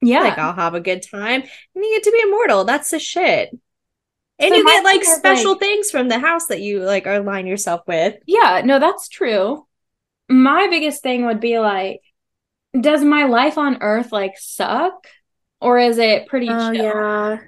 yeah, 0.00 0.20
like 0.20 0.38
I'll 0.38 0.54
have 0.54 0.74
a 0.74 0.80
good 0.80 1.02
time. 1.02 1.42
And 1.42 1.84
you 1.84 1.96
get 1.96 2.04
to 2.04 2.12
be 2.12 2.22
immortal. 2.22 2.64
That's 2.64 2.90
the 2.90 2.98
shit. 2.98 3.50
And 4.38 4.50
so 4.50 4.56
you 4.56 4.64
get 4.64 4.84
like 4.84 5.04
special 5.04 5.52
like, 5.52 5.60
things 5.60 5.90
from 5.90 6.08
the 6.08 6.18
house 6.18 6.46
that 6.46 6.60
you 6.60 6.80
like 6.80 7.06
align 7.06 7.46
yourself 7.46 7.82
with. 7.86 8.16
Yeah, 8.26 8.62
no, 8.64 8.78
that's 8.78 9.08
true. 9.08 9.66
My 10.28 10.68
biggest 10.68 11.02
thing 11.02 11.26
would 11.26 11.40
be 11.40 11.58
like, 11.58 12.00
does 12.78 13.02
my 13.02 13.24
life 13.24 13.58
on 13.58 13.82
earth 13.82 14.12
like 14.12 14.34
suck? 14.38 15.06
Or 15.60 15.78
is 15.78 15.98
it 15.98 16.26
pretty 16.26 16.48
oh, 16.48 16.72
chill? 16.72 16.84
Yeah. 16.84 17.38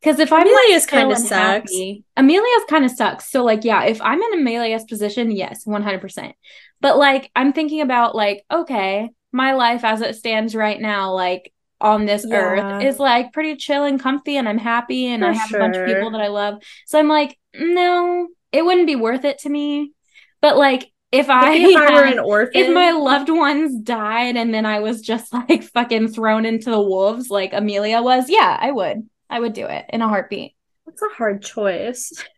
Because 0.00 0.20
if 0.20 0.30
Emilia's 0.30 0.84
like, 0.84 0.90
kind 0.90 1.12
of 1.12 1.18
sucks. 1.18 1.72
Emilia's 2.16 2.64
kind 2.68 2.84
of 2.84 2.90
sucks. 2.90 3.30
So 3.30 3.44
like, 3.44 3.64
yeah, 3.64 3.84
if 3.84 4.00
I'm 4.00 4.22
in 4.22 4.40
Emilia's 4.40 4.84
position, 4.84 5.30
yes, 5.30 5.64
100%. 5.64 6.32
But 6.80 6.98
like, 6.98 7.30
I'm 7.34 7.52
thinking 7.52 7.80
about 7.80 8.14
like, 8.14 8.44
okay, 8.50 9.10
my 9.32 9.54
life 9.54 9.84
as 9.84 10.00
it 10.00 10.14
stands 10.14 10.54
right 10.54 10.80
now, 10.80 11.12
like 11.14 11.52
on 11.80 12.06
this 12.06 12.24
yeah. 12.28 12.36
earth 12.36 12.82
is 12.82 12.98
like 12.98 13.32
pretty 13.32 13.56
chill 13.56 13.84
and 13.84 14.00
comfy 14.00 14.36
and 14.36 14.48
I'm 14.48 14.58
happy 14.58 15.06
and 15.06 15.22
For 15.22 15.28
I 15.28 15.32
have 15.32 15.48
sure. 15.48 15.58
a 15.58 15.62
bunch 15.62 15.76
of 15.76 15.86
people 15.86 16.10
that 16.12 16.20
I 16.20 16.28
love. 16.28 16.62
So 16.86 16.98
I'm 16.98 17.08
like, 17.08 17.36
no, 17.54 18.28
it 18.52 18.64
wouldn't 18.64 18.86
be 18.86 18.96
worth 18.96 19.24
it 19.24 19.38
to 19.40 19.48
me. 19.48 19.92
But 20.40 20.56
like 20.56 20.90
if 21.10 21.30
I, 21.30 21.54
if 21.54 21.76
I 21.76 21.94
were 21.94 22.04
an 22.04 22.18
orphan, 22.18 22.52
if 22.54 22.74
my 22.74 22.90
loved 22.90 23.30
ones 23.30 23.80
died 23.82 24.36
and 24.36 24.52
then 24.52 24.66
I 24.66 24.80
was 24.80 25.00
just 25.00 25.32
like 25.32 25.62
fucking 25.62 26.08
thrown 26.08 26.44
into 26.44 26.70
the 26.70 26.80
wolves 26.80 27.30
like 27.30 27.52
Emilia 27.52 28.02
was, 28.02 28.28
yeah, 28.28 28.56
I 28.60 28.70
would. 28.70 29.08
I 29.30 29.40
would 29.40 29.52
do 29.52 29.66
it 29.66 29.86
in 29.90 30.02
a 30.02 30.08
heartbeat. 30.08 30.54
That's 30.86 31.02
a 31.02 31.14
hard 31.16 31.42
choice. 31.42 32.12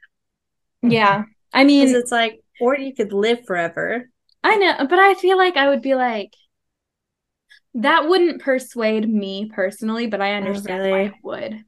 Yeah. 0.82 1.24
I 1.52 1.64
mean, 1.64 1.94
it's 1.94 2.10
like, 2.10 2.40
or 2.58 2.74
you 2.74 2.94
could 2.94 3.12
live 3.12 3.44
forever. 3.44 4.08
I 4.42 4.56
know, 4.56 4.86
but 4.88 4.98
I 4.98 5.12
feel 5.12 5.36
like 5.36 5.58
I 5.58 5.68
would 5.68 5.82
be 5.82 5.94
like, 5.94 6.32
that 7.74 8.08
wouldn't 8.08 8.40
persuade 8.40 9.06
me 9.06 9.50
personally, 9.54 10.06
but 10.06 10.20
I 10.20 10.36
understand 10.36 10.82
really. 10.82 10.90
why 10.90 11.00
it 11.00 11.12
would 11.22 11.64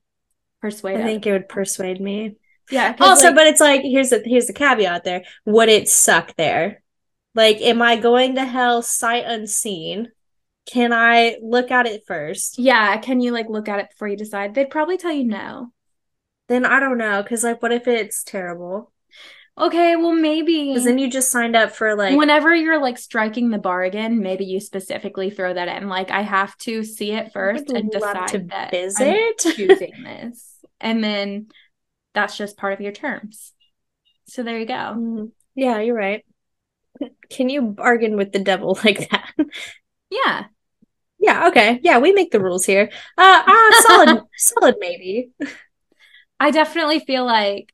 persuade. 0.62 1.00
I 1.00 1.04
think 1.04 1.26
it 1.26 1.32
would 1.32 1.48
persuade 1.48 2.00
me. 2.00 2.36
Yeah. 2.70 2.96
Also, 3.00 3.26
like, 3.26 3.34
but 3.34 3.46
it's 3.48 3.60
like 3.60 3.82
here's 3.82 4.10
the 4.10 4.22
here's 4.24 4.46
the 4.46 4.52
caveat 4.52 5.04
there. 5.04 5.24
Would 5.44 5.68
it 5.68 5.88
suck 5.88 6.34
there? 6.36 6.82
Like, 7.34 7.60
am 7.60 7.80
I 7.80 7.96
going 7.96 8.34
to 8.34 8.44
hell 8.44 8.82
sight 8.82 9.24
unseen? 9.26 10.08
Can 10.66 10.92
I 10.92 11.38
look 11.42 11.70
at 11.70 11.86
it 11.86 12.04
first? 12.06 12.58
Yeah. 12.58 12.96
Can 12.98 13.20
you 13.20 13.32
like 13.32 13.48
look 13.48 13.68
at 13.68 13.80
it 13.80 13.90
before 13.90 14.08
you 14.08 14.16
decide? 14.16 14.54
They'd 14.54 14.70
probably 14.70 14.96
tell 14.96 15.12
you 15.12 15.24
no. 15.24 15.72
Then 16.48 16.64
I 16.64 16.78
don't 16.80 16.98
know. 16.98 17.22
Cause 17.22 17.44
like, 17.44 17.62
what 17.62 17.72
if 17.72 17.88
it's 17.88 18.22
terrible? 18.22 18.92
Okay, 19.58 19.96
well 19.96 20.12
maybe 20.12 20.68
because 20.68 20.84
then 20.84 20.98
you 20.98 21.10
just 21.10 21.30
signed 21.30 21.54
up 21.54 21.72
for 21.72 21.94
like 21.94 22.16
whenever 22.16 22.54
you're 22.54 22.80
like 22.80 22.96
striking 22.96 23.50
the 23.50 23.58
bargain, 23.58 24.20
maybe 24.20 24.46
you 24.46 24.60
specifically 24.60 25.28
throw 25.28 25.52
that 25.52 25.68
in. 25.68 25.90
Like 25.90 26.10
I 26.10 26.22
have 26.22 26.56
to 26.58 26.82
see 26.84 27.12
it 27.12 27.32
first 27.32 27.68
and 27.70 27.90
decide 27.90 28.28
to 28.28 28.38
that 28.48 28.70
visit. 28.70 29.06
I'm 29.06 29.32
choosing 29.54 30.04
this, 30.04 30.56
and 30.80 31.04
then 31.04 31.48
that's 32.14 32.38
just 32.38 32.56
part 32.56 32.72
of 32.72 32.80
your 32.80 32.92
terms. 32.92 33.52
So 34.26 34.42
there 34.42 34.58
you 34.58 34.66
go. 34.66 34.74
Mm-hmm. 34.74 35.24
Yeah, 35.54 35.80
you're 35.80 35.94
right. 35.94 36.24
Can 37.30 37.48
you 37.48 37.62
bargain 37.62 38.16
with 38.16 38.32
the 38.32 38.38
devil 38.38 38.78
like 38.84 39.10
that? 39.10 39.32
Yeah. 40.10 40.44
Yeah, 41.18 41.48
okay. 41.48 41.78
Yeah, 41.82 41.98
we 41.98 42.12
make 42.12 42.32
the 42.32 42.40
rules 42.40 42.64
here. 42.64 42.90
Uh, 43.16 43.42
uh 43.46 43.82
solid 43.82 44.22
solid 44.36 44.76
maybe. 44.80 45.30
I 46.40 46.50
definitely 46.50 46.98
feel 46.98 47.24
like 47.24 47.72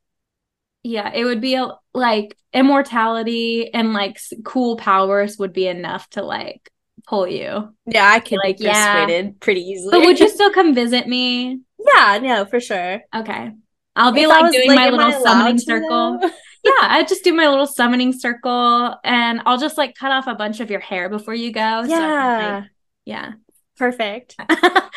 yeah, 0.83 1.11
it 1.13 1.25
would 1.25 1.41
be 1.41 1.55
a, 1.55 1.71
like 1.93 2.37
immortality 2.53 3.73
and 3.73 3.93
like 3.93 4.19
cool 4.45 4.77
powers 4.77 5.37
would 5.37 5.53
be 5.53 5.67
enough 5.67 6.09
to 6.11 6.23
like 6.23 6.71
pull 7.07 7.27
you. 7.27 7.73
Yeah, 7.85 8.07
I 8.07 8.19
can 8.19 8.37
like, 8.37 8.59
be 8.59 8.67
persuaded 8.67 9.25
yeah. 9.25 9.31
pretty 9.39 9.61
easily. 9.61 9.91
But 9.91 10.05
would 10.05 10.19
you 10.19 10.29
still 10.35 10.53
come 10.53 10.73
visit 10.73 11.07
me? 11.07 11.61
Yeah, 11.95 12.19
no, 12.21 12.45
for 12.45 12.59
sure. 12.59 13.01
Okay. 13.15 13.51
I'll 13.95 14.11
be 14.11 14.21
if 14.21 14.29
like 14.29 14.51
doing 14.51 14.69
like, 14.69 14.75
my 14.75 14.89
little 14.89 15.21
summoning 15.21 15.57
circle. 15.57 16.19
Yeah, 16.63 16.71
I 16.81 17.03
just 17.07 17.23
do 17.23 17.33
my 17.33 17.47
little 17.47 17.67
summoning 17.67 18.13
circle 18.13 18.95
and 19.03 19.41
I'll 19.45 19.57
just 19.57 19.77
like 19.77 19.95
cut 19.95 20.11
off 20.11 20.27
a 20.27 20.35
bunch 20.35 20.59
of 20.59 20.69
your 20.69 20.79
hair 20.79 21.09
before 21.09 21.33
you 21.33 21.51
go. 21.51 21.83
Yeah. 21.83 22.49
So 22.49 22.55
like, 22.55 22.71
yeah. 23.05 23.31
Perfect. 23.77 24.35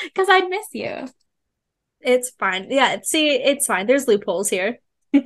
Because 0.04 0.28
I'd 0.28 0.48
miss 0.48 0.66
you. 0.72 1.06
It's 2.00 2.30
fine. 2.30 2.66
Yeah. 2.70 2.96
See, 3.04 3.28
it's 3.28 3.66
fine. 3.66 3.86
There's 3.86 4.08
loopholes 4.08 4.48
here. 4.48 4.78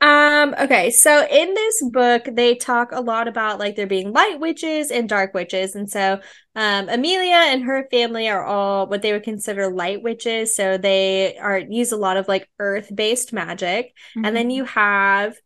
Um, 0.00 0.54
okay, 0.60 0.90
so 0.90 1.26
in 1.26 1.54
this 1.54 1.82
book, 1.90 2.28
they 2.30 2.54
talk 2.54 2.92
a 2.92 3.00
lot 3.00 3.28
about 3.28 3.58
like 3.58 3.76
there 3.76 3.86
being 3.86 4.12
light 4.12 4.38
witches 4.38 4.90
and 4.90 5.08
dark 5.08 5.32
witches. 5.32 5.74
And 5.74 5.90
so 5.90 6.20
um 6.56 6.88
Emilia 6.88 7.36
and 7.36 7.62
her 7.64 7.86
family 7.90 8.28
are 8.28 8.44
all 8.44 8.88
what 8.88 9.02
they 9.02 9.12
would 9.12 9.22
consider 9.22 9.70
light 9.70 10.02
witches. 10.02 10.56
So 10.56 10.78
they 10.78 11.36
are 11.36 11.58
use 11.58 11.92
a 11.92 11.96
lot 11.96 12.16
of 12.16 12.26
like 12.26 12.48
earth-based 12.58 13.32
magic. 13.32 13.94
Mm-hmm. 14.16 14.24
And 14.24 14.36
then 14.36 14.46
mm-hmm. 14.46 14.56
you 14.56 14.64
have 14.64 15.36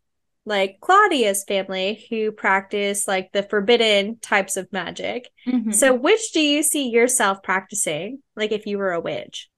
like 0.45 0.77
Claudia's 0.81 1.43
family 1.43 2.07
who 2.09 2.31
practice 2.31 3.07
like 3.07 3.31
the 3.31 3.43
forbidden 3.43 4.17
types 4.19 4.57
of 4.57 4.71
magic. 4.73 5.29
Mm-hmm. 5.47 5.71
So 5.71 5.93
which 5.93 6.31
do 6.31 6.39
you 6.39 6.63
see 6.63 6.89
yourself 6.89 7.43
practicing? 7.43 8.23
Like 8.35 8.51
if 8.51 8.65
you 8.65 8.79
were 8.79 8.93
a 8.93 8.99
witch? 8.99 9.49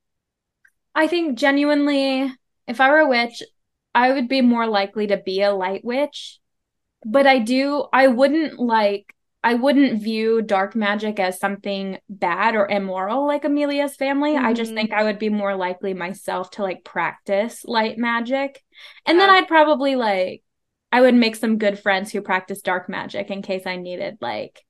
I 0.93 1.07
think 1.07 1.37
genuinely 1.37 2.33
if 2.67 2.81
I 2.81 2.89
were 2.89 2.99
a 2.99 3.07
witch, 3.07 3.41
I 3.95 4.11
would 4.11 4.27
be 4.27 4.41
more 4.41 4.67
likely 4.67 5.07
to 5.07 5.17
be 5.17 5.41
a 5.41 5.53
light 5.53 5.85
witch. 5.85 6.39
But 7.05 7.27
I 7.27 7.39
do, 7.39 7.85
I 7.91 8.07
wouldn't 8.07 8.59
like, 8.59 9.13
I 9.45 9.55
wouldn't 9.55 10.01
view 10.01 10.41
dark 10.41 10.73
magic 10.73 11.19
as 11.19 11.37
something 11.37 11.97
bad 12.07 12.55
or 12.55 12.65
immoral 12.65 13.27
like 13.27 13.43
Emilia's 13.43 13.95
family. 13.95 14.35
Mm-hmm. 14.35 14.45
I 14.45 14.53
just 14.53 14.69
mm-hmm. 14.69 14.77
think 14.77 14.93
I 14.93 15.03
would 15.03 15.19
be 15.19 15.27
more 15.27 15.55
likely 15.55 15.93
myself 15.93 16.51
to 16.51 16.63
like 16.63 16.85
practice 16.85 17.65
light 17.65 17.97
magic. 17.97 18.63
And 19.05 19.17
yeah. 19.17 19.27
then 19.27 19.35
I'd 19.35 19.47
probably 19.49 19.97
like, 19.97 20.43
I 20.93 21.01
would 21.01 21.15
make 21.15 21.35
some 21.35 21.57
good 21.57 21.77
friends 21.77 22.11
who 22.11 22.21
practice 22.21 22.61
dark 22.61 22.87
magic 22.87 23.31
in 23.31 23.41
case 23.41 23.65
I 23.65 23.75
needed 23.75 24.19
like 24.21 24.63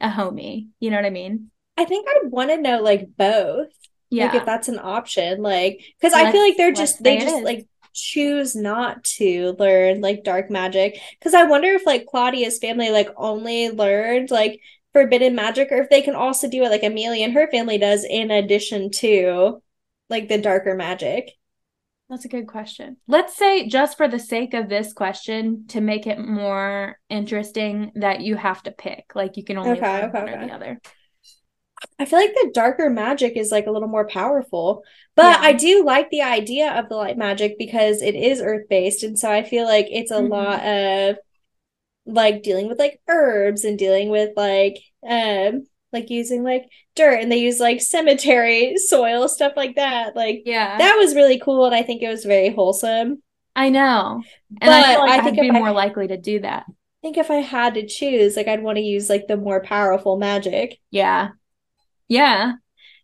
a 0.00 0.10
homie. 0.10 0.68
You 0.80 0.90
know 0.90 0.96
what 0.96 1.06
I 1.06 1.10
mean? 1.10 1.50
I 1.78 1.86
think 1.86 2.06
I'd 2.08 2.30
want 2.30 2.50
to 2.50 2.60
know 2.60 2.82
like 2.82 3.08
both. 3.16 3.68
Yeah. 4.10 4.26
Like 4.26 4.34
if 4.34 4.44
that's 4.44 4.68
an 4.68 4.80
option, 4.82 5.42
like, 5.42 5.82
because 6.00 6.12
I 6.12 6.30
feel 6.32 6.42
like 6.42 6.56
they're 6.56 6.72
just, 6.72 7.02
they 7.02 7.18
just 7.18 7.42
like, 7.42 7.66
choose 8.00 8.54
not 8.54 9.02
to 9.04 9.56
learn 9.58 10.00
like 10.00 10.24
dark 10.24 10.50
magic. 10.50 10.98
Because 11.18 11.34
i 11.34 11.44
wonder 11.44 11.68
if 11.68 11.86
like 11.86 12.06
claudia's 12.06 12.58
family 12.58 12.90
like 12.90 13.08
only 13.16 13.70
learned 13.70 14.30
like 14.30 14.60
forbidden 14.92 15.34
magic 15.34 15.68
or 15.70 15.76
if 15.76 15.90
they 15.90 16.02
can 16.02 16.14
also 16.14 16.48
do 16.48 16.64
it 16.64 16.70
like 16.70 16.82
emilia 16.82 17.24
and 17.24 17.34
her 17.34 17.48
family 17.50 17.78
does 17.78 18.04
in 18.04 18.30
addition 18.30 18.90
to 18.90 19.62
like 20.10 20.28
the 20.28 20.38
darker 20.38 20.74
magic. 20.74 21.32
That's 22.08 22.24
a 22.24 22.28
good 22.28 22.46
question. 22.46 22.96
Let's 23.06 23.36
say 23.36 23.68
just 23.68 23.98
for 23.98 24.08
the 24.08 24.18
sake 24.18 24.54
of 24.54 24.70
this 24.70 24.94
question 24.94 25.66
to 25.68 25.82
make 25.82 26.06
it 26.06 26.18
more 26.18 26.98
interesting 27.10 27.92
that 27.96 28.22
you 28.22 28.34
have 28.36 28.62
to 28.62 28.70
pick. 28.70 29.12
Like 29.14 29.36
you 29.36 29.44
can 29.44 29.58
only 29.58 29.72
okay, 29.72 30.04
okay, 30.04 30.18
one 30.18 30.28
okay. 30.28 30.32
or 30.32 30.46
the 30.46 30.52
other 30.54 30.80
I 31.98 32.04
feel 32.04 32.18
like 32.18 32.34
the 32.34 32.50
darker 32.54 32.90
magic 32.90 33.36
is 33.36 33.50
like 33.50 33.66
a 33.66 33.70
little 33.70 33.88
more 33.88 34.06
powerful. 34.06 34.84
But 35.14 35.40
yeah. 35.40 35.48
I 35.48 35.52
do 35.52 35.84
like 35.84 36.10
the 36.10 36.22
idea 36.22 36.72
of 36.72 36.88
the 36.88 36.96
light 36.96 37.18
magic 37.18 37.58
because 37.58 38.02
it 38.02 38.14
is 38.14 38.40
earth 38.40 38.68
based. 38.68 39.02
And 39.02 39.18
so 39.18 39.30
I 39.30 39.42
feel 39.42 39.64
like 39.64 39.86
it's 39.90 40.10
a 40.10 40.14
mm-hmm. 40.14 40.32
lot 40.32 40.64
of 40.64 41.16
like 42.08 42.42
dealing 42.42 42.68
with 42.68 42.78
like 42.78 43.00
herbs 43.08 43.64
and 43.64 43.78
dealing 43.78 44.08
with 44.08 44.30
like 44.36 44.78
um 45.08 45.66
like 45.92 46.10
using 46.10 46.42
like 46.42 46.64
dirt 46.94 47.20
and 47.20 47.30
they 47.30 47.38
use 47.38 47.60
like 47.60 47.80
cemetery 47.80 48.76
soil 48.88 49.28
stuff 49.28 49.52
like 49.56 49.76
that 49.76 50.16
like 50.16 50.42
yeah 50.44 50.78
that 50.78 50.96
was 50.96 51.14
really 51.14 51.38
cool 51.38 51.66
and 51.66 51.74
i 51.74 51.82
think 51.82 52.02
it 52.02 52.08
was 52.08 52.24
very 52.24 52.52
wholesome 52.52 53.22
i 53.54 53.68
know 53.68 54.22
and 54.48 54.58
but 54.60 54.70
i 54.70 54.96
like 54.96 55.20
I 55.20 55.24
think 55.24 55.36
would 55.36 55.42
be 55.42 55.48
if 55.48 55.54
I- 55.54 55.58
more 55.58 55.72
likely 55.72 56.08
to 56.08 56.16
do 56.16 56.40
that 56.40 56.64
i 56.68 56.72
think 57.02 57.18
if 57.18 57.30
i 57.30 57.36
had 57.36 57.74
to 57.74 57.86
choose 57.86 58.36
like 58.36 58.48
i'd 58.48 58.62
want 58.62 58.76
to 58.76 58.82
use 58.82 59.10
like 59.10 59.26
the 59.28 59.36
more 59.36 59.62
powerful 59.62 60.16
magic 60.16 60.78
yeah 60.90 61.30
yeah 62.08 62.52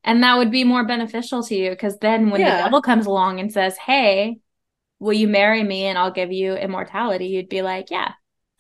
and 0.03 0.23
that 0.23 0.37
would 0.37 0.51
be 0.51 0.65
more 0.65 0.85
beneficial 0.85 1.43
to 1.43 1.55
you 1.55 1.71
because 1.71 1.99
then 1.99 2.31
when 2.31 2.41
Yeah. 2.41 2.57
the 2.59 2.63
devil 2.65 2.83
comes 2.83 3.07
along 3.07 3.41
and 3.41 3.53
says 3.53 3.77
hey 3.77 4.39
will 4.99 5.13
you 5.13 5.29
marry 5.29 5.63
me 5.63 5.85
and 5.85 5.99
i'll 5.99 6.11
give 6.11 6.33
you 6.33 6.55
immortality 6.55 7.27
you'd 7.27 7.49
be 7.49 7.63
like 7.63 7.91
yeah 7.91 8.13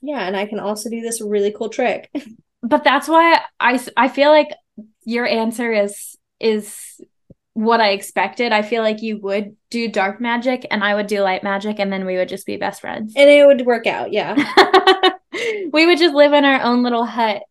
yeah 0.02 0.20
and 0.26 0.36
i 0.36 0.46
can 0.46 0.60
also 0.60 0.90
do 0.90 1.00
this 1.00 1.20
really 1.22 1.52
cool 1.52 1.68
trick 1.68 2.10
but 2.62 2.82
that's 2.84 3.08
why 3.08 3.40
I, 3.60 3.78
I 3.96 4.08
feel 4.08 4.30
like 4.30 4.48
your 5.04 5.26
answer 5.26 5.72
is 5.72 6.16
is 6.40 7.00
what 7.52 7.80
I 7.80 7.90
expected. 7.90 8.50
I 8.52 8.62
feel 8.62 8.82
like 8.82 9.00
you 9.00 9.18
would 9.18 9.54
do 9.70 9.86
dark 9.88 10.20
magic 10.20 10.66
and 10.72 10.82
I 10.82 10.96
would 10.96 11.06
do 11.06 11.20
light 11.20 11.44
magic 11.44 11.78
and 11.78 11.92
then 11.92 12.04
we 12.04 12.16
would 12.16 12.28
just 12.28 12.46
be 12.46 12.56
best 12.56 12.80
friends. 12.80 13.12
and 13.16 13.30
it 13.30 13.46
would 13.46 13.64
work 13.64 13.86
out 13.86 14.12
yeah 14.12 14.34
we 15.72 15.86
would 15.86 15.98
just 15.98 16.14
live 16.14 16.32
in 16.32 16.44
our 16.44 16.60
own 16.62 16.82
little 16.82 17.04
hut 17.04 17.42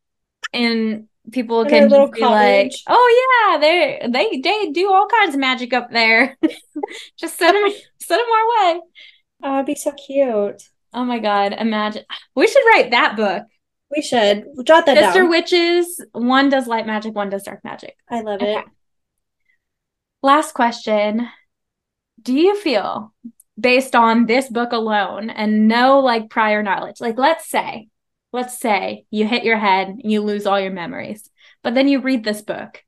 and 0.51 1.07
people 1.31 1.63
In 1.63 1.69
can 1.69 1.89
just 1.89 2.13
be 2.13 2.21
like, 2.21 2.71
"Oh 2.87 3.09
yeah, 3.51 3.59
they 3.59 4.01
they 4.11 4.37
they 4.41 4.71
do 4.71 4.91
all 4.91 5.07
kinds 5.07 5.33
of 5.35 5.39
magic 5.39 5.73
up 5.73 5.89
there." 5.91 6.37
just 7.17 7.37
send 7.37 7.55
them 7.55 7.71
send 7.99 8.19
them 8.21 8.27
our 8.29 8.73
way. 8.73 8.81
oh 9.43 9.53
it'd 9.55 9.65
be 9.65 9.75
so 9.75 9.91
cute 9.93 10.69
Oh 10.93 11.03
my 11.05 11.19
god, 11.19 11.53
imagine. 11.53 12.03
We 12.35 12.47
should 12.47 12.63
write 12.67 12.91
that 12.91 13.15
book. 13.15 13.43
we 13.95 14.01
should 14.01 14.45
jot 14.63 14.85
that 14.85 14.97
Sister 14.97 15.19
down 15.21 15.29
witches, 15.29 16.03
one 16.11 16.49
does 16.49 16.67
light 16.67 16.85
magic, 16.85 17.15
one 17.15 17.29
does 17.29 17.43
dark 17.43 17.63
magic. 17.63 17.95
i 18.09 18.21
love 18.21 18.41
Okay. 18.41 18.59
it 18.59 18.65
Last 20.21 20.53
question. 20.53 21.27
Do 22.21 22.33
you 22.33 22.55
feel, 22.55 23.13
based 23.59 23.95
on 23.95 24.25
this 24.25 24.49
book 24.49 24.71
alone 24.71 25.29
and 25.29 25.67
no 25.67 25.99
like 25.99 26.29
prior 26.29 26.63
knowledge, 26.63 27.01
like 27.01 27.17
let's 27.17 27.49
say, 27.49 27.89
let's 28.33 28.59
say 28.59 29.05
you 29.11 29.25
hit 29.25 29.43
your 29.43 29.57
head 29.57 29.87
and 29.87 30.11
you 30.11 30.21
lose 30.21 30.45
all 30.45 30.59
your 30.59 30.71
memories, 30.71 31.29
but 31.61 31.75
then 31.75 31.87
you 31.87 32.01
read 32.01 32.23
this 32.23 32.41
book. 32.41 32.83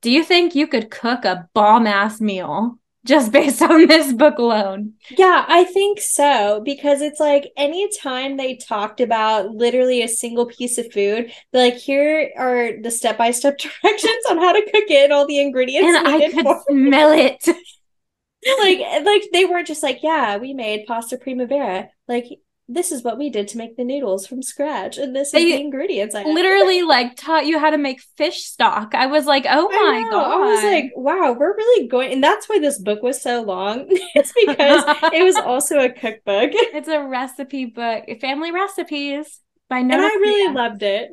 Do 0.00 0.10
you 0.10 0.22
think 0.22 0.54
you 0.54 0.66
could 0.66 0.90
cook 0.90 1.24
a 1.24 1.48
bomb 1.54 1.86
ass 1.86 2.20
meal 2.20 2.78
just 3.04 3.32
based 3.32 3.60
on 3.60 3.86
this 3.86 4.12
book 4.12 4.38
alone? 4.38 4.94
Yeah, 5.10 5.44
I 5.46 5.64
think 5.64 6.00
so 6.00 6.62
because 6.64 7.02
it's 7.02 7.20
like 7.20 7.50
anytime 7.56 8.36
they 8.36 8.56
talked 8.56 9.00
about 9.00 9.50
literally 9.50 10.02
a 10.02 10.08
single 10.08 10.46
piece 10.46 10.78
of 10.78 10.90
food, 10.92 11.32
they're 11.52 11.70
like, 11.70 11.76
here 11.76 12.30
are 12.38 12.80
the 12.80 12.90
step 12.90 13.18
by 13.18 13.32
step 13.32 13.58
directions 13.58 14.24
on 14.30 14.38
how 14.38 14.52
to 14.52 14.62
cook 14.62 14.84
it 14.88 15.04
and 15.04 15.12
all 15.12 15.26
the 15.26 15.40
ingredients 15.40 15.86
And 15.86 16.06
I 16.06 16.16
needed 16.18 16.32
could 16.34 16.44
for 16.44 16.62
smell 16.70 17.12
it. 17.12 17.46
like 18.58 19.04
like 19.04 19.22
they 19.32 19.44
weren't 19.44 19.66
just 19.66 19.82
like, 19.82 20.02
yeah, 20.02 20.36
we 20.36 20.54
made 20.54 20.86
pasta 20.86 21.16
primavera. 21.16 21.88
Like 22.06 22.26
this 22.66 22.92
is 22.92 23.02
what 23.02 23.18
we 23.18 23.28
did 23.28 23.48
to 23.48 23.58
make 23.58 23.76
the 23.76 23.84
noodles 23.84 24.26
from 24.26 24.42
scratch, 24.42 24.96
and 24.96 25.14
this 25.14 25.28
is 25.28 25.32
They 25.32 25.44
the 25.44 25.60
ingredients 25.60 26.14
I. 26.14 26.24
Literally, 26.24 26.82
like 26.82 27.16
taught 27.16 27.46
you 27.46 27.58
how 27.58 27.70
to 27.70 27.76
make 27.78 28.00
fish 28.16 28.44
stock. 28.44 28.94
I 28.94 29.06
was 29.06 29.26
like, 29.26 29.46
oh 29.48 29.68
my 29.68 30.00
know. 30.00 30.10
god! 30.10 30.32
I 30.32 30.36
was 30.38 30.64
like, 30.64 30.92
wow, 30.96 31.36
we're 31.38 31.54
really 31.54 31.88
going, 31.88 32.12
and 32.12 32.24
that's 32.24 32.48
why 32.48 32.58
this 32.58 32.78
book 32.78 33.02
was 33.02 33.20
so 33.20 33.42
long. 33.42 33.86
it's 34.14 34.32
because 34.32 34.84
it 35.12 35.22
was 35.24 35.36
also 35.44 35.78
a 35.78 35.90
cookbook, 35.90 36.50
It's 36.52 36.88
a 36.88 37.02
recipe 37.02 37.66
book, 37.66 38.04
family 38.20 38.50
recipes 38.50 39.40
by 39.68 39.82
Nonna. 39.82 39.94
and 39.94 40.04
I 40.04 40.14
really 40.16 40.54
loved 40.54 40.82
it. 40.82 41.10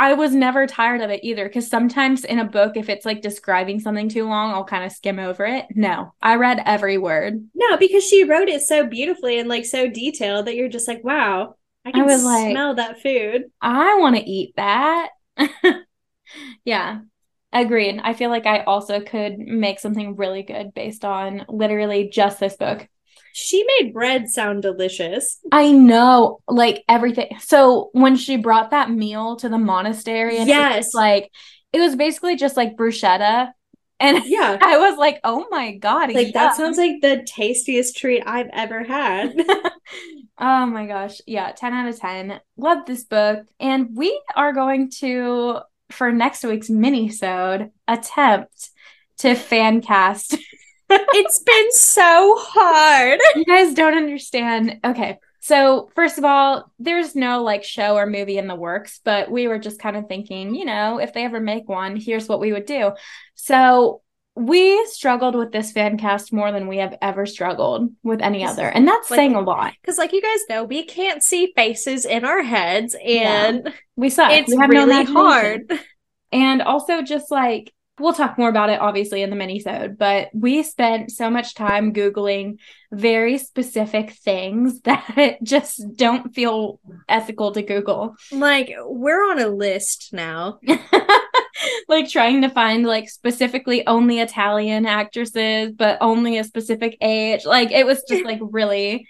I 0.00 0.14
was 0.14 0.34
never 0.34 0.66
tired 0.66 1.02
of 1.02 1.10
it 1.10 1.20
either 1.22 1.46
because 1.46 1.68
sometimes 1.68 2.24
in 2.24 2.38
a 2.38 2.44
book, 2.46 2.78
if 2.78 2.88
it's 2.88 3.04
like 3.04 3.20
describing 3.20 3.80
something 3.80 4.08
too 4.08 4.26
long, 4.26 4.50
I'll 4.50 4.64
kind 4.64 4.82
of 4.82 4.92
skim 4.92 5.18
over 5.18 5.44
it. 5.44 5.66
No, 5.74 6.14
I 6.22 6.36
read 6.36 6.62
every 6.64 6.96
word. 6.96 7.46
No, 7.54 7.76
because 7.76 8.02
she 8.02 8.24
wrote 8.24 8.48
it 8.48 8.62
so 8.62 8.86
beautifully 8.86 9.38
and 9.38 9.46
like 9.46 9.66
so 9.66 9.90
detailed 9.90 10.46
that 10.46 10.56
you're 10.56 10.70
just 10.70 10.88
like, 10.88 11.04
wow, 11.04 11.56
I 11.84 11.92
can 11.92 12.06
was 12.06 12.24
like- 12.24 12.50
smell 12.50 12.76
that 12.76 13.02
food. 13.02 13.50
I 13.60 13.98
want 13.98 14.16
to 14.16 14.22
eat 14.22 14.54
that. 14.56 15.10
yeah, 16.64 17.00
agreed. 17.52 18.00
I 18.02 18.14
feel 18.14 18.30
like 18.30 18.46
I 18.46 18.60
also 18.60 19.00
could 19.00 19.38
make 19.38 19.80
something 19.80 20.16
really 20.16 20.42
good 20.42 20.72
based 20.72 21.04
on 21.04 21.44
literally 21.46 22.08
just 22.08 22.40
this 22.40 22.56
book. 22.56 22.88
She 23.32 23.64
made 23.78 23.92
bread 23.92 24.28
sound 24.28 24.62
delicious. 24.62 25.38
I 25.52 25.70
know, 25.72 26.40
like 26.48 26.84
everything. 26.88 27.36
So 27.40 27.90
when 27.92 28.16
she 28.16 28.36
brought 28.36 28.70
that 28.70 28.90
meal 28.90 29.36
to 29.36 29.48
the 29.48 29.58
monastery, 29.58 30.38
and 30.38 30.48
it 30.48 30.52
was 30.52 30.58
Yes. 30.58 30.76
just 30.86 30.94
like 30.94 31.30
it 31.72 31.78
was 31.80 31.94
basically 31.96 32.36
just 32.36 32.56
like 32.56 32.76
bruschetta, 32.76 33.52
and 34.00 34.22
Yeah. 34.26 34.58
I 34.60 34.78
was 34.78 34.98
like, 34.98 35.20
oh 35.24 35.46
my 35.50 35.72
god, 35.76 36.12
Like 36.12 36.32
that 36.34 36.56
sounds 36.56 36.78
like 36.78 37.00
the 37.02 37.22
tastiest 37.26 37.96
treat 37.96 38.22
I've 38.26 38.50
ever 38.52 38.82
had. 38.82 39.34
oh 40.38 40.66
my 40.66 40.86
gosh, 40.86 41.20
yeah, 41.26 41.52
ten 41.52 41.72
out 41.72 41.88
of 41.88 41.98
ten. 41.98 42.40
Love 42.56 42.86
this 42.86 43.04
book, 43.04 43.46
and 43.58 43.96
we 43.96 44.20
are 44.36 44.52
going 44.52 44.90
to 45.00 45.58
for 45.90 46.12
next 46.12 46.44
week's 46.44 46.70
mini-sode 46.70 47.70
attempt 47.88 48.70
to 49.18 49.34
fan 49.34 49.80
cast. 49.82 50.36
it's 50.90 51.38
been 51.40 51.72
so 51.72 52.36
hard. 52.38 53.20
you 53.36 53.44
guys 53.44 53.74
don't 53.74 53.96
understand. 53.96 54.80
Okay. 54.84 55.18
So, 55.42 55.88
first 55.94 56.18
of 56.18 56.24
all, 56.24 56.70
there's 56.78 57.16
no 57.16 57.42
like 57.42 57.64
show 57.64 57.96
or 57.96 58.06
movie 58.06 58.36
in 58.36 58.46
the 58.46 58.54
works, 58.54 59.00
but 59.04 59.30
we 59.30 59.48
were 59.48 59.58
just 59.58 59.80
kind 59.80 59.96
of 59.96 60.06
thinking, 60.06 60.54
you 60.54 60.66
know, 60.66 60.98
if 60.98 61.14
they 61.14 61.24
ever 61.24 61.40
make 61.40 61.66
one, 61.68 61.96
here's 61.96 62.28
what 62.28 62.40
we 62.40 62.52
would 62.52 62.66
do. 62.66 62.92
So, 63.34 64.02
we 64.36 64.86
struggled 64.86 65.34
with 65.34 65.50
this 65.50 65.72
fan 65.72 65.98
cast 65.98 66.32
more 66.32 66.52
than 66.52 66.68
we 66.68 66.76
have 66.78 66.96
ever 67.02 67.26
struggled 67.26 67.90
with 68.02 68.20
any 68.22 68.44
other. 68.44 68.68
And 68.68 68.86
that's 68.86 69.10
Like- 69.10 69.18
saying 69.18 69.34
a 69.34 69.40
lot. 69.40 69.72
Because, 69.80 69.98
like 69.98 70.12
you 70.12 70.22
guys 70.22 70.40
know, 70.48 70.64
we 70.64 70.84
can't 70.84 71.22
see 71.22 71.52
faces 71.56 72.04
in 72.04 72.24
our 72.24 72.42
heads, 72.42 72.94
Yeah. 73.02 73.46
and 73.48 73.74
We 73.96 74.08
suck. 74.10 74.30
it's 74.32 74.48
we 74.50 74.56
have 74.60 74.70
no 74.70 74.80
really 74.86 74.90
imagination. 75.00 75.14
hard. 75.16 75.80
And 76.32 76.62
also 76.62 77.02
just 77.02 77.28
like 77.32 77.72
we'll 78.00 78.12
talk 78.12 78.38
more 78.38 78.48
about 78.48 78.70
it 78.70 78.80
obviously 78.80 79.22
in 79.22 79.30
the 79.30 79.36
mini-sode, 79.36 79.98
but 79.98 80.30
we 80.32 80.62
spent 80.62 81.10
so 81.10 81.30
much 81.30 81.54
time 81.54 81.92
Googling 81.92 82.58
very 82.92 83.38
specific 83.38 84.12
things 84.12 84.80
that 84.82 85.38
just 85.42 85.82
don't 85.96 86.34
feel 86.34 86.80
ethical 87.08 87.52
to 87.52 87.62
Google. 87.62 88.16
Like, 88.32 88.72
we're 88.80 89.30
on 89.30 89.38
a 89.38 89.48
list 89.48 90.10
now. 90.12 90.58
like 91.88 92.08
trying 92.08 92.42
to 92.42 92.48
find 92.48 92.86
like 92.86 93.08
specifically 93.08 93.86
only 93.86 94.20
Italian 94.20 94.86
actresses, 94.86 95.72
but 95.72 95.98
only 96.00 96.38
a 96.38 96.44
specific 96.44 96.96
age. 97.00 97.44
Like 97.44 97.70
it 97.70 97.86
was 97.86 98.02
just 98.08 98.24
like 98.24 98.40
really 98.40 99.06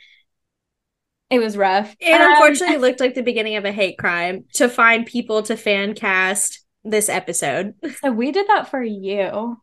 it 1.30 1.38
was 1.38 1.56
rough. 1.56 1.94
It 2.00 2.20
Um, 2.20 2.32
unfortunately 2.32 2.76
looked 2.88 3.00
like 3.00 3.14
the 3.14 3.22
beginning 3.22 3.56
of 3.56 3.64
a 3.64 3.72
hate 3.72 3.98
crime 3.98 4.44
to 4.54 4.68
find 4.68 5.06
people 5.06 5.42
to 5.44 5.56
fan 5.56 5.94
cast 5.94 6.64
this 6.84 7.08
episode. 7.08 7.74
so 8.02 8.12
we 8.12 8.32
did 8.32 8.46
that 8.48 8.68
for 8.68 8.82
you. 8.82 9.60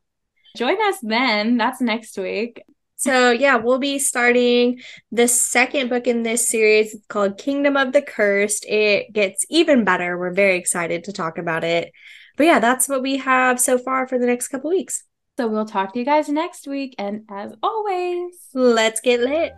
Join 0.55 0.77
us 0.87 0.97
then. 1.01 1.57
That's 1.57 1.81
next 1.81 2.17
week. 2.17 2.61
So, 2.99 3.29
yeah, 3.29 3.57
we'll 3.57 3.77
be 3.77 3.99
starting 3.99 4.81
the 5.11 5.27
second 5.27 5.89
book 5.89 6.07
in 6.07 6.23
this 6.23 6.47
series. 6.47 6.95
It's 6.95 7.05
called 7.05 7.37
Kingdom 7.37 7.77
of 7.77 7.93
the 7.93 8.01
Cursed. 8.01 8.65
It 8.65 9.13
gets 9.13 9.45
even 9.49 9.83
better. 9.83 10.17
We're 10.17 10.33
very 10.33 10.57
excited 10.57 11.03
to 11.03 11.13
talk 11.13 11.37
about 11.37 11.63
it. 11.63 11.91
But 12.37 12.47
yeah, 12.47 12.59
that's 12.59 12.89
what 12.89 13.03
we 13.03 13.17
have 13.17 13.59
so 13.59 13.77
far 13.77 14.07
for 14.07 14.17
the 14.17 14.25
next 14.25 14.47
couple 14.47 14.71
weeks. 14.71 15.03
So 15.37 15.47
we'll 15.47 15.65
talk 15.65 15.93
to 15.93 15.99
you 15.99 16.05
guys 16.05 16.27
next 16.27 16.67
week. 16.67 16.95
And 16.97 17.21
as 17.29 17.53
always, 17.61 18.33
Let's 18.55 18.99
get 18.99 19.19
lit. 19.19 19.53